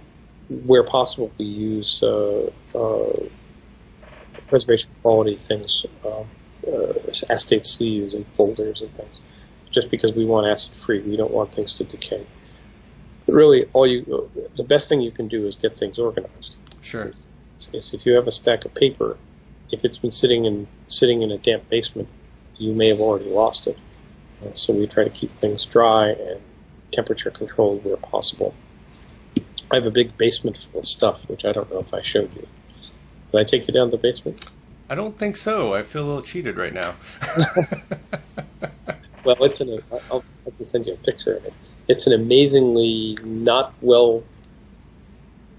where 0.48 0.84
possible, 0.84 1.32
we 1.38 1.46
use 1.46 2.02
uh, 2.02 2.50
uh, 2.74 3.26
preservation 4.48 4.90
quality 5.02 5.36
things, 5.36 5.86
uh, 6.04 6.24
uh, 6.70 6.92
acetate 7.30 7.64
sleeves 7.64 8.14
and 8.14 8.26
folders 8.26 8.82
and 8.82 8.94
things, 8.94 9.20
just 9.70 9.90
because 9.90 10.12
we 10.12 10.24
want 10.24 10.46
acid 10.46 10.76
free. 10.76 11.00
We 11.00 11.16
don't 11.16 11.32
want 11.32 11.52
things 11.52 11.74
to 11.78 11.84
decay. 11.84 12.26
Really, 13.34 13.68
all 13.72 13.86
you, 13.86 14.30
the 14.54 14.64
best 14.64 14.88
thing 14.88 15.00
you 15.00 15.10
can 15.10 15.28
do 15.28 15.46
is 15.46 15.56
get 15.56 15.74
things 15.74 15.98
organized. 15.98 16.56
Sure. 16.80 17.06
Is, 17.06 17.26
is 17.72 17.94
if 17.94 18.06
you 18.06 18.14
have 18.14 18.26
a 18.26 18.32
stack 18.32 18.64
of 18.64 18.74
paper, 18.74 19.16
if 19.70 19.84
it's 19.84 19.98
been 19.98 20.10
sitting 20.10 20.44
in 20.44 20.66
sitting 20.88 21.22
in 21.22 21.30
a 21.30 21.38
damp 21.38 21.68
basement, 21.68 22.08
you 22.58 22.72
may 22.72 22.88
have 22.88 23.00
already 23.00 23.30
lost 23.30 23.66
it. 23.66 23.78
Uh, 24.42 24.50
so 24.54 24.72
we 24.72 24.86
try 24.86 25.04
to 25.04 25.10
keep 25.10 25.32
things 25.32 25.64
dry 25.64 26.08
and 26.10 26.40
temperature 26.92 27.30
controlled 27.30 27.84
where 27.84 27.96
possible. 27.96 28.54
I 29.70 29.76
have 29.76 29.86
a 29.86 29.90
big 29.90 30.16
basement 30.16 30.56
full 30.56 30.80
of 30.80 30.86
stuff, 30.86 31.28
which 31.28 31.44
I 31.44 31.52
don't 31.52 31.70
know 31.72 31.80
if 31.80 31.92
I 31.92 32.02
showed 32.02 32.34
you. 32.34 32.46
Did 33.32 33.40
I 33.40 33.44
take 33.44 33.66
you 33.66 33.74
down 33.74 33.90
to 33.90 33.96
the 33.96 34.02
basement? 34.02 34.44
I 34.88 34.94
don't 34.94 35.18
think 35.18 35.36
so. 35.36 35.74
I 35.74 35.82
feel 35.82 36.04
a 36.04 36.06
little 36.06 36.22
cheated 36.22 36.56
right 36.56 36.74
now. 36.74 36.94
Well, 39.24 39.42
it's 39.42 39.60
an. 39.60 39.82
I'll, 40.10 40.22
I 40.46 40.50
can 40.50 40.64
send 40.64 40.86
you 40.86 40.92
a 40.92 40.96
picture 40.96 41.36
of 41.36 41.44
it. 41.46 41.54
It's 41.88 42.06
an 42.06 42.12
amazingly 42.12 43.18
not 43.22 43.74
well 43.80 44.24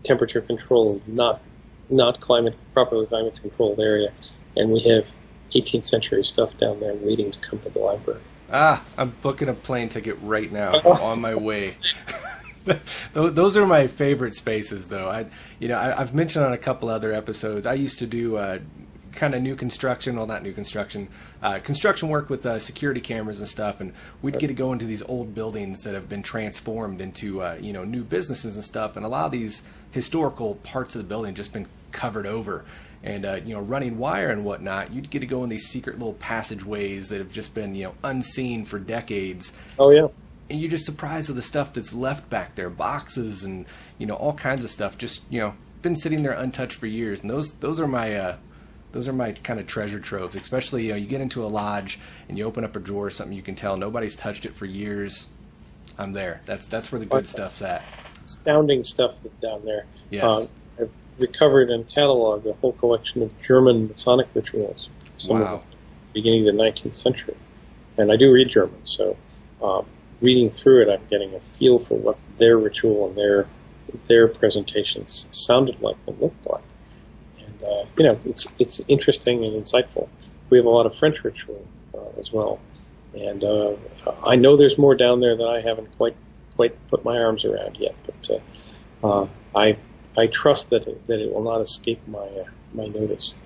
temperature 0.04 0.42
controlled, 0.42 1.02
not 1.08 1.42
not 1.90 2.20
climate 2.20 2.56
properly 2.74 3.06
climate 3.06 3.40
controlled 3.42 3.80
area, 3.80 4.12
and 4.56 4.72
we 4.72 4.80
have 4.82 5.14
18th 5.54 5.84
century 5.84 6.24
stuff 6.24 6.58
down 6.58 6.80
there 6.80 6.94
waiting 6.96 7.32
to 7.32 7.40
come 7.40 7.60
to 7.60 7.70
the 7.70 7.80
library. 7.80 8.22
ah, 8.52 8.84
I'm 8.98 9.14
booking 9.22 9.50
a 9.50 9.54
plane 9.54 9.90
ticket 9.90 10.18
right 10.22 10.52
now. 10.52 10.74
On 10.82 11.22
my 11.22 11.36
way. 11.36 11.78
Those 13.14 13.56
are 13.56 13.68
my 13.68 13.86
favorite 13.86 14.34
spaces, 14.34 14.88
though. 14.88 15.08
I, 15.08 15.28
you 15.60 15.68
know, 15.68 15.78
I, 15.78 16.02
I've 16.02 16.16
mentioned 16.16 16.46
on 16.46 16.54
a 16.54 16.58
couple 16.58 16.90
other 16.90 17.14
episodes. 17.14 17.68
I 17.68 17.76
used 17.76 18.00
to 18.00 18.08
do 18.08 18.38
uh, 18.38 18.58
kind 19.16 19.34
of 19.34 19.42
new 19.42 19.56
construction, 19.56 20.16
well, 20.18 20.28
not 20.28 20.44
new 20.44 20.54
construction, 20.54 21.08
uh, 21.42 21.60
construction 21.60 22.10
work 22.10 22.30
with 22.30 22.46
uh, 22.46 22.60
security 22.60 23.02
cameras 23.02 23.40
and 23.40 23.50
stuff, 23.50 23.82
and 23.82 23.94
we'd 24.22 24.38
get 24.40 24.48
to 24.48 24.54
go 24.54 24.74
into 24.74 24.86
these 24.86 25.04
old 25.04 25.34
buildings 25.34 25.82
that 25.84 25.94
have 25.94 26.10
been 26.10 26.22
transformed 26.22 27.02
into, 27.02 27.42
uh, 27.42 27.58
you 27.60 27.74
know, 27.74 27.84
new 27.84 28.04
businesses 28.04 28.56
and 28.56 28.64
stuff, 28.64 28.96
and 28.96 29.06
a 29.06 29.10
lot 29.10 29.26
of 29.26 29.32
these 29.32 29.64
historical 29.92 30.56
parts 30.56 30.96
of 30.96 31.02
the 31.02 31.08
building 31.08 31.34
just 31.34 31.54
been 31.54 31.68
covered 31.92 32.28
over. 32.28 32.66
And 33.04 33.24
uh, 33.24 33.40
you 33.46 33.54
know, 33.54 33.62
running 33.62 34.00
wire 34.00 34.30
and 34.30 34.44
whatnot, 34.44 34.92
you'd 34.92 35.12
get 35.12 35.20
to 35.20 35.28
go 35.28 35.44
in 35.44 35.50
these 35.50 35.68
secret 35.68 36.00
little 36.00 36.14
passageways 36.16 37.10
that 37.10 37.20
have 37.20 37.32
just 37.32 37.54
been, 37.54 37.76
you 37.76 37.84
know, 37.84 37.94
unseen 38.04 38.66
for 38.66 38.80
decades. 38.80 39.54
Oh 39.78 39.92
yeah, 39.92 40.08
and 40.50 40.60
you're 40.60 40.72
just 40.72 40.86
surprised 40.86 41.30
at 41.30 41.36
the 41.36 41.42
stuff 41.42 41.74
that's 41.74 41.94
left 41.94 42.30
back 42.30 42.56
there 42.56 42.70
boxes 42.70 43.44
and 43.44 43.66
you 43.98 44.06
know 44.06 44.16
all 44.16 44.34
kinds 44.34 44.64
of 44.64 44.72
stuff 44.72 44.98
just 44.98 45.22
you 45.30 45.40
know 45.40 45.54
been 45.82 45.96
sitting 45.96 46.24
there 46.24 46.34
untouched 46.34 46.78
for 46.78 46.88
years. 46.88 47.22
And 47.22 47.30
those 47.30 47.54
those 47.58 47.80
are 47.80 47.88
my 47.88 48.16
uh 48.16 48.38
those 48.96 49.08
are 49.08 49.14
my 49.14 49.34
kind 49.34 49.60
of 49.60 49.68
treasure 49.68 50.00
troves 50.00 50.36
especially 50.36 50.86
you 50.86 50.92
know 50.92 50.96
you 50.96 51.06
get 51.06 51.22
into 51.22 51.44
a 51.44 51.48
lodge 51.48 52.00
and 52.30 52.38
you 52.38 52.46
open 52.46 52.64
up 52.64 52.76
a 52.76 52.80
drawer 52.80 53.08
or 53.08 53.10
something 53.10 53.36
you 53.36 53.44
can 53.44 53.56
tell 53.56 53.76
nobody's 53.78 54.16
touched 54.16 54.46
it 54.46 54.56
for 54.56 54.66
years 54.66 55.28
i'm 55.98 56.14
there 56.14 56.42
that's 56.46 56.68
that's 56.68 56.92
where 56.92 57.00
the 57.00 57.06
good 57.06 57.28
stuff's 57.28 57.62
at 57.62 57.82
astounding 58.26 58.84
stuff 58.84 59.24
down 59.42 59.62
there. 59.64 59.86
Yes. 60.10 60.24
Uh, 60.24 60.48
I've 60.80 60.90
recovered 61.18 61.70
and 61.70 61.88
cataloged 61.88 62.46
a 62.46 62.54
whole 62.54 62.74
collection 62.74 63.22
of 63.22 63.40
German 63.40 63.88
Masonic 63.88 64.28
rituals, 64.34 64.90
some 65.16 65.40
Wow. 65.40 65.46
of 65.56 65.60
them 65.62 65.70
beginning 66.14 66.48
of 66.48 66.56
the 66.56 66.64
19th 66.64 66.96
century. 66.96 67.36
And 67.98 68.12
I 68.12 68.16
do 68.16 68.32
read 68.32 68.50
German, 68.50 68.84
so 68.84 69.16
um, 69.62 69.86
reading 70.22 70.50
through 70.50 70.84
it, 70.84 70.90
I'm 70.94 71.06
getting 71.10 71.34
a 71.34 71.40
feel 71.40 71.80
for 71.80 71.96
what 71.96 72.20
their 72.38 72.58
ritual 72.58 73.08
and 73.10 73.18
their 73.18 73.48
their 74.08 74.28
presentations 74.28 75.30
sounded 75.32 75.80
like 75.82 75.96
and 76.08 76.20
looked 76.20 76.46
like. 76.48 76.64
And 77.56 77.64
uh, 77.64 77.86
you 77.98 78.06
know 78.06 78.20
it's 78.26 78.54
it's 78.60 78.82
interesting 78.88 79.44
and 79.44 79.54
insightful. 79.54 80.08
We 80.50 80.58
have 80.58 80.66
a 80.66 80.70
lot 80.70 80.86
of 80.86 80.96
French 80.96 81.24
ritual 81.24 81.66
uh, 81.94 82.20
as 82.20 82.32
well, 82.32 82.60
and 83.14 83.44
uh, 83.44 83.76
I 84.26 84.36
know 84.36 84.56
there's 84.56 84.78
more 84.78 84.96
down 84.96 85.20
there 85.20 85.36
that 85.36 85.48
I 85.48 85.62
haven't 85.62 85.96
quite 85.98 86.16
quite 86.56 86.76
put 86.88 87.04
my 87.04 87.20
arms 87.20 87.46
around 87.46 87.78
yet. 87.78 87.96
But 88.06 88.30
uh, 89.04 89.08
uh, 89.08 89.30
I 89.56 89.78
I 90.18 90.28
trust 90.28 90.70
that 90.72 90.88
it, 90.88 91.08
that 91.08 91.20
it 91.20 91.34
will 91.34 91.44
not 91.44 91.62
escape 91.62 92.02
my 92.08 92.20
uh, 92.20 92.46
my 92.74 92.88
notice. 92.88 93.38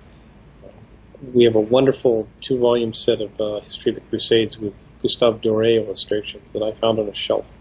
we 1.34 1.44
have 1.44 1.54
a 1.56 1.60
wonderful 1.60 2.26
two 2.40 2.58
volume 2.58 2.94
set 2.94 3.20
of 3.20 3.30
History 3.62 3.90
of 3.90 3.96
the 3.96 4.02
Crusades 4.02 4.58
with 4.58 4.90
Gustave 5.02 5.40
Doré 5.40 5.84
illustrations 5.84 6.52
that 6.52 6.62
I 6.62 6.72
found 6.72 6.98
on 6.98 7.08
a 7.08 7.14
shelf, 7.14 7.52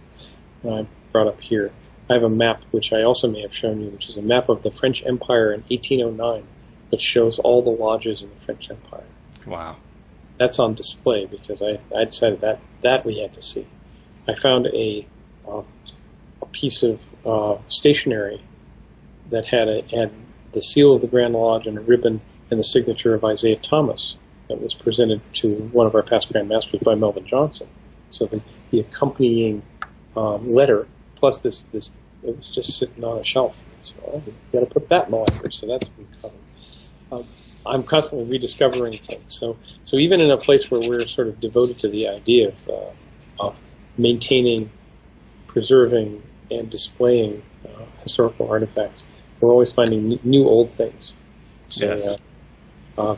and 0.64 0.74
I 0.74 0.88
brought 1.12 1.28
up 1.28 1.42
here. 1.42 1.72
I 2.10 2.14
have 2.14 2.24
a 2.24 2.30
map 2.30 2.64
which 2.72 2.92
I 2.92 3.04
also 3.04 3.30
may 3.30 3.42
have 3.42 3.54
shown 3.54 3.82
you, 3.82 3.90
which 3.90 4.10
is 4.10 4.18
a 4.18 4.22
map 4.22 4.50
of 4.50 4.64
the 4.64 4.72
French 4.72 5.06
Empire 5.06 5.54
in 5.54 5.62
1809, 5.62 6.44
which 6.90 7.02
shows 7.02 7.38
all 7.40 7.62
the 7.62 7.70
lodges 7.70 8.24
in 8.24 8.30
the 8.30 8.36
French 8.36 8.70
Empire. 8.70 9.04
Wow. 9.46 9.78
That's 10.38 10.58
on 10.58 10.74
display 10.74 11.26
because 11.26 11.62
I, 11.62 11.80
I 11.96 12.06
decided 12.06 12.42
that 12.42 12.60
that 12.82 13.06
we 13.06 13.20
had 13.20 13.34
to 13.34 13.42
see. 13.42 13.68
I 14.28 14.36
found 14.36 14.68
a 14.68 15.06
uh, 15.48 15.64
a 16.42 16.46
piece 16.48 16.84
of 16.84 17.06
uh, 17.26 17.58
stationery 17.68 18.42
that 19.30 19.46
had 19.46 19.68
a, 19.68 19.82
had 19.94 20.12
the 20.54 20.62
seal 20.62 20.94
of 20.94 21.02
the 21.02 21.08
Grand 21.08 21.34
Lodge 21.34 21.68
and 21.68 21.78
a 21.78 21.82
ribbon 21.82 22.22
and 22.50 22.60
the 22.60 22.64
signature 22.64 23.14
of 23.14 23.24
Isaiah 23.24 23.58
Thomas 23.58 24.16
that 24.48 24.62
was 24.62 24.74
presented 24.74 25.22
to 25.36 25.54
one 25.72 25.86
of 25.86 25.94
our 25.94 26.02
past 26.02 26.32
Grand 26.32 26.50
Masters 26.50 26.80
by 26.80 26.96
Melvin 26.96 27.26
Johnson. 27.26 27.68
So 28.10 28.26
the, 28.26 28.42
the 28.72 28.80
accompanying 28.80 29.62
um, 30.16 30.54
letter 30.54 30.88
plus 31.20 31.42
this 31.42 31.64
this 31.64 31.92
it 32.24 32.36
was 32.36 32.50
just 32.50 32.78
sitting 32.78 33.04
on 33.04 33.20
a 33.20 33.24
shelf. 33.24 33.64
So 33.80 34.00
oh, 34.08 34.24
we 34.26 34.34
got 34.52 34.68
to 34.68 34.74
put 34.74 34.90
that 34.90 35.06
in 35.06 35.12
the 35.12 35.18
library. 35.18 35.54
So 35.54 35.68
that's 35.68 35.90
been 35.90 36.08
covered. 36.22 36.40
Um, 37.12 37.24
I'm 37.66 37.84
constantly 37.84 38.30
rediscovering 38.30 38.98
things. 38.98 39.34
So 39.34 39.58
so 39.84 39.98
even 39.98 40.22
in 40.22 40.32
a 40.32 40.38
place 40.38 40.70
where 40.72 40.82
we're 40.82 41.06
sort 41.06 41.28
of 41.28 41.40
devoted 41.40 41.80
to 41.80 41.90
the 41.90 42.10
idea 42.10 42.50
of 42.50 42.70
uh, 42.70 42.94
of 43.40 43.60
maintaining, 43.98 44.70
preserving, 45.48 46.22
and 46.52 46.70
displaying 46.70 47.44
uh, 47.66 47.86
historical 48.02 48.50
artifacts, 48.50 49.04
we're 49.40 49.52
always 49.52 49.74
finding 49.74 50.20
new 50.24 50.48
old 50.48 50.72
things. 50.72 51.18
So, 51.68 51.86
yes. 51.86 52.18
Uh, 52.98 53.02
uh, 53.02 53.18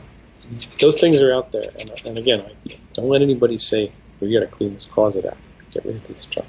those 0.80 1.00
things 1.00 1.22
are 1.22 1.34
out 1.34 1.52
there, 1.52 1.70
and, 1.80 1.92
and 2.06 2.18
again, 2.18 2.42
I, 2.42 2.74
don't 2.94 3.08
let 3.08 3.22
anybody 3.22 3.58
say 3.58 3.92
we 4.20 4.34
got 4.34 4.42
to 4.42 4.48
clean 4.48 4.74
this 4.74 4.86
closet 4.86 5.26
out, 5.26 5.38
get 5.72 5.86
rid 5.86 5.96
of 5.96 6.04
this 6.04 6.26
junk. 6.26 6.48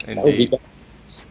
Indeed. 0.00 0.16
That 0.16 0.24
would 0.24 0.36
be 0.36 0.46
bad. 0.46 0.60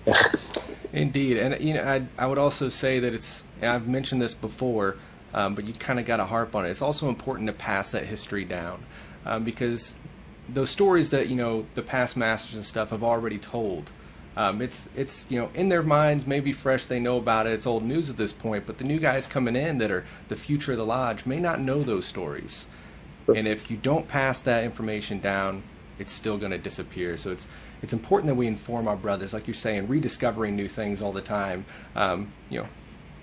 Indeed, 0.93 1.37
and 1.37 1.59
you 1.63 1.73
know, 1.73 1.83
I 1.83 2.05
I 2.17 2.27
would 2.27 2.37
also 2.37 2.69
say 2.69 2.99
that 2.99 3.13
it's. 3.13 3.43
I've 3.61 3.87
mentioned 3.87 4.21
this 4.21 4.33
before, 4.33 4.97
um, 5.33 5.55
but 5.55 5.65
you 5.65 5.73
kind 5.73 5.99
of 5.99 6.05
got 6.05 6.17
to 6.17 6.25
harp 6.25 6.55
on 6.55 6.65
it. 6.65 6.69
It's 6.69 6.81
also 6.81 7.09
important 7.09 7.47
to 7.47 7.53
pass 7.53 7.91
that 7.91 8.05
history 8.05 8.43
down, 8.45 8.85
um, 9.25 9.43
because 9.43 9.95
those 10.49 10.69
stories 10.69 11.09
that 11.11 11.29
you 11.29 11.35
know 11.35 11.65
the 11.75 11.81
past 11.81 12.17
masters 12.17 12.55
and 12.55 12.65
stuff 12.65 12.89
have 12.89 13.03
already 13.03 13.37
told. 13.37 13.91
Um, 14.35 14.63
it's 14.63 14.89
it's 14.95 15.29
you 15.29 15.39
know 15.39 15.51
in 15.53 15.69
their 15.69 15.83
minds 15.83 16.25
maybe 16.25 16.53
fresh 16.53 16.87
they 16.87 16.99
know 16.99 17.17
about 17.17 17.45
it 17.45 17.53
it's 17.53 17.67
old 17.67 17.83
news 17.83 18.09
at 18.09 18.17
this 18.17 18.31
point 18.31 18.65
but 18.65 18.79
the 18.79 18.83
new 18.83 18.97
guys 18.97 19.27
coming 19.27 19.55
in 19.55 19.77
that 19.77 19.91
are 19.91 20.05
the 20.27 20.35
future 20.35 20.71
of 20.71 20.79
the 20.79 20.85
lodge 20.87 21.27
may 21.27 21.39
not 21.39 21.61
know 21.61 21.83
those 21.83 22.05
stories 22.05 22.65
and 23.27 23.47
if 23.47 23.69
you 23.69 23.77
don't 23.77 24.07
pass 24.07 24.41
that 24.41 24.63
information 24.63 25.19
down 25.19 25.61
it's 25.99 26.11
still 26.11 26.39
going 26.39 26.49
to 26.49 26.57
disappear 26.57 27.15
so 27.15 27.31
it's 27.31 27.47
it's 27.83 27.91
important 27.91 28.27
that 28.27 28.35
we 28.35 28.47
inform 28.47 28.87
our 28.87 28.95
brothers, 28.95 29.33
like 29.33 29.45
you're 29.45 29.53
saying, 29.53 29.89
rediscovering 29.89 30.55
new 30.55 30.69
things 30.69 31.01
all 31.01 31.11
the 31.11 31.21
time. 31.21 31.65
Um, 31.97 32.31
you 32.49 32.61
know, 32.61 32.67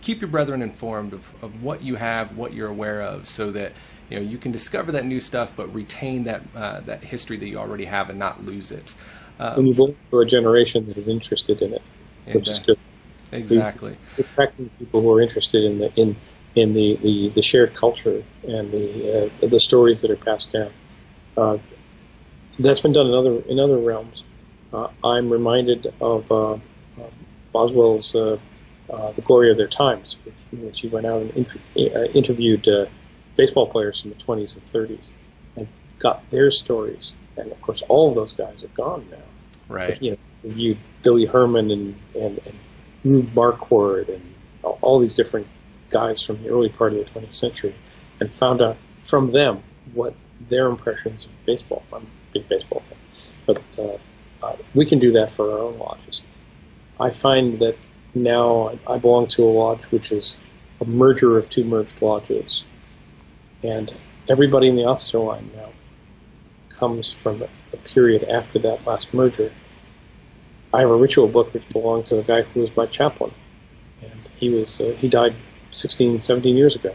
keep 0.02 0.20
your 0.20 0.28
brethren 0.28 0.60
informed 0.60 1.14
of, 1.14 1.26
of 1.42 1.62
what 1.62 1.82
you 1.82 1.96
have, 1.96 2.36
what 2.36 2.52
you're 2.52 2.68
aware 2.68 3.00
of, 3.00 3.26
so 3.26 3.50
that 3.52 3.72
you 4.10 4.16
know 4.18 4.22
you 4.22 4.36
can 4.36 4.52
discover 4.52 4.92
that 4.92 5.06
new 5.06 5.18
stuff, 5.18 5.52
but 5.56 5.74
retain 5.74 6.24
that 6.24 6.42
uh, 6.54 6.80
that 6.80 7.02
history 7.02 7.38
that 7.38 7.48
you 7.48 7.56
already 7.56 7.86
have 7.86 8.10
and 8.10 8.18
not 8.18 8.44
lose 8.44 8.70
it. 8.70 8.94
Um, 9.38 9.60
and 9.60 9.68
you 9.68 9.74
belong 9.74 9.96
to 10.10 10.20
a 10.20 10.26
generation 10.26 10.84
that 10.88 10.98
is 10.98 11.08
interested 11.08 11.62
in 11.62 11.72
it, 11.72 11.82
which 12.30 12.46
is 12.46 12.58
good. 12.58 12.78
Exactly. 13.32 13.96
Attracting 14.18 14.68
people 14.78 15.00
who 15.00 15.10
are 15.10 15.22
interested 15.22 15.64
in 15.64 15.78
the 15.78 15.90
in 15.98 16.16
in 16.54 16.74
the, 16.74 16.96
the, 16.96 17.28
the 17.30 17.42
shared 17.42 17.72
culture 17.72 18.22
and 18.42 18.70
the 18.70 19.30
uh, 19.42 19.48
the 19.48 19.58
stories 19.58 20.02
that 20.02 20.10
are 20.10 20.16
passed 20.16 20.52
down. 20.52 20.70
Uh, 21.34 21.56
that's 22.58 22.80
been 22.80 22.92
done 22.92 23.06
in 23.06 23.14
other 23.14 23.40
in 23.48 23.58
other 23.58 23.78
realms 23.78 24.24
I'm 24.72 25.30
reminded 25.30 25.92
of 26.00 26.30
uh, 26.30 26.52
um, 26.52 26.62
Boswell's 27.52 28.14
uh, 28.14 28.38
The 28.88 29.22
Glory 29.22 29.50
of 29.50 29.56
Their 29.56 29.68
Times, 29.68 30.16
in 30.52 30.64
which 30.64 30.80
he 30.80 30.88
went 30.88 31.06
out 31.06 31.22
and 31.22 31.30
inter- 31.32 31.60
interviewed 32.14 32.66
baseball 33.36 33.68
players 33.68 34.00
from 34.00 34.10
the 34.10 34.16
20s 34.16 34.56
and 34.56 34.72
30s 34.72 35.12
and 35.56 35.68
got 35.98 36.28
their 36.30 36.50
stories. 36.50 37.14
And 37.36 37.50
of 37.52 37.60
course, 37.60 37.82
all 37.88 38.10
of 38.10 38.14
those 38.14 38.32
guys 38.32 38.62
are 38.62 38.68
gone 38.68 39.08
now. 39.10 39.18
Right. 39.68 39.90
But, 39.90 40.02
you 40.02 40.10
know, 40.12 40.18
reviewed 40.42 40.78
Billy 41.02 41.26
Herman 41.26 41.70
and, 41.70 41.96
and, 42.14 42.46
and 42.46 42.58
Rube 43.04 43.34
Marquard 43.34 44.08
and 44.08 44.34
all 44.62 44.98
these 44.98 45.16
different 45.16 45.46
guys 45.88 46.22
from 46.22 46.42
the 46.42 46.50
early 46.50 46.68
part 46.68 46.92
of 46.92 46.98
the 46.98 47.20
20th 47.20 47.34
century 47.34 47.74
and 48.20 48.32
found 48.32 48.60
out 48.60 48.76
from 49.00 49.32
them 49.32 49.62
what 49.94 50.14
their 50.48 50.68
impressions 50.68 51.26
of 51.26 51.30
baseball. 51.46 51.82
I'm 51.92 52.02
a 52.02 52.06
big 52.32 52.48
baseball 52.48 52.82
fan. 52.88 52.98
But 53.46 53.78
uh, 53.78 53.98
uh, 54.42 54.56
we 54.74 54.86
can 54.86 54.98
do 54.98 55.12
that 55.12 55.30
for 55.30 55.50
our 55.52 55.58
own 55.58 55.78
lodges. 55.78 56.22
I 56.98 57.10
find 57.10 57.58
that 57.60 57.76
now 58.14 58.78
I 58.86 58.98
belong 58.98 59.28
to 59.28 59.44
a 59.44 59.46
lodge 59.46 59.82
which 59.90 60.12
is 60.12 60.36
a 60.80 60.84
merger 60.84 61.36
of 61.36 61.48
two 61.48 61.64
merged 61.64 62.00
lodges, 62.00 62.64
and 63.62 63.92
everybody 64.28 64.68
in 64.68 64.76
the 64.76 64.84
officer 64.86 65.18
line 65.18 65.50
now 65.54 65.70
comes 66.70 67.12
from 67.12 67.44
the 67.70 67.76
period 67.76 68.24
after 68.24 68.58
that 68.60 68.86
last 68.86 69.12
merger. 69.12 69.52
I 70.72 70.80
have 70.80 70.90
a 70.90 70.96
ritual 70.96 71.28
book 71.28 71.52
which 71.52 71.68
belonged 71.68 72.06
to 72.06 72.16
the 72.16 72.22
guy 72.22 72.42
who 72.42 72.60
was 72.60 72.74
my 72.76 72.86
chaplain, 72.86 73.32
and 74.00 74.20
he 74.36 74.48
was 74.48 74.80
uh, 74.80 74.96
he 74.98 75.08
died 75.08 75.34
16, 75.72 76.22
17 76.22 76.56
years 76.56 76.76
ago, 76.76 76.94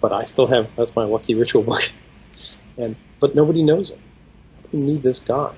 but 0.00 0.12
I 0.12 0.24
still 0.24 0.46
have 0.48 0.68
that's 0.76 0.96
my 0.96 1.04
lucky 1.04 1.34
ritual 1.34 1.62
book, 1.62 1.92
and 2.76 2.96
but 3.20 3.34
nobody 3.34 3.62
knows 3.62 3.90
him. 3.90 3.98
Who 4.70 4.78
knew 4.78 4.98
this 4.98 5.18
guy? 5.18 5.54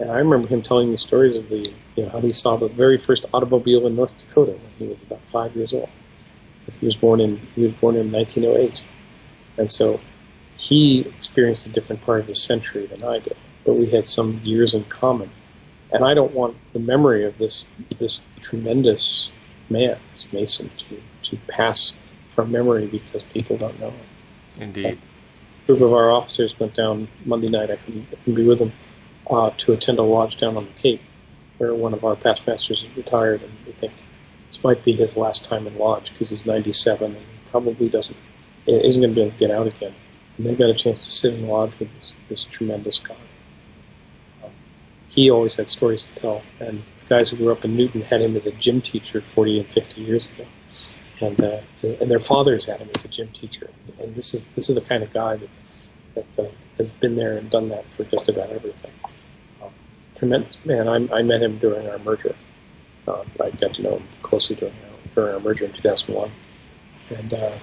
And 0.00 0.10
I 0.10 0.18
remember 0.18 0.48
him 0.48 0.62
telling 0.62 0.90
me 0.90 0.96
stories 0.96 1.36
of 1.36 1.50
the, 1.50 1.70
you 1.94 2.04
know, 2.04 2.08
how 2.08 2.20
he 2.20 2.32
saw 2.32 2.56
the 2.56 2.68
very 2.68 2.96
first 2.96 3.26
automobile 3.34 3.86
in 3.86 3.96
North 3.96 4.16
Dakota 4.16 4.52
when 4.52 4.72
he 4.78 4.86
was 4.86 4.96
about 5.02 5.20
five 5.26 5.54
years 5.54 5.74
old. 5.74 5.90
He 6.80 6.86
was 6.86 6.96
born 6.96 7.20
in 7.20 7.36
he 7.54 7.64
was 7.64 7.72
born 7.74 7.96
in 7.96 8.10
1908, 8.12 8.80
and 9.58 9.70
so 9.70 10.00
he 10.56 11.00
experienced 11.00 11.66
a 11.66 11.68
different 11.68 12.00
part 12.02 12.20
of 12.20 12.28
the 12.28 12.34
century 12.34 12.86
than 12.86 13.02
I 13.02 13.18
did. 13.18 13.36
But 13.64 13.74
we 13.74 13.90
had 13.90 14.06
some 14.06 14.40
years 14.44 14.72
in 14.74 14.84
common, 14.84 15.30
and 15.90 16.04
I 16.04 16.14
don't 16.14 16.32
want 16.32 16.56
the 16.72 16.78
memory 16.78 17.24
of 17.24 17.36
this 17.38 17.66
this 17.98 18.20
tremendous 18.40 19.30
man, 19.68 19.98
this 20.12 20.32
Mason, 20.32 20.70
to 20.78 21.02
to 21.22 21.36
pass 21.48 21.98
from 22.28 22.52
memory 22.52 22.86
because 22.86 23.24
people 23.24 23.56
don't 23.56 23.78
know 23.80 23.90
him. 23.90 24.06
Indeed. 24.60 24.98
A 25.64 25.66
group 25.66 25.80
of 25.80 25.92
our 25.92 26.12
officers 26.12 26.58
went 26.58 26.74
down 26.74 27.08
Monday 27.24 27.48
night. 27.48 27.70
I 27.70 27.76
couldn't, 27.76 28.06
I 28.12 28.16
couldn't 28.16 28.34
be 28.36 28.44
with 28.44 28.60
them 28.60 28.72
uh, 29.30 29.50
to 29.56 29.72
attend 29.72 29.98
a 29.98 30.02
lodge 30.02 30.38
down 30.38 30.56
on 30.56 30.66
the 30.66 30.72
Cape, 30.72 31.00
where 31.58 31.74
one 31.74 31.94
of 31.94 32.04
our 32.04 32.16
past 32.16 32.46
masters 32.46 32.82
is 32.82 32.96
retired, 32.96 33.42
and 33.42 33.52
we 33.64 33.72
think 33.72 33.92
this 34.48 34.62
might 34.64 34.82
be 34.82 34.92
his 34.92 35.16
last 35.16 35.44
time 35.44 35.66
in 35.66 35.78
lodge 35.78 36.10
because 36.12 36.30
he's 36.30 36.44
97 36.44 37.14
and 37.14 37.24
probably 37.50 37.88
doesn't 37.88 38.16
isn't 38.66 39.00
going 39.00 39.10
to 39.10 39.14
be 39.14 39.22
able 39.22 39.32
to 39.32 39.38
get 39.38 39.50
out 39.50 39.66
again. 39.66 39.94
And 40.36 40.46
they 40.46 40.54
got 40.54 40.70
a 40.70 40.74
chance 40.74 41.04
to 41.04 41.10
sit 41.10 41.34
in 41.34 41.46
lodge 41.48 41.78
with 41.78 41.92
this, 41.94 42.12
this 42.28 42.44
tremendous 42.44 42.98
guy. 42.98 43.16
Um, 44.44 44.50
he 45.08 45.30
always 45.30 45.54
had 45.54 45.68
stories 45.68 46.06
to 46.06 46.14
tell, 46.14 46.42
and 46.58 46.82
the 47.00 47.06
guys 47.06 47.30
who 47.30 47.36
grew 47.36 47.52
up 47.52 47.64
in 47.64 47.74
Newton 47.74 48.02
had 48.02 48.20
him 48.20 48.36
as 48.36 48.46
a 48.46 48.52
gym 48.52 48.80
teacher 48.80 49.22
40 49.34 49.60
and 49.60 49.72
50 49.72 50.00
years 50.02 50.30
ago, 50.30 50.46
and 51.20 51.42
uh, 51.42 51.60
and 51.82 52.10
their 52.10 52.18
fathers 52.18 52.66
had 52.66 52.80
him 52.80 52.90
as 52.96 53.04
a 53.04 53.08
gym 53.08 53.28
teacher. 53.32 53.70
And 54.00 54.14
this 54.14 54.34
is 54.34 54.46
this 54.46 54.68
is 54.68 54.74
the 54.74 54.82
kind 54.82 55.02
of 55.02 55.12
guy 55.12 55.36
that 55.36 55.50
that 56.14 56.38
uh, 56.38 56.50
has 56.78 56.90
been 56.90 57.14
there 57.14 57.36
and 57.36 57.48
done 57.48 57.68
that 57.68 57.88
for 57.88 58.04
just 58.04 58.28
about 58.28 58.50
everything 58.50 58.90
tremendous 60.20 60.58
man. 60.66 60.86
I, 60.86 61.18
I 61.18 61.22
met 61.22 61.42
him 61.42 61.58
during 61.58 61.88
our 61.88 61.98
merger. 61.98 62.36
Uh, 63.08 63.24
I 63.42 63.50
got 63.50 63.74
to 63.74 63.82
know 63.82 63.96
him 63.96 64.08
closely 64.22 64.54
during 64.54 64.74
our, 64.84 65.14
during 65.14 65.34
our 65.34 65.40
merger 65.40 65.64
in 65.64 65.72
2001, 65.72 66.30
and 67.08 67.32
uh, 67.32 67.58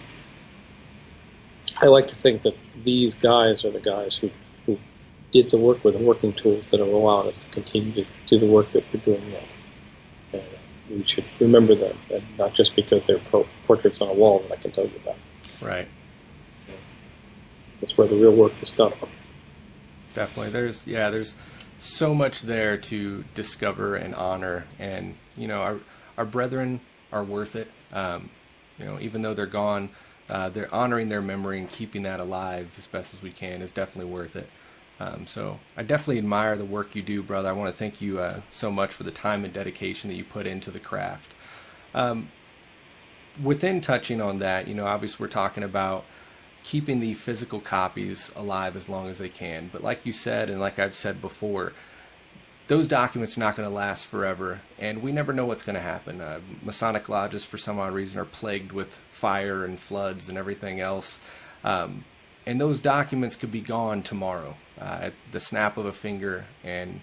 I 1.77 1.85
like 1.85 2.07
to 2.07 2.15
think 2.15 2.41
that 2.41 2.57
these 2.83 3.13
guys 3.13 3.63
are 3.63 3.69
the 3.69 3.79
guys 3.79 4.17
who, 4.17 4.31
who 4.65 4.79
did 5.31 5.49
the 5.49 5.59
work 5.59 5.83
with 5.83 5.93
the 5.93 6.03
working 6.03 6.33
tools 6.33 6.71
that 6.71 6.79
have 6.79 6.89
allowed 6.89 7.27
us 7.27 7.37
to 7.39 7.49
continue 7.49 7.93
to 7.93 8.05
do 8.25 8.39
the 8.39 8.47
work 8.47 8.71
that 8.71 8.83
we're 8.91 9.01
doing 9.01 9.31
now. 9.31 9.39
And 10.33 10.43
we 10.89 11.03
should 11.03 11.25
remember 11.39 11.75
them, 11.75 11.95
and 12.11 12.23
not 12.39 12.55
just 12.55 12.75
because 12.75 13.05
they're 13.05 13.19
pro- 13.19 13.47
portraits 13.67 14.01
on 14.01 14.07
a 14.07 14.13
wall 14.13 14.39
that 14.39 14.51
I 14.51 14.55
can 14.55 14.71
tell 14.71 14.85
you 14.85 14.99
about. 15.03 15.17
Right. 15.61 15.87
That's 17.79 17.95
where 17.95 18.07
the 18.07 18.15
real 18.15 18.35
work 18.35 18.53
is 18.63 18.71
done. 18.71 18.93
Definitely. 20.15 20.51
There's 20.51 20.87
yeah. 20.87 21.11
There's 21.11 21.35
so 21.77 22.13
much 22.13 22.41
there 22.41 22.77
to 22.77 23.23
discover 23.35 23.95
and 23.95 24.15
honor, 24.15 24.65
and 24.79 25.15
you 25.35 25.47
know 25.47 25.61
our 25.61 25.79
our 26.17 26.25
brethren 26.25 26.79
are 27.11 27.23
worth 27.23 27.55
it. 27.55 27.69
Um, 27.91 28.29
you 28.77 28.85
know, 28.85 28.99
even 28.99 29.21
though 29.21 29.33
they're 29.33 29.45
gone, 29.45 29.89
uh, 30.29 30.49
they're 30.49 30.73
honoring 30.73 31.09
their 31.09 31.21
memory 31.21 31.59
and 31.59 31.69
keeping 31.69 32.03
that 32.03 32.19
alive 32.19 32.73
as 32.77 32.87
best 32.87 33.13
as 33.13 33.21
we 33.21 33.31
can 33.31 33.61
is 33.61 33.71
definitely 33.71 34.11
worth 34.11 34.35
it. 34.35 34.49
Um, 34.99 35.27
so 35.27 35.59
I 35.75 35.83
definitely 35.83 36.17
admire 36.17 36.55
the 36.55 36.65
work 36.65 36.95
you 36.95 37.01
do, 37.01 37.21
brother. 37.21 37.49
I 37.49 37.51
want 37.51 37.71
to 37.71 37.77
thank 37.77 38.01
you 38.01 38.19
uh, 38.19 38.41
so 38.49 38.71
much 38.71 38.91
for 38.91 39.03
the 39.03 39.11
time 39.11 39.45
and 39.45 39.53
dedication 39.53 40.09
that 40.09 40.15
you 40.15 40.23
put 40.23 40.47
into 40.47 40.71
the 40.71 40.79
craft. 40.79 41.33
Um, 41.93 42.29
within 43.41 43.79
touching 43.79 44.21
on 44.21 44.39
that, 44.39 44.67
you 44.67 44.73
know, 44.73 44.85
obviously 44.85 45.23
we're 45.23 45.31
talking 45.31 45.63
about 45.63 46.05
keeping 46.67 46.99
the 46.99 47.13
physical 47.13 47.61
copies 47.61 48.29
alive 48.35 48.75
as 48.75 48.89
long 48.89 49.07
as 49.07 49.19
they 49.19 49.29
can. 49.29 49.69
But 49.71 49.83
like 49.83 50.05
you 50.05 50.11
said, 50.11 50.49
and 50.49 50.59
like 50.59 50.79
I've 50.79 50.97
said 50.97 51.21
before, 51.21 51.71
those 52.67 52.89
documents 52.89 53.37
are 53.37 53.39
not 53.39 53.55
going 53.55 53.69
to 53.69 53.73
last 53.73 54.07
forever, 54.07 54.59
and 54.77 55.01
we 55.01 55.13
never 55.13 55.31
know 55.31 55.45
what's 55.45 55.63
going 55.63 55.77
to 55.77 55.81
happen. 55.81 56.19
Uh, 56.19 56.41
Masonic 56.61 57.07
lodges, 57.07 57.45
for 57.45 57.57
some 57.57 57.79
odd 57.79 57.93
reason, 57.93 58.19
are 58.19 58.25
plagued 58.25 58.73
with 58.73 58.99
fire 59.07 59.63
and 59.63 59.79
floods 59.79 60.27
and 60.27 60.37
everything 60.37 60.81
else. 60.81 61.21
Um, 61.63 62.03
and 62.45 62.59
those 62.59 62.81
documents 62.81 63.37
could 63.37 63.51
be 63.51 63.61
gone 63.61 64.03
tomorrow 64.03 64.57
uh, 64.77 64.99
at 65.03 65.13
the 65.31 65.39
snap 65.39 65.77
of 65.77 65.85
a 65.85 65.93
finger, 65.93 66.47
and 66.65 66.99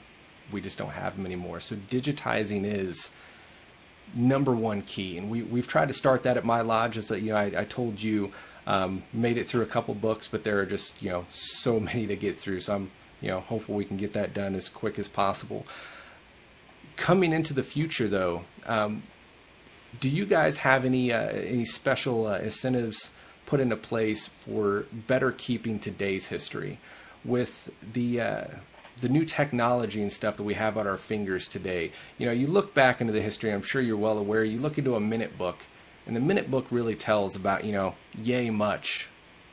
we 0.53 0.61
just 0.61 0.77
don't 0.77 0.91
have 0.91 1.17
them 1.17 1.25
anymore. 1.25 1.61
So 1.61 1.77
digitizing 1.77 2.67
is 2.67 3.13
number 4.15 4.55
one 4.55 4.83
key, 4.83 5.17
and 5.17 5.31
we 5.31 5.43
we've 5.43 5.67
tried 5.67 5.89
to 5.89 5.95
start 5.95 6.23
that 6.25 6.37
at 6.37 6.45
my 6.45 6.61
lodge. 6.61 6.99
Is 6.99 7.09
that 7.09 7.23
you 7.23 7.33
know 7.33 7.39
I, 7.39 7.61
I 7.61 7.65
told 7.65 8.03
you 8.03 8.31
um, 8.67 9.03
made 9.13 9.37
it 9.37 9.49
through 9.49 9.63
a 9.63 9.67
couple 9.67 9.95
books, 9.95 10.29
but 10.29 10.45
there 10.45 10.59
are 10.59 10.67
just 10.67 11.03
you 11.03 11.11
know 11.11 11.27
so 11.31 11.81
many 11.89 12.07
to 12.07 12.17
get 12.17 12.39
through. 12.39 12.61
So 12.61 12.75
I'm 12.75 12.91
you 13.21 13.29
know 13.29 13.41
hopeful 13.41 13.75
we 13.75 13.85
can 13.85 13.97
get 13.97 14.13
that 14.15 14.35
done 14.35 14.55
as 14.55 14.69
quick 14.69 14.99
as 14.99 15.09
possible. 15.09 15.67
Coming 16.97 17.33
into 17.33 17.53
the 17.53 17.65
future, 17.65 18.07
though, 18.07 18.45
um, 18.67 19.03
do 19.99 20.09
you 20.09 20.27
guys 20.27 20.59
have 20.59 20.85
any 20.85 21.13
uh, 21.13 21.29
any 21.29 21.65
special 21.65 22.27
uh, 22.27 22.39
incentives 22.39 23.11
put 23.47 23.61
into 23.61 23.77
place 23.77 24.29
for 24.29 24.87
better 24.93 25.33
keeping 25.33 25.79
today's 25.79 26.27
history 26.27 26.79
with 27.25 27.71
the 27.93 28.21
uh, 28.21 28.45
the 29.01 29.09
new 29.09 29.25
technology 29.25 30.01
and 30.01 30.13
stuff 30.13 30.37
that 30.37 30.45
we 30.45 30.55
have 30.55 30.79
at 30.79 30.87
our 30.87 30.97
fingers 30.97 31.49
today. 31.49 31.93
You 32.19 32.27
know, 32.27 32.33
you 32.33 32.47
look 32.47 32.75
back 32.75 33.01
into 33.01 33.13
the 33.13 33.21
history, 33.21 33.53
I'm 33.53 33.63
sure 33.63 33.83
you're 33.83 33.97
well 33.97 34.19
aware, 34.19 34.45
you 34.45 34.59
look 34.59 34.79
into 34.79 34.95
a 34.95 35.01
minute 35.01 35.37
book, 35.37 35.59
and 36.07 36.15
the 36.15 36.21
minute 36.21 36.51
book 36.51 36.67
really 36.71 36.95
tells 36.95 37.37
about, 37.37 37.65
you 37.65 37.73
know, 37.73 37.95
yay 38.19 38.51
much 38.51 39.09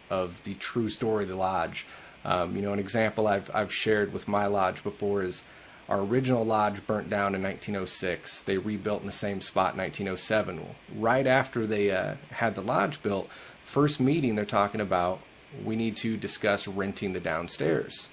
of 0.10 0.44
the 0.44 0.54
true 0.56 0.90
story 0.90 1.24
of 1.24 1.30
the 1.30 1.36
lodge. 1.36 1.86
Um, 2.26 2.56
you 2.56 2.62
know, 2.62 2.74
an 2.74 2.80
example 2.80 3.28
I've, 3.28 3.50
I've 3.54 3.74
shared 3.74 4.14
with 4.14 4.28
my 4.28 4.46
lodge 4.48 4.84
before 4.84 5.24
is 5.24 5.44
our 5.90 6.02
original 6.02 6.46
lodge 6.46 6.86
burnt 6.86 7.10
down 7.10 7.36
in 7.36 7.42
1906. 7.42 8.44
They 8.44 8.58
rebuilt 8.58 9.02
in 9.02 9.08
the 9.08 9.14
same 9.14 9.42
spot 9.42 9.74
in 9.74 9.80
1907. 9.80 10.76
Right 10.96 11.26
after 11.26 11.66
they 11.66 11.92
uh, 11.92 12.16
had 12.30 12.56
the 12.56 12.62
lodge 12.62 13.02
built, 13.02 13.30
first 13.64 14.00
meeting 14.00 14.36
they're 14.36 14.46
talking 14.46 14.82
about 14.82 15.20
we 15.66 15.76
need 15.76 15.98
to 15.98 16.18
discuss 16.18 16.68
renting 16.68 17.14
the 17.14 17.20
downstairs. 17.20 18.10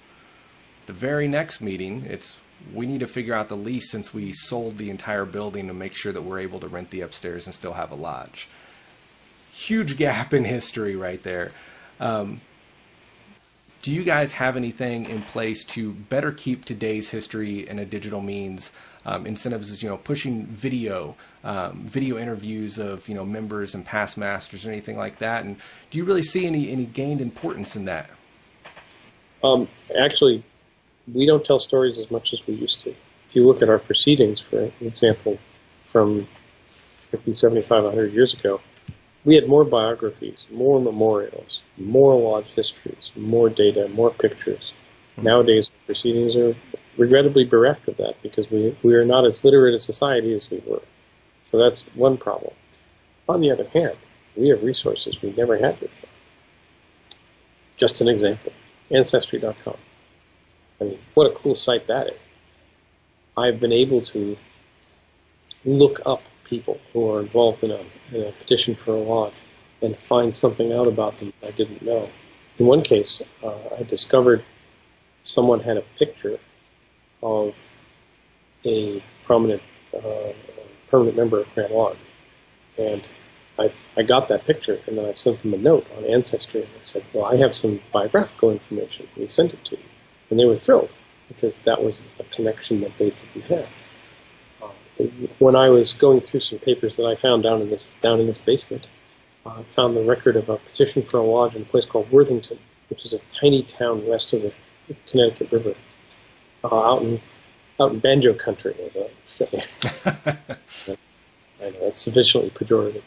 The 0.86 0.92
very 0.92 1.28
next 1.28 1.60
meeting, 1.60 2.04
it's 2.08 2.38
we 2.72 2.86
need 2.86 3.00
to 3.00 3.06
figure 3.06 3.34
out 3.34 3.48
the 3.48 3.56
lease 3.56 3.90
since 3.90 4.12
we 4.12 4.32
sold 4.32 4.78
the 4.78 4.90
entire 4.90 5.24
building 5.24 5.66
to 5.68 5.74
make 5.74 5.94
sure 5.94 6.12
that 6.12 6.22
we're 6.22 6.40
able 6.40 6.60
to 6.60 6.68
rent 6.68 6.90
the 6.90 7.00
upstairs 7.00 7.46
and 7.46 7.54
still 7.54 7.74
have 7.74 7.90
a 7.90 7.94
lodge. 7.94 8.48
Huge 9.52 9.96
gap 9.96 10.34
in 10.34 10.44
history 10.44 10.94
right 10.94 11.22
there. 11.22 11.52
Um, 12.00 12.40
do 13.82 13.92
you 13.92 14.04
guys 14.04 14.32
have 14.32 14.56
anything 14.56 15.08
in 15.08 15.22
place 15.22 15.64
to 15.66 15.92
better 15.92 16.32
keep 16.32 16.64
today's 16.64 17.10
history 17.10 17.68
in 17.68 17.78
a 17.78 17.84
digital 17.84 18.20
means? 18.20 18.72
Um, 19.06 19.26
incentives 19.26 19.70
is 19.70 19.82
you 19.82 19.88
know 19.88 19.96
pushing 19.96 20.46
video, 20.46 21.16
um, 21.44 21.86
video 21.86 22.18
interviews 22.18 22.78
of 22.78 23.08
you 23.08 23.14
know 23.14 23.24
members 23.24 23.74
and 23.74 23.86
past 23.86 24.18
masters 24.18 24.66
or 24.66 24.70
anything 24.70 24.98
like 24.98 25.18
that. 25.20 25.44
And 25.44 25.56
do 25.90 25.98
you 25.98 26.04
really 26.04 26.22
see 26.22 26.46
any 26.46 26.70
any 26.70 26.84
gained 26.84 27.20
importance 27.20 27.76
in 27.76 27.84
that? 27.86 28.10
Um, 29.42 29.68
actually, 29.98 30.42
we 31.12 31.26
don't 31.26 31.44
tell 31.44 31.58
stories 31.58 31.98
as 31.98 32.10
much 32.10 32.32
as 32.32 32.46
we 32.46 32.54
used 32.54 32.82
to. 32.82 32.90
If 32.90 33.36
you 33.36 33.46
look 33.46 33.62
at 33.62 33.68
our 33.68 33.78
proceedings, 33.78 34.40
for 34.40 34.70
example, 34.80 35.38
from 35.84 36.26
50, 37.10 37.32
75, 37.32 37.84
100 37.84 38.12
years 38.12 38.34
ago, 38.34 38.60
we 39.24 39.34
had 39.34 39.48
more 39.48 39.64
biographies, 39.64 40.48
more 40.50 40.80
memorials, 40.80 41.62
more 41.76 42.18
lodge 42.18 42.46
histories, 42.54 43.12
more 43.16 43.50
data, 43.50 43.88
more 43.88 44.10
pictures. 44.10 44.72
Mm-hmm. 45.12 45.22
Nowadays, 45.24 45.68
the 45.68 45.86
proceedings 45.86 46.36
are 46.36 46.54
regrettably 46.96 47.44
bereft 47.44 47.88
of 47.88 47.96
that 47.98 48.20
because 48.22 48.50
we, 48.50 48.76
we 48.82 48.94
are 48.94 49.04
not 49.04 49.24
as 49.24 49.44
literate 49.44 49.74
a 49.74 49.78
society 49.78 50.32
as 50.32 50.50
we 50.50 50.62
were. 50.66 50.82
So 51.42 51.58
that's 51.58 51.82
one 51.94 52.16
problem. 52.16 52.54
On 53.28 53.40
the 53.40 53.50
other 53.50 53.68
hand, 53.68 53.96
we 54.36 54.48
have 54.48 54.62
resources 54.62 55.20
we 55.20 55.32
never 55.32 55.56
had 55.56 55.78
before. 55.80 56.08
Just 57.76 58.00
an 58.00 58.08
example, 58.08 58.52
Ancestry.com. 58.90 59.76
Mean, 60.80 60.98
what 61.14 61.26
a 61.30 61.34
cool 61.34 61.54
site 61.54 61.86
that 61.88 62.08
is. 62.08 62.18
I've 63.36 63.60
been 63.60 63.72
able 63.72 64.00
to 64.02 64.36
look 65.64 66.00
up 66.06 66.22
people 66.44 66.80
who 66.92 67.10
are 67.10 67.20
involved 67.20 67.62
in 67.64 67.70
a, 67.70 67.80
in 68.12 68.22
a 68.24 68.32
petition 68.32 68.74
for 68.74 68.92
a 68.92 68.98
lodge 68.98 69.34
and 69.82 69.98
find 69.98 70.34
something 70.34 70.72
out 70.72 70.88
about 70.88 71.18
them 71.18 71.32
that 71.40 71.48
I 71.48 71.50
didn't 71.52 71.82
know. 71.82 72.08
In 72.58 72.66
one 72.66 72.82
case, 72.82 73.22
uh, 73.42 73.76
I 73.78 73.82
discovered 73.84 74.44
someone 75.22 75.60
had 75.60 75.76
a 75.76 75.84
picture 75.98 76.38
of 77.22 77.54
a 78.64 79.02
prominent 79.24 79.62
uh, 79.94 80.32
permanent 80.90 81.16
member 81.16 81.40
of 81.40 81.54
Grand 81.54 81.72
Lodge, 81.72 81.98
and 82.78 83.02
I, 83.58 83.72
I 83.96 84.02
got 84.02 84.28
that 84.28 84.44
picture 84.44 84.80
and 84.86 84.96
then 84.96 85.04
I 85.04 85.12
sent 85.14 85.42
them 85.42 85.54
a 85.54 85.58
note 85.58 85.86
on 85.96 86.04
Ancestry 86.04 86.62
and 86.62 86.70
I 86.70 86.82
said, 86.82 87.04
well, 87.12 87.24
I 87.24 87.36
have 87.36 87.52
some 87.52 87.80
biographical 87.92 88.50
information. 88.50 89.08
We 89.16 89.26
sent 89.26 89.52
it 89.52 89.64
to 89.66 89.76
you. 89.76 89.82
And 90.30 90.38
they 90.38 90.44
were 90.44 90.56
thrilled 90.56 90.96
because 91.28 91.56
that 91.56 91.82
was 91.82 92.02
a 92.18 92.24
connection 92.24 92.80
that 92.80 92.96
they 92.98 93.10
didn't 93.10 93.44
have. 93.44 93.68
Uh, 94.62 95.04
when 95.38 95.56
I 95.56 95.68
was 95.68 95.92
going 95.92 96.20
through 96.20 96.40
some 96.40 96.58
papers 96.58 96.96
that 96.96 97.04
I 97.04 97.14
found 97.14 97.42
down 97.42 97.62
in 97.62 97.70
this 97.70 97.92
down 98.02 98.20
in 98.20 98.26
this 98.26 98.38
basement, 98.38 98.86
uh, 99.46 99.50
I 99.50 99.62
found 99.62 99.96
the 99.96 100.04
record 100.04 100.36
of 100.36 100.48
a 100.48 100.56
petition 100.56 101.02
for 101.02 101.18
a 101.18 101.22
lodge 101.22 101.54
in 101.54 101.62
a 101.62 101.66
place 101.66 101.86
called 101.86 102.10
Worthington, 102.10 102.58
which 102.88 103.04
is 103.04 103.14
a 103.14 103.20
tiny 103.40 103.62
town 103.62 104.06
west 104.06 104.32
of 104.32 104.42
the 104.42 104.52
Connecticut 105.06 105.52
River, 105.52 105.74
uh, 106.64 106.92
out 106.92 107.02
in 107.02 107.20
out 107.80 107.92
in 107.92 108.00
banjo 108.00 108.34
country, 108.34 108.74
as 108.84 108.96
I 108.96 109.08
say. 109.22 109.46
I 111.60 111.70
know 111.70 111.78
it's 111.82 112.00
sufficiently 112.00 112.50
pejorative, 112.50 113.02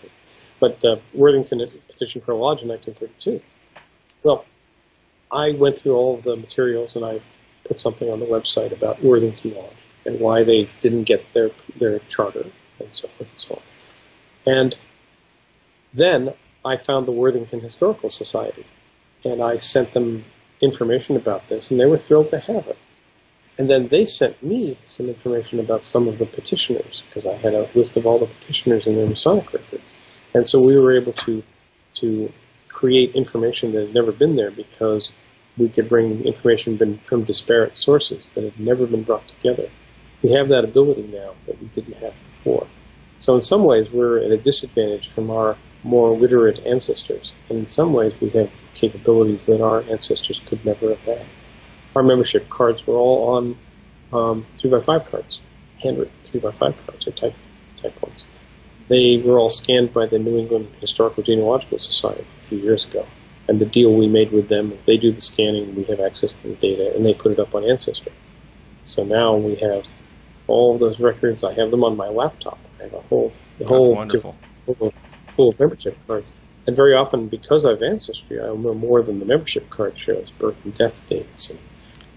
but 0.59 0.83
uh, 0.83 0.97
Worthington 1.13 1.65
petition 1.87 2.21
for 2.21 2.31
a 2.33 2.35
lodge 2.35 2.61
in 2.61 2.67
1932. 2.67 3.41
Well, 4.23 4.45
I 5.31 5.51
went 5.51 5.77
through 5.77 5.95
all 5.95 6.17
of 6.17 6.23
the 6.23 6.35
materials 6.35 6.95
and 6.95 7.05
I 7.05 7.21
put 7.63 7.79
something 7.79 8.09
on 8.09 8.19
the 8.19 8.25
website 8.25 8.71
about 8.73 9.03
Worthington 9.03 9.55
Lodge 9.55 9.71
and 10.05 10.19
why 10.19 10.43
they 10.43 10.69
didn't 10.81 11.03
get 11.03 11.33
their 11.33 11.51
their 11.77 11.99
charter 11.99 12.45
and 12.79 12.87
so 12.91 13.07
forth 13.07 13.29
and 13.29 13.39
so 13.39 13.55
on. 13.55 14.53
And 14.53 14.75
then 15.93 16.33
I 16.65 16.77
found 16.77 17.07
the 17.07 17.11
Worthington 17.11 17.59
Historical 17.59 18.09
Society 18.09 18.65
and 19.23 19.41
I 19.41 19.57
sent 19.57 19.93
them 19.93 20.25
information 20.61 21.15
about 21.15 21.47
this 21.47 21.71
and 21.71 21.79
they 21.79 21.85
were 21.85 21.97
thrilled 21.97 22.29
to 22.29 22.39
have 22.39 22.67
it. 22.67 22.77
And 23.57 23.69
then 23.69 23.87
they 23.87 24.05
sent 24.05 24.41
me 24.41 24.77
some 24.85 25.07
information 25.07 25.59
about 25.59 25.83
some 25.83 26.07
of 26.07 26.17
the 26.17 26.25
petitioners 26.25 27.03
because 27.07 27.25
I 27.25 27.35
had 27.35 27.53
a 27.53 27.69
list 27.75 27.97
of 27.97 28.05
all 28.05 28.19
the 28.19 28.25
petitioners 28.25 28.87
in 28.87 28.95
their 28.95 29.07
Masonic 29.07 29.53
records. 29.53 29.93
And 30.33 30.47
so 30.47 30.59
we 30.59 30.77
were 30.77 30.97
able 30.97 31.13
to 31.13 31.43
to 31.95 32.31
create 32.69 33.13
information 33.15 33.73
that 33.73 33.87
had 33.87 33.93
never 33.93 34.11
been 34.11 34.35
there 34.35 34.49
because 34.49 35.13
we 35.61 35.69
could 35.69 35.87
bring 35.87 36.25
information 36.25 36.99
from 37.03 37.23
disparate 37.23 37.75
sources 37.75 38.29
that 38.31 38.43
had 38.43 38.59
never 38.59 38.85
been 38.87 39.03
brought 39.03 39.27
together. 39.27 39.69
We 40.23 40.31
have 40.33 40.49
that 40.49 40.63
ability 40.63 41.03
now 41.03 41.33
that 41.45 41.61
we 41.61 41.67
didn't 41.67 41.97
have 41.97 42.13
before. 42.31 42.67
So 43.19 43.35
in 43.35 43.41
some 43.41 43.63
ways, 43.63 43.91
we're 43.91 44.19
at 44.19 44.31
a 44.31 44.37
disadvantage 44.37 45.09
from 45.09 45.29
our 45.29 45.57
more 45.83 46.15
literate 46.15 46.65
ancestors, 46.65 47.33
and 47.49 47.59
in 47.59 47.65
some 47.65 47.93
ways, 47.93 48.13
we 48.19 48.29
have 48.29 48.57
capabilities 48.73 49.45
that 49.45 49.61
our 49.61 49.81
ancestors 49.83 50.41
could 50.45 50.63
never 50.65 50.89
have 50.89 51.01
had. 51.01 51.25
Our 51.95 52.03
membership 52.03 52.49
cards 52.49 52.85
were 52.85 52.95
all 52.95 53.35
on 53.35 53.57
um, 54.13 54.45
3x5 54.57 55.05
cards, 55.09 55.39
handwritten 55.81 56.13
3x5 56.25 56.85
cards, 56.85 57.07
or 57.07 57.11
type, 57.11 57.35
type 57.75 58.01
ones. 58.01 58.25
They 58.87 59.17
were 59.17 59.39
all 59.39 59.49
scanned 59.49 59.93
by 59.93 60.05
the 60.05 60.19
New 60.19 60.37
England 60.37 60.71
Historical 60.79 61.23
Genealogical 61.23 61.77
Society 61.77 62.25
a 62.39 62.43
few 62.43 62.57
years 62.57 62.85
ago. 62.85 63.05
And 63.51 63.59
the 63.59 63.65
deal 63.65 63.93
we 63.93 64.07
made 64.07 64.31
with 64.31 64.47
them 64.47 64.71
is 64.71 64.81
they 64.83 64.95
do 64.95 65.11
the 65.11 65.19
scanning, 65.19 65.75
we 65.75 65.83
have 65.83 65.99
access 65.99 66.39
to 66.39 66.47
the 66.47 66.55
data, 66.55 66.95
and 66.95 67.05
they 67.05 67.13
put 67.13 67.33
it 67.33 67.39
up 67.39 67.53
on 67.53 67.65
Ancestry. 67.69 68.13
So 68.85 69.03
now 69.03 69.35
we 69.35 69.55
have 69.55 69.89
all 70.47 70.73
of 70.73 70.79
those 70.79 71.01
records. 71.01 71.43
I 71.43 71.53
have 71.55 71.69
them 71.69 71.83
on 71.83 71.97
my 71.97 72.07
laptop. 72.07 72.57
I 72.79 72.83
have 72.83 72.93
a 72.93 73.01
whole, 73.01 73.33
the 73.59 73.65
whole 73.65 73.93
wonderful. 73.93 74.37
Full 74.65 74.87
of, 74.87 74.93
full 75.35 75.49
of 75.49 75.59
membership 75.59 75.97
cards. 76.07 76.31
And 76.65 76.77
very 76.77 76.93
often, 76.93 77.27
because 77.27 77.65
I 77.65 77.71
have 77.71 77.83
Ancestry, 77.83 78.39
I'll 78.39 78.55
know 78.55 78.73
more 78.73 79.03
than 79.03 79.19
the 79.19 79.25
membership 79.25 79.69
card 79.69 79.97
shows, 79.97 80.31
birth 80.31 80.63
and 80.63 80.73
death 80.73 81.05
dates, 81.09 81.49
and 81.49 81.59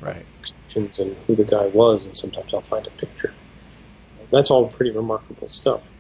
right. 0.01 0.25
and 0.77 1.17
who 1.27 1.35
the 1.35 1.45
guy 1.45 1.67
was, 1.67 2.07
and 2.07 2.15
sometimes 2.15 2.55
I'll 2.55 2.61
find 2.61 2.87
a 2.87 2.91
picture. 2.91 3.35
That's 4.31 4.53
all 4.53 4.69
pretty 4.69 4.93
remarkable 4.93 5.49
stuff. 5.49 5.91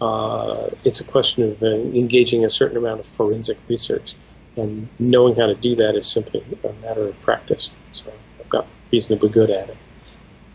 uh, 0.00 0.70
it's 0.84 1.00
a 1.00 1.04
question 1.04 1.44
of 1.44 1.62
uh, 1.62 1.66
engaging 1.66 2.44
a 2.44 2.50
certain 2.50 2.76
amount 2.76 3.00
of 3.00 3.06
forensic 3.06 3.58
research, 3.68 4.14
and 4.56 4.88
knowing 4.98 5.34
how 5.36 5.46
to 5.46 5.54
do 5.54 5.76
that 5.76 5.94
is 5.94 6.06
simply 6.10 6.44
a 6.62 6.72
matter 6.74 7.06
of 7.08 7.20
practice. 7.22 7.70
So 7.92 8.12
I've 8.40 8.48
got 8.48 8.66
reasonably 8.92 9.28
good 9.28 9.50
at 9.50 9.70
it. 9.70 9.76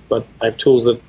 But 0.08 0.26
I 0.42 0.46
have 0.46 0.58
tools 0.58 0.86
that, 0.86 1.02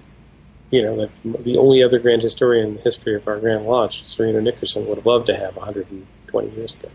you 0.71 0.83
know, 0.83 0.97
that 0.97 1.45
the 1.45 1.57
only 1.57 1.83
other 1.83 1.99
grand 1.99 2.23
historian 2.23 2.69
in 2.69 2.75
the 2.77 2.83
history 2.83 3.15
of 3.15 3.27
our 3.27 3.39
Grand 3.39 3.65
Lodge, 3.67 4.03
Sereno 4.03 4.41
Nickerson, 4.41 4.87
would 4.87 4.99
have 4.99 5.07
loved 5.07 5.27
to 5.27 5.37
have 5.37 5.57
120 5.57 6.51
years 6.51 6.75
ago. 6.75 6.89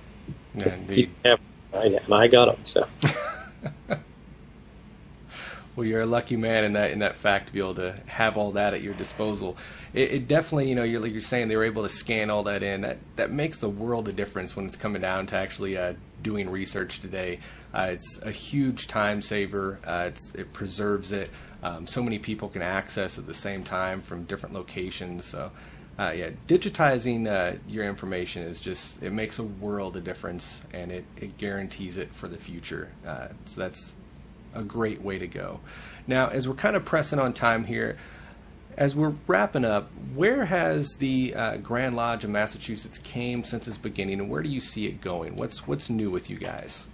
Yeah, 0.56 0.76
indeed. 0.76 1.12
Have, 1.24 1.40
and 1.74 2.14
I 2.14 2.28
got 2.28 2.46
them, 2.46 2.66
so. 2.66 2.88
well, 5.76 5.86
you're 5.86 6.02
a 6.02 6.06
lucky 6.06 6.38
man 6.38 6.64
in 6.64 6.74
that 6.74 6.92
in 6.92 7.00
that 7.00 7.16
fact 7.16 7.48
to 7.48 7.54
be 7.54 7.60
able 7.60 7.76
to 7.76 7.96
have 8.06 8.38
all 8.38 8.52
that 8.52 8.74
at 8.74 8.82
your 8.82 8.94
disposal. 8.94 9.58
It, 9.94 10.12
it, 10.12 10.28
definitely, 10.28 10.70
you 10.70 10.76
know, 10.76 10.84
you're 10.84 11.02
like 11.02 11.12
you're 11.12 11.22
saying 11.22 11.48
they 11.48 11.58
were 11.58 11.66
able 11.66 11.84
to 11.84 11.90
scan 11.90 12.30
all 12.30 12.44
that 12.44 12.64
in. 12.64 12.82
That 12.82 12.98
that 13.18 13.32
makes 13.32 13.60
the 13.60 13.70
world 13.70 14.08
a 14.08 14.14
difference 14.14 14.56
when 14.56 14.66
it's 14.66 14.78
coming 14.78 15.02
down 15.02 15.26
to 15.28 15.36
actually 15.36 15.78
uh, 15.78 15.94
doing 16.22 16.50
research 16.50 17.02
today. 17.02 17.40
Uh, 17.74 17.90
it's 17.92 18.22
a 18.24 18.32
huge 18.32 18.88
time 18.88 19.22
saver. 19.22 19.80
Uh, 19.86 20.12
it 20.34 20.54
preserves 20.54 21.12
it. 21.12 21.30
Um, 21.62 21.88
so 21.88 22.02
many 22.02 22.20
people 22.20 22.48
can 22.48 22.62
access 22.62 23.18
at 23.18 23.28
the 23.28 23.34
same 23.34 23.64
time 23.64 24.02
from 24.02 24.24
different 24.26 24.56
locations. 24.56 25.26
So, 25.26 25.52
uh, 26.00 26.14
yeah, 26.16 26.30
digitizing 26.48 27.28
uh, 27.28 27.58
your 27.68 27.84
information 27.86 28.44
is 28.44 28.62
just 28.62 29.04
it 29.04 29.12
makes 29.12 29.40
a 29.40 29.44
world 29.44 29.98
of 29.98 30.06
difference, 30.06 30.64
and 30.74 30.90
it 30.90 31.04
it 31.18 31.38
guarantees 31.38 31.98
it 31.98 32.14
for 32.14 32.30
the 32.30 32.38
future. 32.38 32.92
Uh, 33.06 33.28
so 33.44 33.60
that's 33.60 33.96
a 34.56 34.64
great 34.64 35.02
way 35.02 35.18
to 35.20 35.28
go. 35.28 35.60
Now, 36.08 36.28
as 36.28 36.48
we're 36.48 36.56
kind 36.56 36.76
of 36.76 36.86
pressing 36.86 37.20
on 37.20 37.34
time 37.34 37.66
here, 37.66 37.98
as 38.78 38.96
we're 38.96 39.14
wrapping 39.28 39.66
up, 39.66 39.90
where 40.14 40.46
has 40.46 40.96
the 40.98 41.34
uh, 41.36 41.58
Grand 41.58 41.96
Lodge 41.96 42.24
of 42.24 42.30
Massachusetts 42.30 42.98
came 42.98 43.44
since 43.44 43.68
its 43.68 43.78
beginning, 43.78 44.20
and 44.20 44.30
where 44.30 44.44
do 44.44 44.50
you 44.50 44.60
see 44.60 44.86
it 44.86 45.02
going? 45.02 45.36
What's 45.36 45.68
what's 45.68 45.90
new 45.90 46.10
with 46.12 46.30
you 46.30 46.38
guys? 46.38 46.86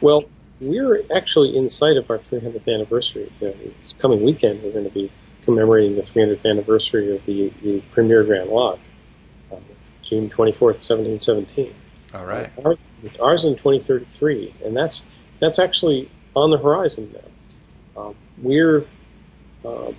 Well, 0.00 0.24
we're 0.60 1.02
actually 1.14 1.56
in 1.56 1.68
sight 1.68 1.96
of 1.96 2.10
our 2.10 2.18
300th 2.18 2.72
anniversary. 2.72 3.32
This 3.40 3.94
coming 3.98 4.24
weekend, 4.24 4.62
we're 4.62 4.72
going 4.72 4.84
to 4.84 4.90
be 4.90 5.10
commemorating 5.42 5.96
the 5.96 6.02
300th 6.02 6.44
anniversary 6.44 7.14
of 7.14 7.24
the, 7.26 7.52
the 7.62 7.80
premier 7.92 8.24
Grand 8.24 8.50
Lodge, 8.50 8.80
uh, 9.52 9.56
June 10.02 10.28
24th, 10.28 10.60
1717. 10.60 11.74
All 12.14 12.24
right. 12.24 12.50
Uh, 12.58 12.68
ours, 12.68 12.84
ours, 13.20 13.44
in 13.44 13.52
2033, 13.54 14.54
and 14.64 14.76
that's 14.76 15.06
that's 15.40 15.58
actually 15.58 16.10
on 16.34 16.50
the 16.50 16.58
horizon 16.58 17.14
now. 17.14 18.02
Um, 18.02 18.14
we're 18.42 18.86
um, 19.64 19.96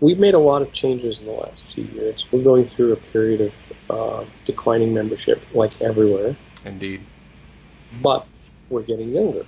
we've 0.00 0.18
made 0.18 0.34
a 0.34 0.38
lot 0.38 0.62
of 0.62 0.72
changes 0.72 1.20
in 1.20 1.28
the 1.28 1.32
last 1.32 1.66
few 1.66 1.84
years. 1.84 2.26
We're 2.30 2.42
going 2.42 2.66
through 2.66 2.92
a 2.92 2.96
period 2.96 3.40
of 3.40 3.62
uh, 3.90 4.24
declining 4.44 4.94
membership, 4.94 5.42
like 5.52 5.80
everywhere. 5.80 6.36
Indeed. 6.64 7.02
But 8.00 8.26
we're 8.68 8.82
getting 8.82 9.12
younger, 9.12 9.46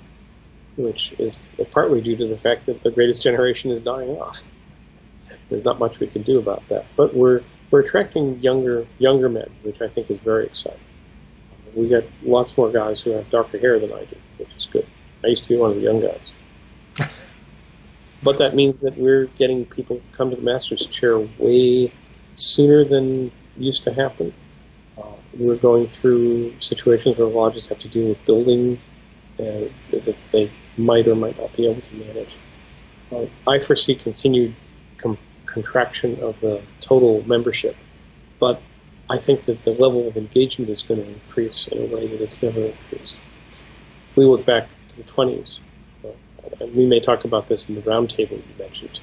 which 0.76 1.12
is 1.18 1.40
partly 1.70 2.00
due 2.00 2.16
to 2.16 2.26
the 2.26 2.36
fact 2.36 2.66
that 2.66 2.82
the 2.82 2.90
greatest 2.90 3.22
generation 3.22 3.70
is 3.70 3.80
dying 3.80 4.10
off. 4.10 4.42
There's 5.48 5.64
not 5.64 5.78
much 5.78 6.00
we 6.00 6.06
can 6.06 6.22
do 6.22 6.38
about 6.38 6.66
that, 6.68 6.86
but 6.96 7.14
we're 7.14 7.42
we're 7.70 7.80
attracting 7.80 8.40
younger 8.40 8.86
younger 8.98 9.28
men, 9.28 9.50
which 9.62 9.80
I 9.80 9.88
think 9.88 10.10
is 10.10 10.18
very 10.20 10.46
exciting. 10.46 10.78
We 11.74 11.88
get 11.88 12.08
lots 12.22 12.56
more 12.56 12.70
guys 12.70 13.00
who 13.00 13.10
have 13.10 13.28
darker 13.30 13.58
hair 13.58 13.78
than 13.78 13.92
I 13.92 14.04
do, 14.04 14.16
which 14.38 14.54
is 14.56 14.66
good. 14.66 14.86
I 15.22 15.28
used 15.28 15.44
to 15.44 15.48
be 15.48 15.56
one 15.56 15.70
of 15.70 15.76
the 15.76 15.82
young 15.82 16.00
guys. 16.00 17.08
but 18.22 18.38
that 18.38 18.54
means 18.54 18.80
that 18.80 18.96
we're 18.96 19.26
getting 19.26 19.64
people 19.64 20.00
come 20.12 20.30
to 20.30 20.36
the 20.36 20.42
master's 20.42 20.86
chair 20.86 21.18
way 21.18 21.92
sooner 22.34 22.84
than 22.84 23.32
used 23.56 23.84
to 23.84 23.92
happen. 23.92 24.32
Uh, 24.96 25.16
we're 25.36 25.56
going 25.56 25.88
through 25.88 26.58
situations 26.60 27.16
where 27.16 27.26
lodges 27.26 27.66
have 27.66 27.78
to 27.78 27.88
deal 27.88 28.08
with 28.08 28.24
building 28.24 28.78
uh, 29.38 29.66
that 29.90 30.16
they 30.32 30.50
might 30.76 31.08
or 31.08 31.14
might 31.14 31.38
not 31.38 31.54
be 31.56 31.68
able 31.68 31.80
to 31.80 31.94
manage. 31.96 32.36
Uh, 33.10 33.26
I 33.48 33.58
foresee 33.58 33.94
continued 33.94 34.54
com- 34.98 35.18
contraction 35.46 36.20
of 36.20 36.38
the 36.40 36.62
total 36.80 37.26
membership, 37.26 37.76
but 38.38 38.60
I 39.10 39.18
think 39.18 39.42
that 39.42 39.62
the 39.64 39.72
level 39.72 40.08
of 40.08 40.16
engagement 40.16 40.70
is 40.70 40.82
going 40.82 41.02
to 41.02 41.08
increase 41.08 41.66
in 41.68 41.78
a 41.78 41.94
way 41.94 42.06
that 42.06 42.20
it's 42.20 42.42
never 42.42 42.60
increased. 42.60 43.16
We 44.16 44.24
look 44.24 44.46
back 44.46 44.68
to 44.88 44.96
the 44.96 45.02
20s, 45.02 45.58
uh, 46.04 46.08
and 46.60 46.74
we 46.74 46.86
may 46.86 47.00
talk 47.00 47.24
about 47.24 47.46
this 47.46 47.68
in 47.68 47.74
the 47.74 47.82
roundtable 47.82 48.32
you 48.32 48.54
mentioned. 48.58 49.00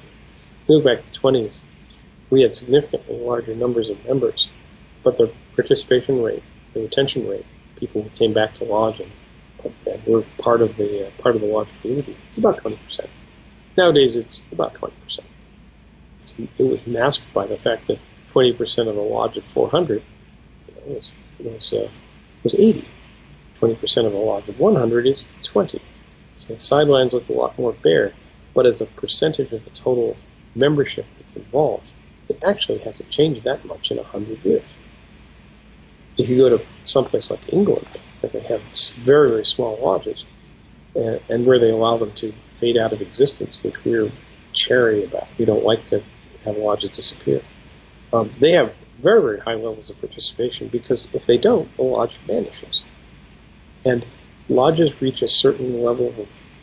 We 0.68 0.76
look 0.76 0.84
back 0.84 0.98
to 0.98 1.12
the 1.12 1.28
20s, 1.28 1.60
we 2.30 2.42
had 2.42 2.54
significantly 2.54 3.18
larger 3.18 3.54
numbers 3.54 3.90
of 3.90 4.04
members, 4.06 4.48
but 5.04 5.18
the 5.18 5.30
participation 5.54 6.22
rate, 6.22 6.42
the 6.72 6.80
retention 6.80 7.28
rate, 7.28 7.44
people 7.76 8.02
who 8.02 8.08
came 8.08 8.32
back 8.32 8.54
to 8.54 8.64
lodge 8.64 9.00
and 9.00 9.10
and 9.86 10.02
we're 10.06 10.24
part 10.38 10.60
of 10.60 10.76
the 10.76 11.06
uh, 11.06 11.10
part 11.18 11.36
of 11.36 11.40
the 11.40 11.46
lodge 11.46 11.68
community. 11.80 12.16
It's 12.28 12.38
about 12.38 12.58
twenty 12.58 12.76
percent. 12.78 13.08
Nowadays, 13.76 14.16
it's 14.16 14.42
about 14.50 14.74
twenty 14.74 14.96
percent. 15.04 15.28
It 16.58 16.64
was 16.64 16.84
masked 16.86 17.32
by 17.32 17.46
the 17.46 17.58
fact 17.58 17.86
that 17.88 17.98
twenty 18.32 18.52
percent 18.52 18.88
of 18.88 18.94
the 18.94 19.02
lodge 19.02 19.36
of 19.36 19.44
four 19.44 19.68
hundred 19.68 20.02
you 20.68 20.94
was 20.94 21.12
was, 21.38 21.72
uh, 21.72 21.88
was 22.42 22.54
eighty. 22.54 22.86
Twenty 23.58 23.76
percent 23.76 24.06
of 24.06 24.12
the 24.12 24.18
lodge 24.18 24.48
of 24.48 24.58
one 24.58 24.76
hundred 24.76 25.06
is 25.06 25.26
twenty. 25.42 25.80
So 26.36 26.54
the 26.54 26.58
sidelines 26.58 27.12
look 27.12 27.28
a 27.28 27.32
lot 27.32 27.58
more 27.58 27.72
bare, 27.72 28.12
but 28.54 28.66
as 28.66 28.80
a 28.80 28.86
percentage 28.86 29.52
of 29.52 29.64
the 29.64 29.70
total 29.70 30.16
membership 30.54 31.06
that's 31.18 31.36
involved, 31.36 31.86
it 32.28 32.38
actually 32.44 32.78
hasn't 32.78 33.10
changed 33.10 33.44
that 33.44 33.64
much 33.64 33.90
in 33.90 33.98
a 33.98 34.02
hundred 34.02 34.44
years. 34.44 34.64
If 36.18 36.28
you 36.28 36.36
go 36.38 36.56
to 36.56 36.64
someplace 36.84 37.30
like 37.30 37.52
England, 37.52 37.86
that 38.20 38.32
they 38.32 38.42
have 38.42 38.62
very, 38.98 39.30
very 39.30 39.44
small 39.44 39.78
lodges, 39.80 40.24
and, 40.94 41.20
and 41.28 41.46
where 41.46 41.58
they 41.58 41.70
allow 41.70 41.96
them 41.98 42.12
to 42.12 42.32
fade 42.50 42.76
out 42.76 42.92
of 42.92 43.00
existence, 43.00 43.62
which 43.62 43.84
we're 43.84 44.10
chary 44.52 45.04
about. 45.04 45.28
We 45.38 45.44
don't 45.44 45.64
like 45.64 45.84
to 45.86 46.02
have 46.44 46.56
lodges 46.56 46.90
disappear. 46.90 47.40
Um, 48.12 48.32
they 48.38 48.52
have 48.52 48.74
very, 49.00 49.20
very 49.20 49.40
high 49.40 49.54
levels 49.54 49.90
of 49.90 50.00
participation 50.00 50.68
because 50.68 51.08
if 51.12 51.26
they 51.26 51.38
don't, 51.38 51.74
the 51.76 51.82
lodge 51.82 52.18
vanishes. 52.18 52.82
And 53.84 54.04
lodges 54.48 55.00
reach 55.00 55.22
a 55.22 55.28
certain 55.28 55.82
level 55.82 56.14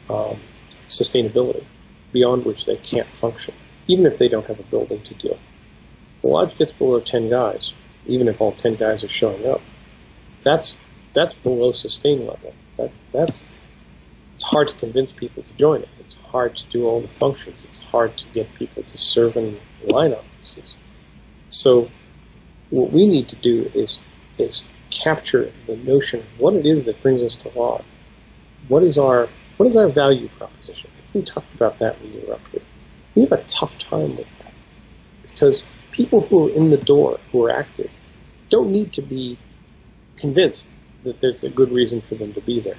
of 0.08 0.34
um, 0.34 0.40
sustainability 0.88 1.66
beyond 2.12 2.46
which 2.46 2.66
they 2.66 2.78
can't 2.78 3.12
function, 3.14 3.54
even 3.88 4.06
if 4.06 4.18
they 4.18 4.28
don't 4.28 4.46
have 4.46 4.60
a 4.60 4.64
building 4.64 5.02
to 5.02 5.14
deal. 5.16 5.38
The 6.22 6.28
lodge 6.28 6.58
gets 6.58 6.72
below 6.72 7.00
10 7.00 7.30
guys, 7.30 7.74
even 8.06 8.28
if 8.28 8.42
all 8.42 8.52
10 8.52 8.76
guys 8.76 9.04
are 9.04 9.10
showing 9.10 9.46
up. 9.48 9.62
That's 10.44 10.78
that's 11.14 11.34
below 11.34 11.72
sustain 11.72 12.26
level. 12.26 12.54
That 12.78 12.92
that's 13.12 13.44
it's 14.34 14.44
hard 14.44 14.70
to 14.70 14.74
convince 14.76 15.12
people 15.12 15.44
to 15.44 15.54
join 15.58 15.82
it. 15.82 15.90
It's 16.00 16.16
hard 16.16 16.56
to 16.56 16.64
do 16.72 16.86
all 16.86 17.02
the 17.02 17.10
functions. 17.10 17.66
It's 17.66 17.78
hard 17.78 18.18
to 18.18 18.26
get 18.30 18.54
people 18.54 18.84
to 18.84 18.98
serve 18.98 19.36
in 19.36 19.60
line 19.84 20.14
offices. 20.14 20.76
So 21.50 21.90
what 22.70 22.92
we 22.92 23.08
need 23.08 23.30
to 23.30 23.36
do 23.36 23.70
is 23.74 24.00
is 24.38 24.64
capture 24.90 25.52
the 25.68 25.76
notion 25.78 26.22
of 26.22 26.40
what 26.40 26.54
it 26.56 26.66
is 26.66 26.86
that 26.86 27.02
brings 27.04 27.24
us 27.24 27.36
to 27.36 27.50
law. 27.58 27.82
What 28.68 28.84
is 28.84 28.98
our 28.98 29.30
what 29.58 29.68
is 29.68 29.76
our 29.76 29.90
value 29.90 30.30
proposition? 30.38 30.90
I 30.98 31.02
think 31.02 31.14
we 31.14 31.22
talked 31.34 31.54
about 31.56 31.80
that 31.80 32.02
when 32.02 32.14
you 32.14 32.22
were 32.28 32.36
up 32.36 32.48
here. 32.52 32.62
We 33.16 33.24
have 33.24 33.32
a 33.32 33.44
tough 33.44 33.78
time 33.78 34.16
with 34.16 34.28
that 34.40 34.54
because 35.22 35.68
people 35.92 36.22
who 36.22 36.48
are 36.48 36.52
in 36.52 36.70
the 36.70 36.78
door, 36.78 37.20
who 37.32 37.44
are 37.44 37.52
active, 37.52 37.92
don't 38.50 38.72
need 38.72 38.94
to 38.94 39.02
be 39.02 39.38
convinced 40.16 40.70
that 41.04 41.22
there's 41.22 41.44
a 41.44 41.50
good 41.50 41.72
reason 41.72 42.02
for 42.02 42.16
them 42.16 42.34
to 42.34 42.42
be 42.42 42.60
there. 42.60 42.78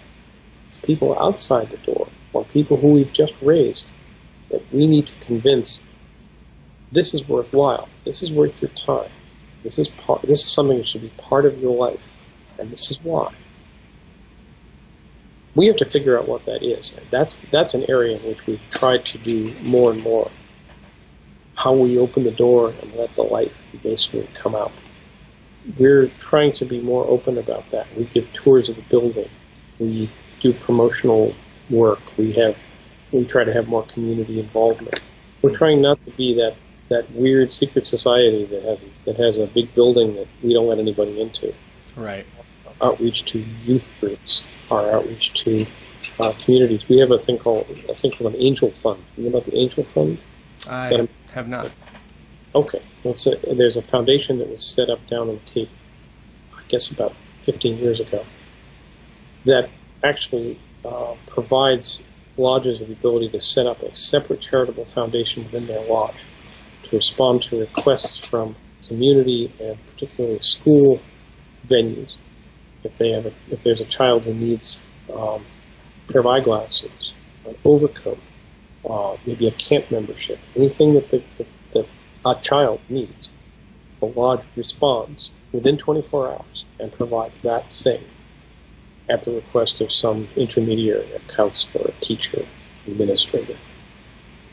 It's 0.66 0.76
people 0.76 1.18
outside 1.18 1.70
the 1.70 1.78
door, 1.78 2.08
or 2.32 2.44
people 2.44 2.76
who 2.76 2.88
we've 2.88 3.12
just 3.12 3.34
raised, 3.42 3.86
that 4.50 4.62
we 4.72 4.86
need 4.86 5.06
to 5.06 5.16
convince 5.16 5.84
this 6.92 7.14
is 7.14 7.26
worthwhile. 7.28 7.88
This 8.04 8.22
is 8.22 8.32
worth 8.32 8.60
your 8.60 8.70
time. 8.70 9.10
This 9.62 9.78
is 9.78 9.88
part. 9.88 10.22
This 10.22 10.40
is 10.40 10.52
something 10.52 10.78
that 10.78 10.88
should 10.88 11.02
be 11.02 11.12
part 11.18 11.46
of 11.46 11.58
your 11.58 11.76
life, 11.76 12.12
and 12.58 12.70
this 12.70 12.90
is 12.90 13.02
why. 13.02 13.32
We 15.54 15.66
have 15.66 15.76
to 15.76 15.84
figure 15.84 16.18
out 16.18 16.28
what 16.28 16.44
that 16.46 16.62
is. 16.62 16.94
That's 17.10 17.36
that's 17.36 17.74
an 17.74 17.84
area 17.88 18.16
in 18.16 18.22
which 18.22 18.46
we've 18.46 18.60
tried 18.70 19.04
to 19.06 19.18
do 19.18 19.54
more 19.64 19.92
and 19.92 20.02
more. 20.02 20.30
How 21.54 21.74
we 21.74 21.98
open 21.98 22.22
the 22.24 22.30
door 22.30 22.72
and 22.80 22.94
let 22.94 23.14
the 23.16 23.22
light 23.22 23.52
basically 23.82 24.28
come 24.34 24.54
out 24.54 24.72
we're 25.78 26.06
trying 26.18 26.52
to 26.54 26.64
be 26.64 26.80
more 26.80 27.06
open 27.06 27.38
about 27.38 27.70
that. 27.70 27.86
We 27.96 28.04
give 28.04 28.32
tours 28.32 28.68
of 28.68 28.76
the 28.76 28.82
building. 28.82 29.28
We 29.78 30.10
do 30.40 30.52
promotional 30.52 31.34
work. 31.68 32.00
We 32.16 32.32
have 32.32 32.56
we 33.12 33.24
try 33.24 33.44
to 33.44 33.52
have 33.52 33.68
more 33.68 33.82
community 33.84 34.40
involvement. 34.40 35.00
We're 35.42 35.54
trying 35.54 35.82
not 35.82 36.02
to 36.04 36.10
be 36.12 36.34
that 36.34 36.56
that 36.90 37.10
weird 37.12 37.52
secret 37.52 37.86
society 37.86 38.44
that 38.44 38.62
has 38.64 38.84
that 39.06 39.16
has 39.16 39.38
a 39.38 39.46
big 39.46 39.72
building 39.74 40.14
that 40.16 40.26
we 40.42 40.52
don't 40.52 40.66
let 40.66 40.78
anybody 40.78 41.20
into. 41.20 41.54
Right. 41.96 42.26
Outreach 42.82 43.24
to 43.26 43.38
youth 43.38 43.88
groups, 44.00 44.44
our 44.70 44.92
outreach 44.92 45.32
to 45.44 45.64
uh, 46.20 46.32
communities. 46.44 46.88
We 46.88 46.98
have 46.98 47.10
a 47.10 47.18
thing 47.18 47.38
called 47.38 47.70
a 47.70 47.94
thing 47.94 48.10
called 48.10 48.34
an 48.34 48.40
angel 48.40 48.70
fund. 48.70 49.02
You 49.16 49.24
know 49.24 49.30
about 49.30 49.44
the 49.44 49.56
angel 49.56 49.84
fund? 49.84 50.18
I 50.68 51.08
have 51.32 51.48
not. 51.48 51.70
Okay, 52.52 52.82
a, 53.04 53.54
there's 53.54 53.76
a 53.76 53.82
foundation 53.82 54.38
that 54.38 54.48
was 54.48 54.66
set 54.66 54.90
up 54.90 54.98
down 55.06 55.28
in 55.28 55.36
the 55.36 55.40
Cape, 55.42 55.70
I 56.52 56.62
guess 56.66 56.90
about 56.90 57.14
15 57.42 57.78
years 57.78 58.00
ago, 58.00 58.26
that 59.44 59.70
actually 60.02 60.58
uh, 60.84 61.14
provides 61.28 62.02
lodges 62.36 62.80
with 62.80 62.88
the 62.88 62.94
ability 62.94 63.28
to 63.28 63.40
set 63.40 63.66
up 63.66 63.80
a 63.84 63.94
separate 63.94 64.40
charitable 64.40 64.84
foundation 64.84 65.44
within 65.44 65.68
their 65.68 65.86
lodge 65.86 66.16
to 66.84 66.96
respond 66.96 67.42
to 67.42 67.60
requests 67.60 68.16
from 68.18 68.56
community 68.86 69.52
and 69.60 69.78
particularly 69.92 70.40
school 70.40 71.00
venues. 71.68 72.16
If 72.82 72.98
they 72.98 73.10
have 73.10 73.26
a, 73.26 73.32
if 73.50 73.62
there's 73.62 73.80
a 73.80 73.84
child 73.84 74.22
who 74.24 74.34
needs 74.34 74.78
um, 75.12 75.44
pair 76.10 76.20
of 76.20 76.26
eyeglasses, 76.26 77.12
an 77.46 77.56
overcoat, 77.64 78.18
uh, 78.88 79.16
maybe 79.26 79.46
a 79.46 79.52
camp 79.52 79.90
membership, 79.90 80.38
anything 80.56 80.94
that 80.94 81.10
the, 81.10 81.22
that 81.72 81.86
a 82.24 82.34
child 82.40 82.80
needs, 82.88 83.30
the 84.00 84.06
lodge 84.06 84.42
responds 84.56 85.30
within 85.52 85.76
24 85.76 86.32
hours 86.32 86.64
and 86.78 86.92
provides 86.92 87.38
that 87.40 87.72
thing 87.72 88.02
at 89.08 89.22
the 89.22 89.32
request 89.32 89.80
of 89.80 89.92
some 89.92 90.28
intermediary, 90.36 91.12
a 91.12 91.18
counselor, 91.20 91.90
a 91.90 92.00
teacher, 92.00 92.46
administrator. 92.86 93.56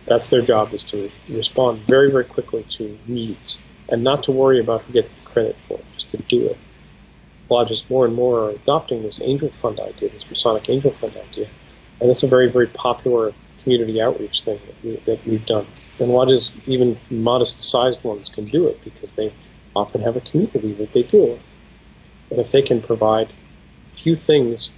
That's 0.08 0.30
their 0.30 0.42
job 0.42 0.74
is 0.74 0.84
to 0.86 1.12
respond 1.28 1.82
very, 1.88 2.10
very 2.10 2.24
quickly 2.24 2.64
to 2.70 2.98
needs 3.08 3.60
and 3.90 4.04
not 4.04 4.24
to 4.24 4.32
worry 4.32 4.60
about 4.60 4.84
who 4.84 4.94
gets 4.94 5.12
the 5.12 5.26
credit 5.26 5.56
for 5.68 5.76
it, 5.76 5.86
just 5.94 6.10
to 6.12 6.18
do 6.18 6.48
it. 6.48 6.58
Lodges 7.50 7.90
more 7.90 8.06
and 8.06 8.16
more 8.16 8.46
are 8.46 8.50
adopting 8.52 9.02
this 9.02 9.22
angel 9.22 9.50
fund 9.50 9.80
idea, 9.80 10.10
this 10.10 10.30
Masonic 10.30 10.70
angel 10.70 10.92
fund 10.92 11.16
idea, 11.16 11.50
and 12.02 12.10
it's 12.10 12.24
a 12.24 12.28
very, 12.28 12.50
very 12.50 12.68
popular 12.68 13.34
community 13.62 14.02
outreach 14.02 14.44
thing 14.44 14.60
that, 14.66 14.84
we, 14.84 14.96
that 15.06 15.26
we've 15.26 15.46
done. 15.46 15.68
And 16.00 16.10
lodges, 16.10 16.68
even 16.70 16.98
modest-sized 17.10 18.04
ones, 18.04 18.30
can 18.30 18.46
do 18.46 18.68
it 18.68 18.82
because 18.84 19.14
they 19.14 19.34
often 19.76 20.02
have 20.02 20.16
a 20.16 20.22
community 20.22 20.74
that 20.74 20.92
they 20.94 21.04
deal 21.04 21.28
with. 21.28 21.42
And 22.32 22.40
if 22.40 22.52
they 22.52 22.62
can 22.62 22.82
provide 22.82 23.30
a 23.94 23.96
few 23.96 24.16
things, 24.16 24.72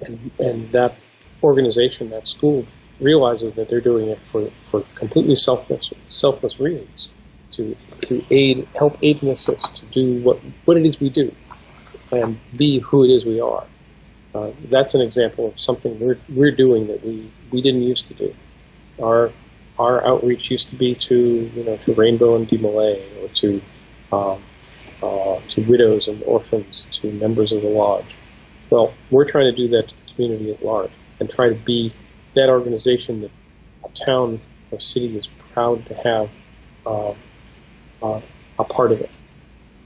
and, 0.00 0.30
and 0.38 0.66
that 0.66 0.94
organization, 1.42 2.10
that 2.10 2.28
school, 2.28 2.66
realizes 3.00 3.54
that 3.56 3.68
they're 3.68 3.80
doing 3.80 4.08
it 4.08 4.22
for, 4.22 4.50
for 4.62 4.82
completely 4.94 5.34
selfless 5.34 5.92
selfless 6.06 6.58
reasons 6.58 7.08
to 7.52 7.76
to 8.00 8.24
aid 8.30 8.66
help 8.74 8.98
aid 9.02 9.22
and 9.22 9.30
assist 9.30 9.76
to 9.76 9.86
do 9.86 10.20
what 10.22 10.38
what 10.64 10.76
it 10.76 10.84
is 10.84 11.00
we 11.00 11.08
do 11.08 11.32
and 12.12 12.38
be 12.56 12.78
who 12.78 13.04
it 13.04 13.10
is 13.10 13.24
we 13.24 13.40
are. 13.40 13.64
Uh, 14.34 14.50
that's 14.64 14.94
an 14.94 15.00
example 15.00 15.46
of 15.48 15.58
something 15.58 15.98
we're 16.00 16.18
we're 16.28 16.50
doing 16.50 16.86
that 16.86 17.04
we, 17.04 17.30
we 17.50 17.62
didn't 17.62 17.82
used 17.82 18.06
to 18.06 18.14
do. 18.14 18.34
Our 19.02 19.30
our 19.78 20.04
outreach 20.04 20.50
used 20.50 20.68
to 20.70 20.76
be 20.76 20.94
to 20.94 21.50
you 21.54 21.64
know 21.64 21.76
to 21.78 21.94
Rainbow 21.94 22.36
and 22.36 22.48
DeMolay 22.48 23.02
or 23.22 23.28
to 23.28 23.62
um, 24.12 24.42
uh, 25.02 25.40
to 25.48 25.62
widows 25.62 26.08
and 26.08 26.22
orphans, 26.24 26.88
to 26.92 27.12
members 27.12 27.52
of 27.52 27.62
the 27.62 27.68
lodge. 27.68 28.16
Well, 28.70 28.92
we're 29.10 29.24
trying 29.24 29.50
to 29.50 29.56
do 29.56 29.68
that 29.68 29.88
to 29.88 29.94
the 29.96 30.12
community 30.12 30.52
at 30.52 30.64
large 30.64 30.90
and 31.20 31.30
try 31.30 31.48
to 31.48 31.54
be 31.54 31.92
that 32.34 32.48
organization 32.48 33.22
that 33.22 33.30
a 33.84 33.88
town 34.04 34.40
or 34.70 34.80
city 34.80 35.16
is 35.16 35.28
proud 35.52 35.84
to 35.86 35.94
have 35.94 36.30
uh, 36.86 37.14
uh, 38.02 38.20
a 38.58 38.64
part 38.64 38.92
of 38.92 39.00
it. 39.00 39.10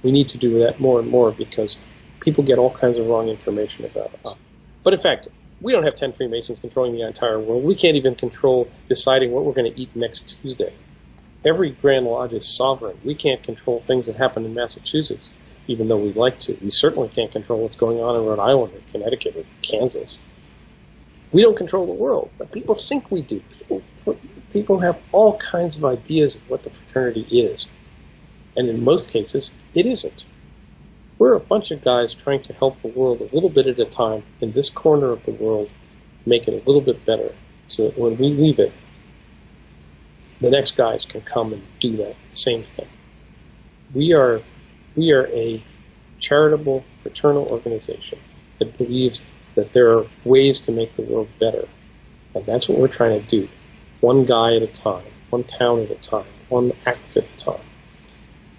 We 0.03 0.11
need 0.11 0.29
to 0.31 0.39
do 0.39 0.59
that 0.61 0.81
more 0.81 0.99
and 1.01 1.09
more 1.09 1.31
because 1.31 1.79
people 2.21 2.45
get 2.45 2.59
all 2.59 2.71
kinds 2.71 2.99
of 2.99 3.07
wrong 3.07 3.29
information 3.29 3.85
about 3.85 4.13
us. 4.25 4.37
But 4.83 4.95
in 4.95 5.01
fact, 5.01 5.29
we 5.61 5.73
don't 5.73 5.85
have 5.85 5.97
10 5.97 6.13
Freemasons 6.13 6.59
controlling 6.59 6.95
the 6.95 7.07
entire 7.07 7.39
world. 7.39 7.65
We 7.65 7.77
can't 7.77 7.97
even 7.97 8.17
control 8.17 8.69
deciding 8.89 9.31
what 9.31 9.45
we're 9.45 9.53
going 9.53 9.73
to 9.73 9.81
eat 9.81 9.95
next 9.95 10.39
Tuesday 10.43 10.73
every 11.45 11.71
Grand 11.71 12.07
Lodge 12.07 12.33
is 12.33 12.57
sovereign. 12.57 12.97
We 13.05 13.15
can't 13.15 13.43
control 13.43 13.81
things 13.81 14.07
that 14.07 14.17
happen 14.17 14.45
in 14.45 14.55
Massachusetts, 14.55 15.33
even 15.67 15.89
though 15.89 15.97
we'd 15.97 16.17
like 16.17 16.39
to. 16.41 16.57
We 16.63 16.71
certainly 16.71 17.09
can't 17.09 17.31
control 17.31 17.61
what's 17.61 17.77
going 17.77 18.01
on 18.01 18.17
in 18.17 18.25
Rhode 18.25 18.39
Island 18.39 18.75
or 18.75 18.81
Connecticut 18.91 19.37
or 19.37 19.45
Kansas. 19.63 20.21
We 21.33 21.43
don't 21.43 21.57
control 21.57 21.87
the 21.87 21.93
world, 21.93 22.31
but 22.39 22.53
people 22.53 22.75
think 22.75 23.11
we 23.11 23.23
do. 23.23 23.41
People, 23.59 23.83
people 24.51 24.79
have 24.81 25.01
all 25.13 25.39
kinds 25.39 25.79
of 25.79 25.85
ideas 25.85 26.37
of 26.37 26.49
what 26.51 26.63
the 26.63 26.71
fraternity 26.71 27.23
is. 27.23 27.69
And 28.57 28.69
in 28.69 28.85
most 28.85 29.11
cases, 29.11 29.51
it 29.75 29.87
isn't. 29.87 30.27
We're 31.19 31.35
a 31.35 31.41
bunch 31.41 31.71
of 31.71 31.83
guys 31.83 32.13
trying 32.13 32.43
to 32.43 32.53
help 32.53 32.83
the 32.83 32.89
world 32.89 33.21
a 33.21 33.35
little 33.35 33.49
bit 33.49 33.67
at 33.67 33.79
a 33.79 33.87
time 33.87 34.25
in 34.41 34.53
this 34.53 34.69
corner 34.69 35.11
of 35.11 35.25
the 35.25 35.33
world, 35.33 35.71
make 36.27 36.49
it 36.49 36.53
a 36.53 36.67
little 36.67 36.81
bit 36.83 37.05
better 37.07 37.35
so 37.67 37.85
that 37.85 37.99
when 37.99 38.19
we 38.19 38.29
leave 38.29 38.59
it, 38.59 38.73
the 40.41 40.51
next 40.51 40.77
guys 40.77 41.07
can 41.07 41.21
come 41.21 41.53
and 41.53 41.63
do 41.81 41.97
that 41.99 42.17
same 42.33 42.65
thing. 42.65 42.89
We 43.95 44.13
are 44.13 44.43
we 44.97 45.13
are 45.13 45.27
a 45.29 45.63
charitable 46.19 46.85
fraternal 47.03 47.47
organization 47.51 48.19
that 48.59 48.77
believes 48.77 49.25
that 49.55 49.73
there 49.73 49.97
are 49.99 50.07
ways 50.25 50.61
to 50.61 50.73
make 50.73 50.95
the 50.95 51.03
world 51.03 51.29
better. 51.39 51.69
And 52.35 52.47
that's 52.47 52.69
what 52.69 52.79
we're 52.79 52.89
trying 52.89 53.21
to 53.21 53.27
do. 53.27 53.49
One 54.01 54.25
guy 54.25 54.57
at 54.57 54.63
a 54.63 54.67
time, 54.67 55.05
one 55.31 55.45
town 55.45 55.81
at 55.81 55.91
a 55.91 55.97
time, 55.97 56.27
one 56.49 56.73
act 56.87 57.17
at 57.17 57.25
a 57.25 57.37
time. 57.37 57.65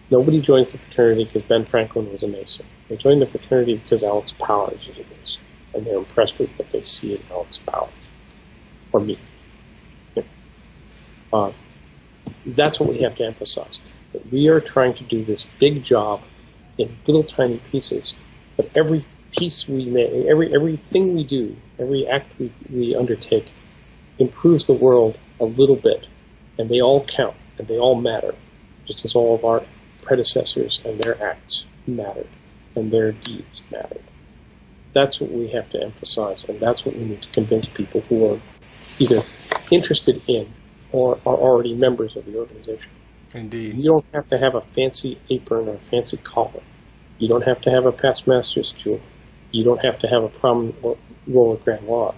Nobody 0.10 0.40
joins 0.42 0.72
the 0.72 0.78
fraternity 0.78 1.26
because 1.26 1.44
Ben 1.44 1.66
Franklin 1.66 2.12
was 2.12 2.24
a 2.24 2.28
Mason. 2.28 2.66
They 2.88 2.98
join 2.98 3.20
the 3.20 3.26
fraternity 3.26 3.78
because 3.78 4.04
Alex 4.04 4.34
Powers 4.34 4.88
is 4.88 4.98
a 4.98 5.10
Mason. 5.10 5.42
And 5.74 5.86
they're 5.86 5.98
impressed 5.98 6.38
with 6.38 6.52
what 6.58 6.70
they 6.70 6.84
see 6.84 7.16
in 7.16 7.22
Alex 7.32 7.58
Powers. 7.60 7.90
Or 8.92 9.00
me. 9.00 9.18
Yeah. 10.14 10.24
Uh, 11.32 11.52
that's 12.46 12.80
what 12.80 12.90
we 12.90 13.00
have 13.00 13.16
to 13.16 13.26
emphasize. 13.26 13.82
That 14.12 14.32
we 14.32 14.48
are 14.50 14.62
trying 14.62 14.94
to 14.96 15.04
do 15.04 15.24
this 15.26 15.48
big 15.60 15.84
job 15.84 16.22
in 16.78 16.96
little 17.08 17.24
tiny 17.24 17.60
pieces, 17.72 18.14
but 18.58 18.70
every 18.76 19.06
piece 19.38 19.68
we 19.68 19.86
make, 19.86 20.12
every 20.28 20.54
everything 20.54 21.16
we 21.16 21.24
do, 21.24 21.56
every 21.80 22.08
act 22.08 22.34
we, 22.40 22.52
we 22.70 22.96
undertake 22.96 23.52
improves 24.20 24.68
the 24.68 24.74
world 24.74 25.18
a 25.40 25.46
little 25.46 25.76
bit, 25.76 26.06
and 26.58 26.70
they 26.70 26.82
all 26.82 27.04
count 27.06 27.36
and 27.58 27.68
they 27.68 27.78
all 27.78 27.96
matter, 27.96 28.34
just 28.86 29.06
as 29.06 29.16
all 29.16 29.36
of 29.36 29.44
our 29.46 29.64
predecessors 30.02 30.82
and 30.86 31.00
their 31.00 31.22
acts 31.24 31.66
mattered 31.88 32.28
and 32.76 32.92
their 32.92 33.12
deeds 33.12 33.62
mattered. 33.72 34.04
That's 34.94 35.20
what 35.20 35.32
we 35.32 35.50
have 35.50 35.70
to 35.72 35.82
emphasize, 35.82 36.46
and 36.46 36.60
that's 36.60 36.86
what 36.86 36.96
we 36.96 37.04
need 37.04 37.22
to 37.24 37.30
convince 37.32 37.68
people 37.68 38.02
who 38.02 38.34
are 38.34 38.40
either 39.00 39.22
interested 39.72 40.22
in 40.30 40.52
or 40.92 41.16
are 41.26 41.36
already 41.36 41.74
members 41.74 42.16
of 42.16 42.26
the 42.26 42.38
organization. 42.38 42.92
Indeed. 43.34 43.76
You 43.76 43.84
don't 43.84 44.06
have 44.14 44.28
to 44.28 44.38
have 44.38 44.54
a 44.54 44.62
fancy 44.62 45.20
apron 45.30 45.68
or 45.68 45.76
a 45.76 45.80
fancy 45.80 46.18
collar. 46.18 46.62
You 47.18 47.28
don't 47.28 47.44
have 47.44 47.62
to 47.62 47.72
have 47.72 47.86
a 47.86 47.92
past 47.92 48.28
master's 48.28 48.72
jewel. 48.72 49.02
You 49.54 49.64
don't 49.64 49.82
have 49.86 50.00
to 50.00 50.08
have 50.08 50.24
a 50.24 50.30
prominent 50.30 50.76
role 51.28 51.54
at 51.54 51.62
Grand 51.64 51.88
Lodge. 51.88 52.16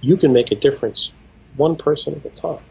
You 0.00 0.16
can 0.16 0.32
make 0.32 0.52
a 0.52 0.54
difference 0.54 1.10
one 1.56 1.74
person 1.74 2.14
at 2.14 2.24
a 2.24 2.30
time. 2.30 2.62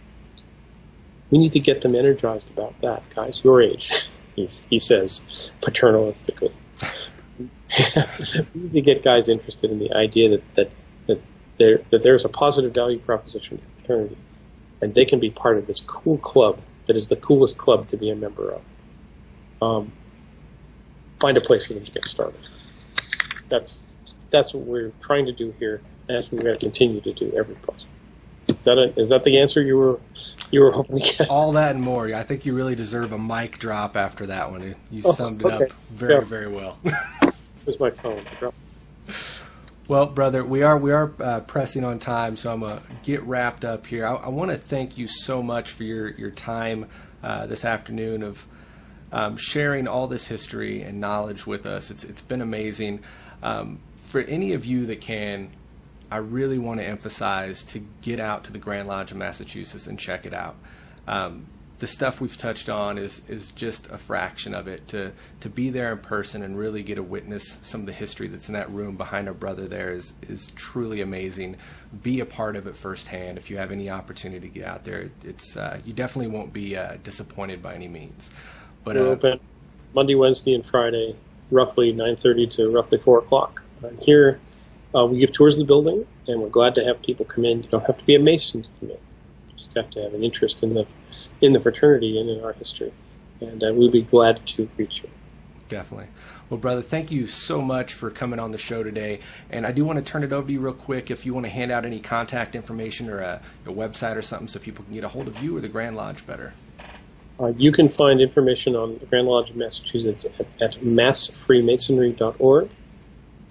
We 1.30 1.38
need 1.38 1.52
to 1.52 1.60
get 1.60 1.82
them 1.82 1.96
energized 1.96 2.50
about 2.50 2.80
that, 2.82 3.04
guys. 3.14 3.44
Your 3.44 3.62
age, 3.62 4.10
he 4.36 4.80
says 4.80 5.52
paternalistically. 5.60 6.54
we 8.56 8.62
need 8.62 8.74
to 8.74 8.82
get 8.82 9.04
guys 9.04 9.28
interested 9.28 9.70
in 9.70 9.80
the 9.80 9.94
idea 9.94 10.30
that 10.30 10.56
that 10.56 10.72
that, 11.08 11.22
there, 11.58 11.82
that 11.90 12.02
there's 12.02 12.24
a 12.24 12.30
positive 12.30 12.74
value 12.74 13.00
proposition 13.00 13.58
to 13.58 13.68
eternity, 13.84 14.18
and 14.82 14.96
they 14.96 15.04
can 15.04 15.20
be 15.20 15.30
part 15.30 15.58
of 15.58 15.68
this 15.68 15.82
cool 15.82 16.18
club 16.20 16.58
that 16.86 16.96
is 16.96 17.10
the 17.10 17.18
coolest 17.18 17.58
club 17.58 17.90
to 17.90 17.98
be 17.98 18.10
a 18.12 18.16
member 18.16 18.54
of. 18.54 18.62
Um, 19.62 19.92
find 21.20 21.36
a 21.36 21.42
place 21.42 21.66
for 21.66 21.74
them 21.74 21.84
to 21.84 21.92
get 21.92 22.06
started. 22.06 22.40
That's 23.50 23.84
that's 24.30 24.54
what 24.54 24.66
we're 24.66 24.92
trying 25.02 25.26
to 25.26 25.32
do 25.32 25.54
here, 25.60 25.82
and 26.08 26.18
that's 26.18 26.32
what 26.32 26.40
we're 26.40 26.50
going 26.50 26.60
to 26.60 26.66
continue 26.66 27.02
to 27.02 27.14
do 27.14 27.34
every 27.38 27.56
place. 27.56 27.86
Is 28.48 28.64
that 28.66 28.78
a, 28.78 29.00
is 29.00 29.10
that 29.10 29.24
the 29.24 29.40
answer 29.40 29.62
you 29.62 29.78
were 29.78 30.00
you 30.52 30.62
were 30.62 30.72
hoping 30.72 31.00
to 31.00 31.18
get? 31.18 31.30
All 31.30 31.54
that 31.54 31.76
and 31.76 31.84
more. 31.84 32.14
I 32.14 32.24
think 32.24 32.46
you 32.46 32.54
really 32.54 32.76
deserve 32.76 33.12
a 33.12 33.18
mic 33.18 33.58
drop 33.58 33.98
after 33.98 34.28
that 34.28 34.52
one. 34.52 34.76
You 34.92 35.02
oh, 35.06 35.14
summed 35.14 35.44
oh, 35.44 35.48
okay. 35.48 35.66
it 35.66 35.72
up 35.72 35.78
very 35.92 36.14
yeah. 36.14 36.20
very 36.22 36.48
well. 36.48 36.78
Here's 37.66 37.80
my 37.80 37.90
phone. 37.90 38.24
Well, 39.88 40.08
brother, 40.08 40.44
we 40.44 40.62
are 40.62 40.78
we 40.78 40.92
are 40.92 41.12
uh, 41.20 41.40
pressing 41.42 41.84
on 41.84 42.00
time, 42.00 42.36
so 42.36 42.54
I'm 42.54 42.62
gonna 42.62 42.82
get 43.04 43.24
wrapped 43.24 43.66
up 43.66 43.88
here. 43.88 44.06
I, 44.06 44.14
I 44.16 44.30
want 44.30 44.52
to 44.52 44.58
thank 44.58 44.98
you 44.98 45.08
so 45.08 45.42
much 45.42 45.72
for 45.72 45.84
your 45.84 46.10
your 46.10 46.32
time 46.32 46.88
uh, 47.24 47.48
this 47.48 47.66
afternoon 47.66 48.22
of 48.22 48.48
um, 49.12 49.38
sharing 49.38 49.88
all 49.88 50.08
this 50.08 50.28
history 50.28 50.82
and 50.82 51.00
knowledge 51.00 51.48
with 51.48 51.66
us. 51.66 51.90
It's 51.90 52.04
it's 52.04 52.22
been 52.22 52.42
amazing. 52.42 53.02
Um, 53.42 53.80
for 54.16 54.22
any 54.22 54.54
of 54.54 54.64
you 54.64 54.86
that 54.86 55.02
can, 55.02 55.50
I 56.10 56.20
really 56.20 56.58
want 56.58 56.80
to 56.80 56.86
emphasize 56.86 57.66
to 57.66 57.86
get 58.02 58.18
out 58.18 58.46
to 58.46 58.54
the 58.54 58.58
Grand 58.58 58.88
Lodge 58.88 59.12
of 59.12 59.18
Massachusetts 59.18 59.88
and 59.88 60.00
check 60.00 60.26
it 60.26 60.34
out. 60.34 60.56
Um, 61.06 61.48
the 61.80 61.88
stuff 61.88 62.22
we've 62.22 62.38
touched 62.38 62.70
on 62.70 62.98
is 62.98 63.28
is 63.28 63.52
just 63.52 63.90
a 63.92 63.98
fraction 63.98 64.56
of 64.56 64.70
it. 64.70 64.88
To 64.88 65.12
to 65.42 65.50
be 65.50 65.70
there 65.70 65.92
in 65.92 65.98
person 65.98 66.44
and 66.44 66.58
really 66.58 66.82
get 66.82 66.96
to 66.96 67.04
witness 67.04 67.58
some 67.64 67.82
of 67.82 67.88
the 67.88 67.92
history 67.92 68.30
that's 68.30 68.48
in 68.48 68.54
that 68.54 68.72
room 68.72 68.96
behind 68.96 69.28
our 69.28 69.34
brother 69.34 69.68
there 69.68 69.92
is 69.92 70.14
is 70.30 70.54
truly 70.56 71.02
amazing. 71.02 71.58
Be 72.02 72.22
a 72.22 72.26
part 72.26 72.56
of 72.56 72.68
it 72.68 72.78
firsthand. 72.78 73.38
If 73.38 73.50
you 73.50 73.58
have 73.58 73.74
any 73.74 73.90
opportunity 73.90 74.48
to 74.48 74.54
get 74.54 74.66
out 74.66 74.86
there, 74.86 75.10
it's 75.26 75.58
uh, 75.58 75.82
you 75.84 75.92
definitely 75.92 76.32
won't 76.32 76.54
be 76.54 76.78
uh, 76.78 76.96
disappointed 77.04 77.62
by 77.62 77.76
any 77.76 77.90
means. 77.90 78.32
But 78.86 78.96
we're 78.96 79.08
uh, 79.08 79.12
open 79.12 79.40
Monday, 79.94 80.16
Wednesday, 80.16 80.54
and 80.54 80.66
Friday, 80.66 81.18
roughly 81.52 81.92
9:30 81.92 82.50
to 82.56 82.70
roughly 82.70 82.98
four 82.98 83.20
o'clock. 83.20 83.65
Here, 84.00 84.40
uh, 84.96 85.06
we 85.06 85.18
give 85.18 85.32
tours 85.32 85.56
of 85.56 85.60
the 85.60 85.66
building, 85.66 86.06
and 86.28 86.42
we're 86.42 86.50
glad 86.50 86.76
to 86.76 86.84
have 86.84 87.02
people 87.02 87.26
come 87.26 87.46
in. 87.46 87.64
You 87.64 87.70
don't 87.70 87.86
have 87.86 87.98
to 87.98 88.06
be 88.06 88.16
a 88.16 88.20
Mason 88.20 88.64
to 88.64 88.70
come 88.80 88.90
in 88.92 88.98
You 89.50 89.58
just 89.58 89.74
have 89.76 89.90
to 89.92 90.02
have 90.02 90.14
an 90.14 90.24
interest 90.24 90.64
in 90.64 90.74
the 90.74 90.88
in 91.42 91.54
the 91.54 91.60
fraternity 91.60 92.20
and 92.20 92.30
in 92.30 92.44
our 92.44 92.54
history. 92.54 92.94
And 93.42 93.64
uh, 93.64 93.74
we'd 93.74 93.92
be 93.92 94.02
glad 94.02 94.46
to 94.48 94.66
greet 94.76 95.02
you. 95.02 95.10
Definitely. 95.68 96.08
Well, 96.50 96.60
brother, 96.60 96.82
thank 96.82 97.12
you 97.12 97.26
so 97.26 97.62
much 97.62 97.94
for 97.94 98.12
coming 98.12 98.40
on 98.40 98.52
the 98.52 98.58
show 98.58 98.84
today. 98.84 99.20
And 99.50 99.66
I 99.66 99.72
do 99.72 99.84
want 99.84 100.04
to 100.04 100.12
turn 100.12 100.24
it 100.24 100.32
over 100.32 100.46
to 100.46 100.54
you 100.54 100.60
real 100.60 100.74
quick 100.74 101.10
if 101.10 101.26
you 101.26 101.34
want 101.34 101.46
to 101.48 101.50
hand 101.50 101.72
out 101.72 101.86
any 101.86 102.00
contact 102.00 102.56
information 102.56 103.10
or 103.10 103.20
a, 103.20 103.42
a 103.66 103.72
website 103.72 104.16
or 104.16 104.22
something 104.22 104.48
so 104.48 104.60
people 104.60 104.86
can 104.86 104.94
get 104.94 105.04
a 105.04 105.08
hold 105.08 105.28
of 105.28 105.42
you 105.42 105.58
or 105.58 105.62
the 105.62 105.68
Grand 105.68 105.96
Lodge 105.96 106.26
better. 106.26 106.54
Uh, 107.40 107.48
you 107.58 107.72
can 107.72 107.90
find 107.90 108.22
information 108.22 108.76
on 108.76 108.98
the 109.00 109.06
Grand 109.08 109.28
Lodge 109.28 109.50
of 109.50 109.56
Massachusetts 109.56 110.26
at, 110.40 110.46
at 110.62 110.82
massfreemasonry.org, 110.82 112.70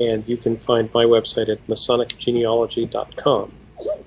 and 0.01 0.29
you 0.29 0.37
can 0.37 0.57
find 0.57 0.93
my 0.93 1.05
website 1.05 1.49
at 1.49 1.65
masonicgenealogy.com. 1.67 3.53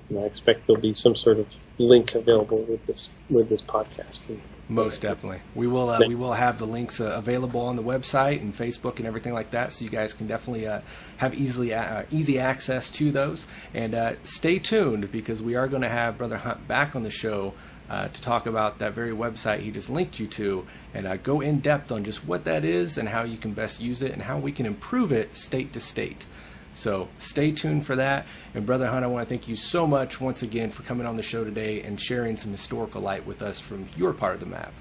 And 0.08 0.18
I 0.18 0.22
expect 0.22 0.66
there'll 0.66 0.80
be 0.80 0.94
some 0.94 1.14
sort 1.14 1.38
of 1.38 1.46
link 1.78 2.14
available 2.14 2.62
with 2.62 2.84
this 2.84 3.10
with 3.28 3.48
this 3.48 3.62
podcast. 3.62 4.38
Most 4.70 5.00
definitely, 5.00 5.40
we 5.54 5.66
will 5.66 5.88
uh, 5.88 5.98
we 6.06 6.14
will 6.14 6.34
have 6.34 6.58
the 6.58 6.66
links 6.66 7.00
uh, 7.00 7.12
available 7.16 7.62
on 7.62 7.76
the 7.76 7.82
website 7.82 8.40
and 8.40 8.54
Facebook 8.54 8.98
and 8.98 9.06
everything 9.06 9.32
like 9.32 9.50
that, 9.52 9.72
so 9.72 9.84
you 9.84 9.90
guys 9.90 10.12
can 10.12 10.26
definitely 10.26 10.66
uh, 10.66 10.80
have 11.16 11.34
easily 11.34 11.72
uh, 11.72 12.02
easy 12.10 12.38
access 12.38 12.90
to 12.90 13.10
those. 13.10 13.46
And 13.72 13.94
uh, 13.94 14.12
stay 14.24 14.58
tuned 14.58 15.10
because 15.10 15.42
we 15.42 15.54
are 15.54 15.68
going 15.68 15.82
to 15.82 15.88
have 15.88 16.18
Brother 16.18 16.36
Hunt 16.36 16.68
back 16.68 16.94
on 16.94 17.02
the 17.02 17.10
show. 17.10 17.54
Uh, 17.88 18.06
to 18.08 18.22
talk 18.22 18.44
about 18.44 18.78
that 18.80 18.92
very 18.92 19.12
website 19.12 19.60
he 19.60 19.70
just 19.70 19.88
linked 19.88 20.20
you 20.20 20.26
to 20.26 20.66
and 20.92 21.22
go 21.22 21.40
in 21.40 21.58
depth 21.58 21.90
on 21.90 22.04
just 22.04 22.22
what 22.26 22.44
that 22.44 22.62
is 22.62 22.98
and 22.98 23.08
how 23.08 23.22
you 23.22 23.38
can 23.38 23.52
best 23.52 23.80
use 23.80 24.02
it 24.02 24.12
and 24.12 24.20
how 24.20 24.38
we 24.38 24.52
can 24.52 24.66
improve 24.66 25.10
it 25.10 25.34
state 25.34 25.72
to 25.72 25.80
state. 25.80 26.26
So 26.74 27.08
stay 27.16 27.50
tuned 27.50 27.84
for 27.84 27.96
that. 27.96 28.26
And 28.54 28.64
Brother 28.64 28.86
Hunt, 28.86 29.04
I 29.04 29.08
want 29.08 29.26
to 29.26 29.28
thank 29.28 29.48
you 29.48 29.56
so 29.56 29.86
much 29.86 30.20
once 30.20 30.42
again 30.42 30.70
for 30.70 30.82
coming 30.84 31.06
on 31.06 31.16
the 31.16 31.22
show 31.22 31.44
today 31.44 31.82
and 31.82 32.00
sharing 32.00 32.36
some 32.36 32.52
historical 32.52 33.00
light 33.00 33.26
with 33.26 33.42
us 33.42 33.58
from 33.58 33.88
your 33.96 34.12
part 34.12 34.34
of 34.34 34.40
the 34.40 34.46
map. 34.46 34.72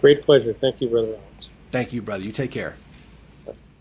Great 0.00 0.22
pleasure. 0.22 0.52
Thank 0.54 0.80
you, 0.80 0.88
Brother 0.88 1.08
Alex. 1.08 1.50
Thank 1.70 1.92
you, 1.92 2.00
brother. 2.00 2.24
You 2.24 2.32
take 2.32 2.50
care. 2.50 2.76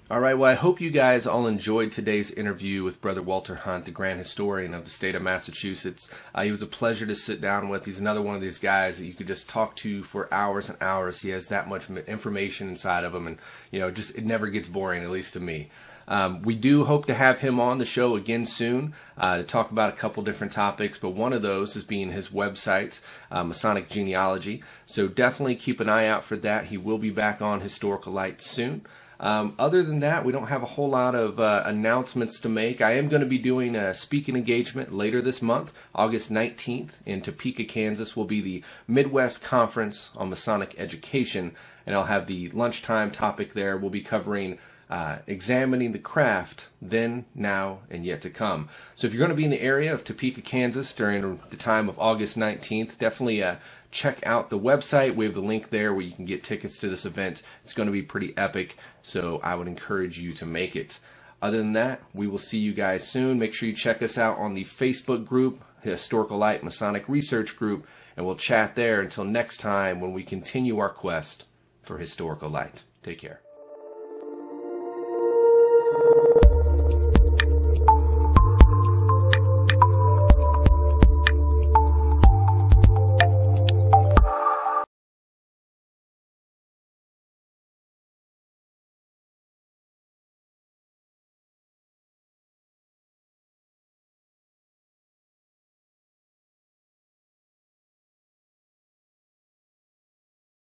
All 0.09 0.21
right, 0.21 0.37
well, 0.37 0.49
I 0.49 0.55
hope 0.55 0.79
you 0.79 0.89
guys 0.89 1.27
all 1.27 1.47
enjoyed 1.47 1.91
today's 1.91 2.31
interview 2.31 2.85
with 2.85 3.01
Brother 3.01 3.21
Walter 3.21 3.55
Hunt, 3.55 3.83
the 3.83 3.91
Grand 3.91 4.19
Historian 4.19 4.73
of 4.73 4.85
the 4.85 4.89
state 4.89 5.15
of 5.15 5.21
Massachusetts. 5.21 6.09
Uh, 6.33 6.43
he 6.43 6.51
was 6.51 6.61
a 6.61 6.65
pleasure 6.65 7.05
to 7.05 7.13
sit 7.13 7.41
down 7.41 7.67
with. 7.67 7.83
He's 7.83 7.99
another 7.99 8.21
one 8.21 8.33
of 8.33 8.39
these 8.39 8.57
guys 8.57 8.97
that 8.97 9.05
you 9.05 9.13
could 9.13 9.27
just 9.27 9.49
talk 9.49 9.75
to 9.77 10.03
for 10.03 10.33
hours 10.33 10.69
and 10.69 10.81
hours. 10.81 11.19
He 11.19 11.31
has 11.31 11.47
that 11.47 11.67
much 11.67 11.89
information 11.89 12.69
inside 12.69 13.03
of 13.03 13.13
him, 13.13 13.27
and, 13.27 13.37
you 13.69 13.81
know, 13.81 13.91
just 13.91 14.17
it 14.17 14.23
never 14.23 14.47
gets 14.47 14.69
boring, 14.69 15.03
at 15.03 15.09
least 15.09 15.33
to 15.33 15.41
me. 15.41 15.71
Um, 16.07 16.41
we 16.41 16.55
do 16.55 16.85
hope 16.85 17.05
to 17.07 17.13
have 17.13 17.41
him 17.41 17.59
on 17.59 17.77
the 17.77 17.83
show 17.83 18.15
again 18.15 18.45
soon 18.45 18.93
uh, 19.17 19.39
to 19.39 19.43
talk 19.43 19.71
about 19.71 19.91
a 19.91 19.97
couple 19.97 20.23
different 20.23 20.53
topics, 20.53 20.97
but 20.97 21.09
one 21.09 21.33
of 21.33 21.41
those 21.41 21.75
is 21.75 21.83
being 21.83 22.13
his 22.13 22.29
website, 22.29 23.01
uh, 23.29 23.43
Masonic 23.43 23.89
Genealogy. 23.89 24.63
So 24.85 25.09
definitely 25.09 25.57
keep 25.57 25.81
an 25.81 25.89
eye 25.89 26.07
out 26.07 26.23
for 26.23 26.37
that. 26.37 26.67
He 26.67 26.77
will 26.77 26.97
be 26.97 27.11
back 27.11 27.41
on 27.41 27.59
Historical 27.59 28.13
Light 28.13 28.41
soon. 28.41 28.85
Um, 29.19 29.55
other 29.57 29.81
than 29.83 29.99
that, 30.01 30.23
we 30.23 30.31
don't 30.31 30.47
have 30.47 30.63
a 30.63 30.67
whole 30.67 30.89
lot 30.89 31.15
of 31.15 31.39
uh, 31.39 31.63
announcements 31.65 32.39
to 32.41 32.49
make. 32.49 32.81
I 32.81 32.93
am 32.93 33.07
going 33.07 33.21
to 33.21 33.27
be 33.27 33.39
doing 33.39 33.75
a 33.75 33.93
speaking 33.93 34.35
engagement 34.35 34.93
later 34.93 35.21
this 35.21 35.41
month, 35.41 35.73
August 35.95 36.31
19th, 36.31 36.91
in 37.05 37.21
Topeka, 37.21 37.63
Kansas. 37.63 38.15
Will 38.15 38.25
be 38.25 38.41
the 38.41 38.63
Midwest 38.87 39.43
Conference 39.43 40.11
on 40.15 40.29
Masonic 40.29 40.75
Education, 40.77 41.55
and 41.85 41.95
I'll 41.95 42.05
have 42.05 42.27
the 42.27 42.49
lunchtime 42.49 43.11
topic 43.11 43.53
there. 43.53 43.77
We'll 43.77 43.89
be 43.89 44.01
covering 44.01 44.59
uh, 44.89 45.17
examining 45.27 45.91
the 45.91 45.99
craft 45.99 46.69
then, 46.81 47.25
now, 47.35 47.79
and 47.89 48.05
yet 48.05 48.21
to 48.21 48.29
come. 48.29 48.69
So 48.95 49.07
if 49.07 49.13
you're 49.13 49.19
going 49.19 49.31
to 49.31 49.35
be 49.35 49.43
in 49.43 49.51
the 49.51 49.61
area 49.61 49.93
of 49.93 50.03
Topeka, 50.03 50.41
Kansas 50.41 50.93
during 50.93 51.39
the 51.49 51.57
time 51.57 51.89
of 51.89 51.99
August 51.99 52.37
19th, 52.37 52.97
definitely 52.97 53.43
uh, 53.43 53.57
check 53.91 54.25
out 54.25 54.49
the 54.49 54.59
website. 54.59 55.15
We 55.15 55.25
have 55.25 55.33
the 55.33 55.41
link 55.41 55.69
there 55.69 55.93
where 55.93 56.03
you 56.03 56.11
can 56.11 56.25
get 56.25 56.43
tickets 56.43 56.79
to 56.79 56.89
this 56.89 57.05
event. 57.05 57.43
It's 57.63 57.73
going 57.73 57.87
to 57.87 57.93
be 57.93 58.01
pretty 58.01 58.35
epic, 58.37 58.77
so 59.01 59.39
I 59.43 59.55
would 59.55 59.67
encourage 59.67 60.19
you 60.19 60.33
to 60.33 60.45
make 60.45 60.75
it. 60.75 60.99
Other 61.41 61.57
than 61.57 61.73
that, 61.73 62.01
we 62.13 62.27
will 62.27 62.39
see 62.39 62.57
you 62.57 62.73
guys 62.73 63.07
soon. 63.07 63.39
Make 63.39 63.53
sure 63.53 63.69
you 63.69 63.75
check 63.75 64.01
us 64.01 64.17
out 64.17 64.37
on 64.37 64.53
the 64.53 64.65
Facebook 64.65 65.25
group, 65.25 65.63
Historical 65.81 66.37
Light 66.37 66.63
Masonic 66.63 67.07
Research 67.07 67.55
Group, 67.55 67.87
and 68.15 68.25
we'll 68.25 68.35
chat 68.35 68.75
there 68.75 69.01
until 69.01 69.23
next 69.23 69.57
time 69.57 69.99
when 69.99 70.13
we 70.13 70.23
continue 70.23 70.79
our 70.79 70.89
quest 70.89 71.45
for 71.81 71.99
historical 71.99 72.49
light. 72.49 72.83
Take 73.03 73.19
care. 73.19 73.46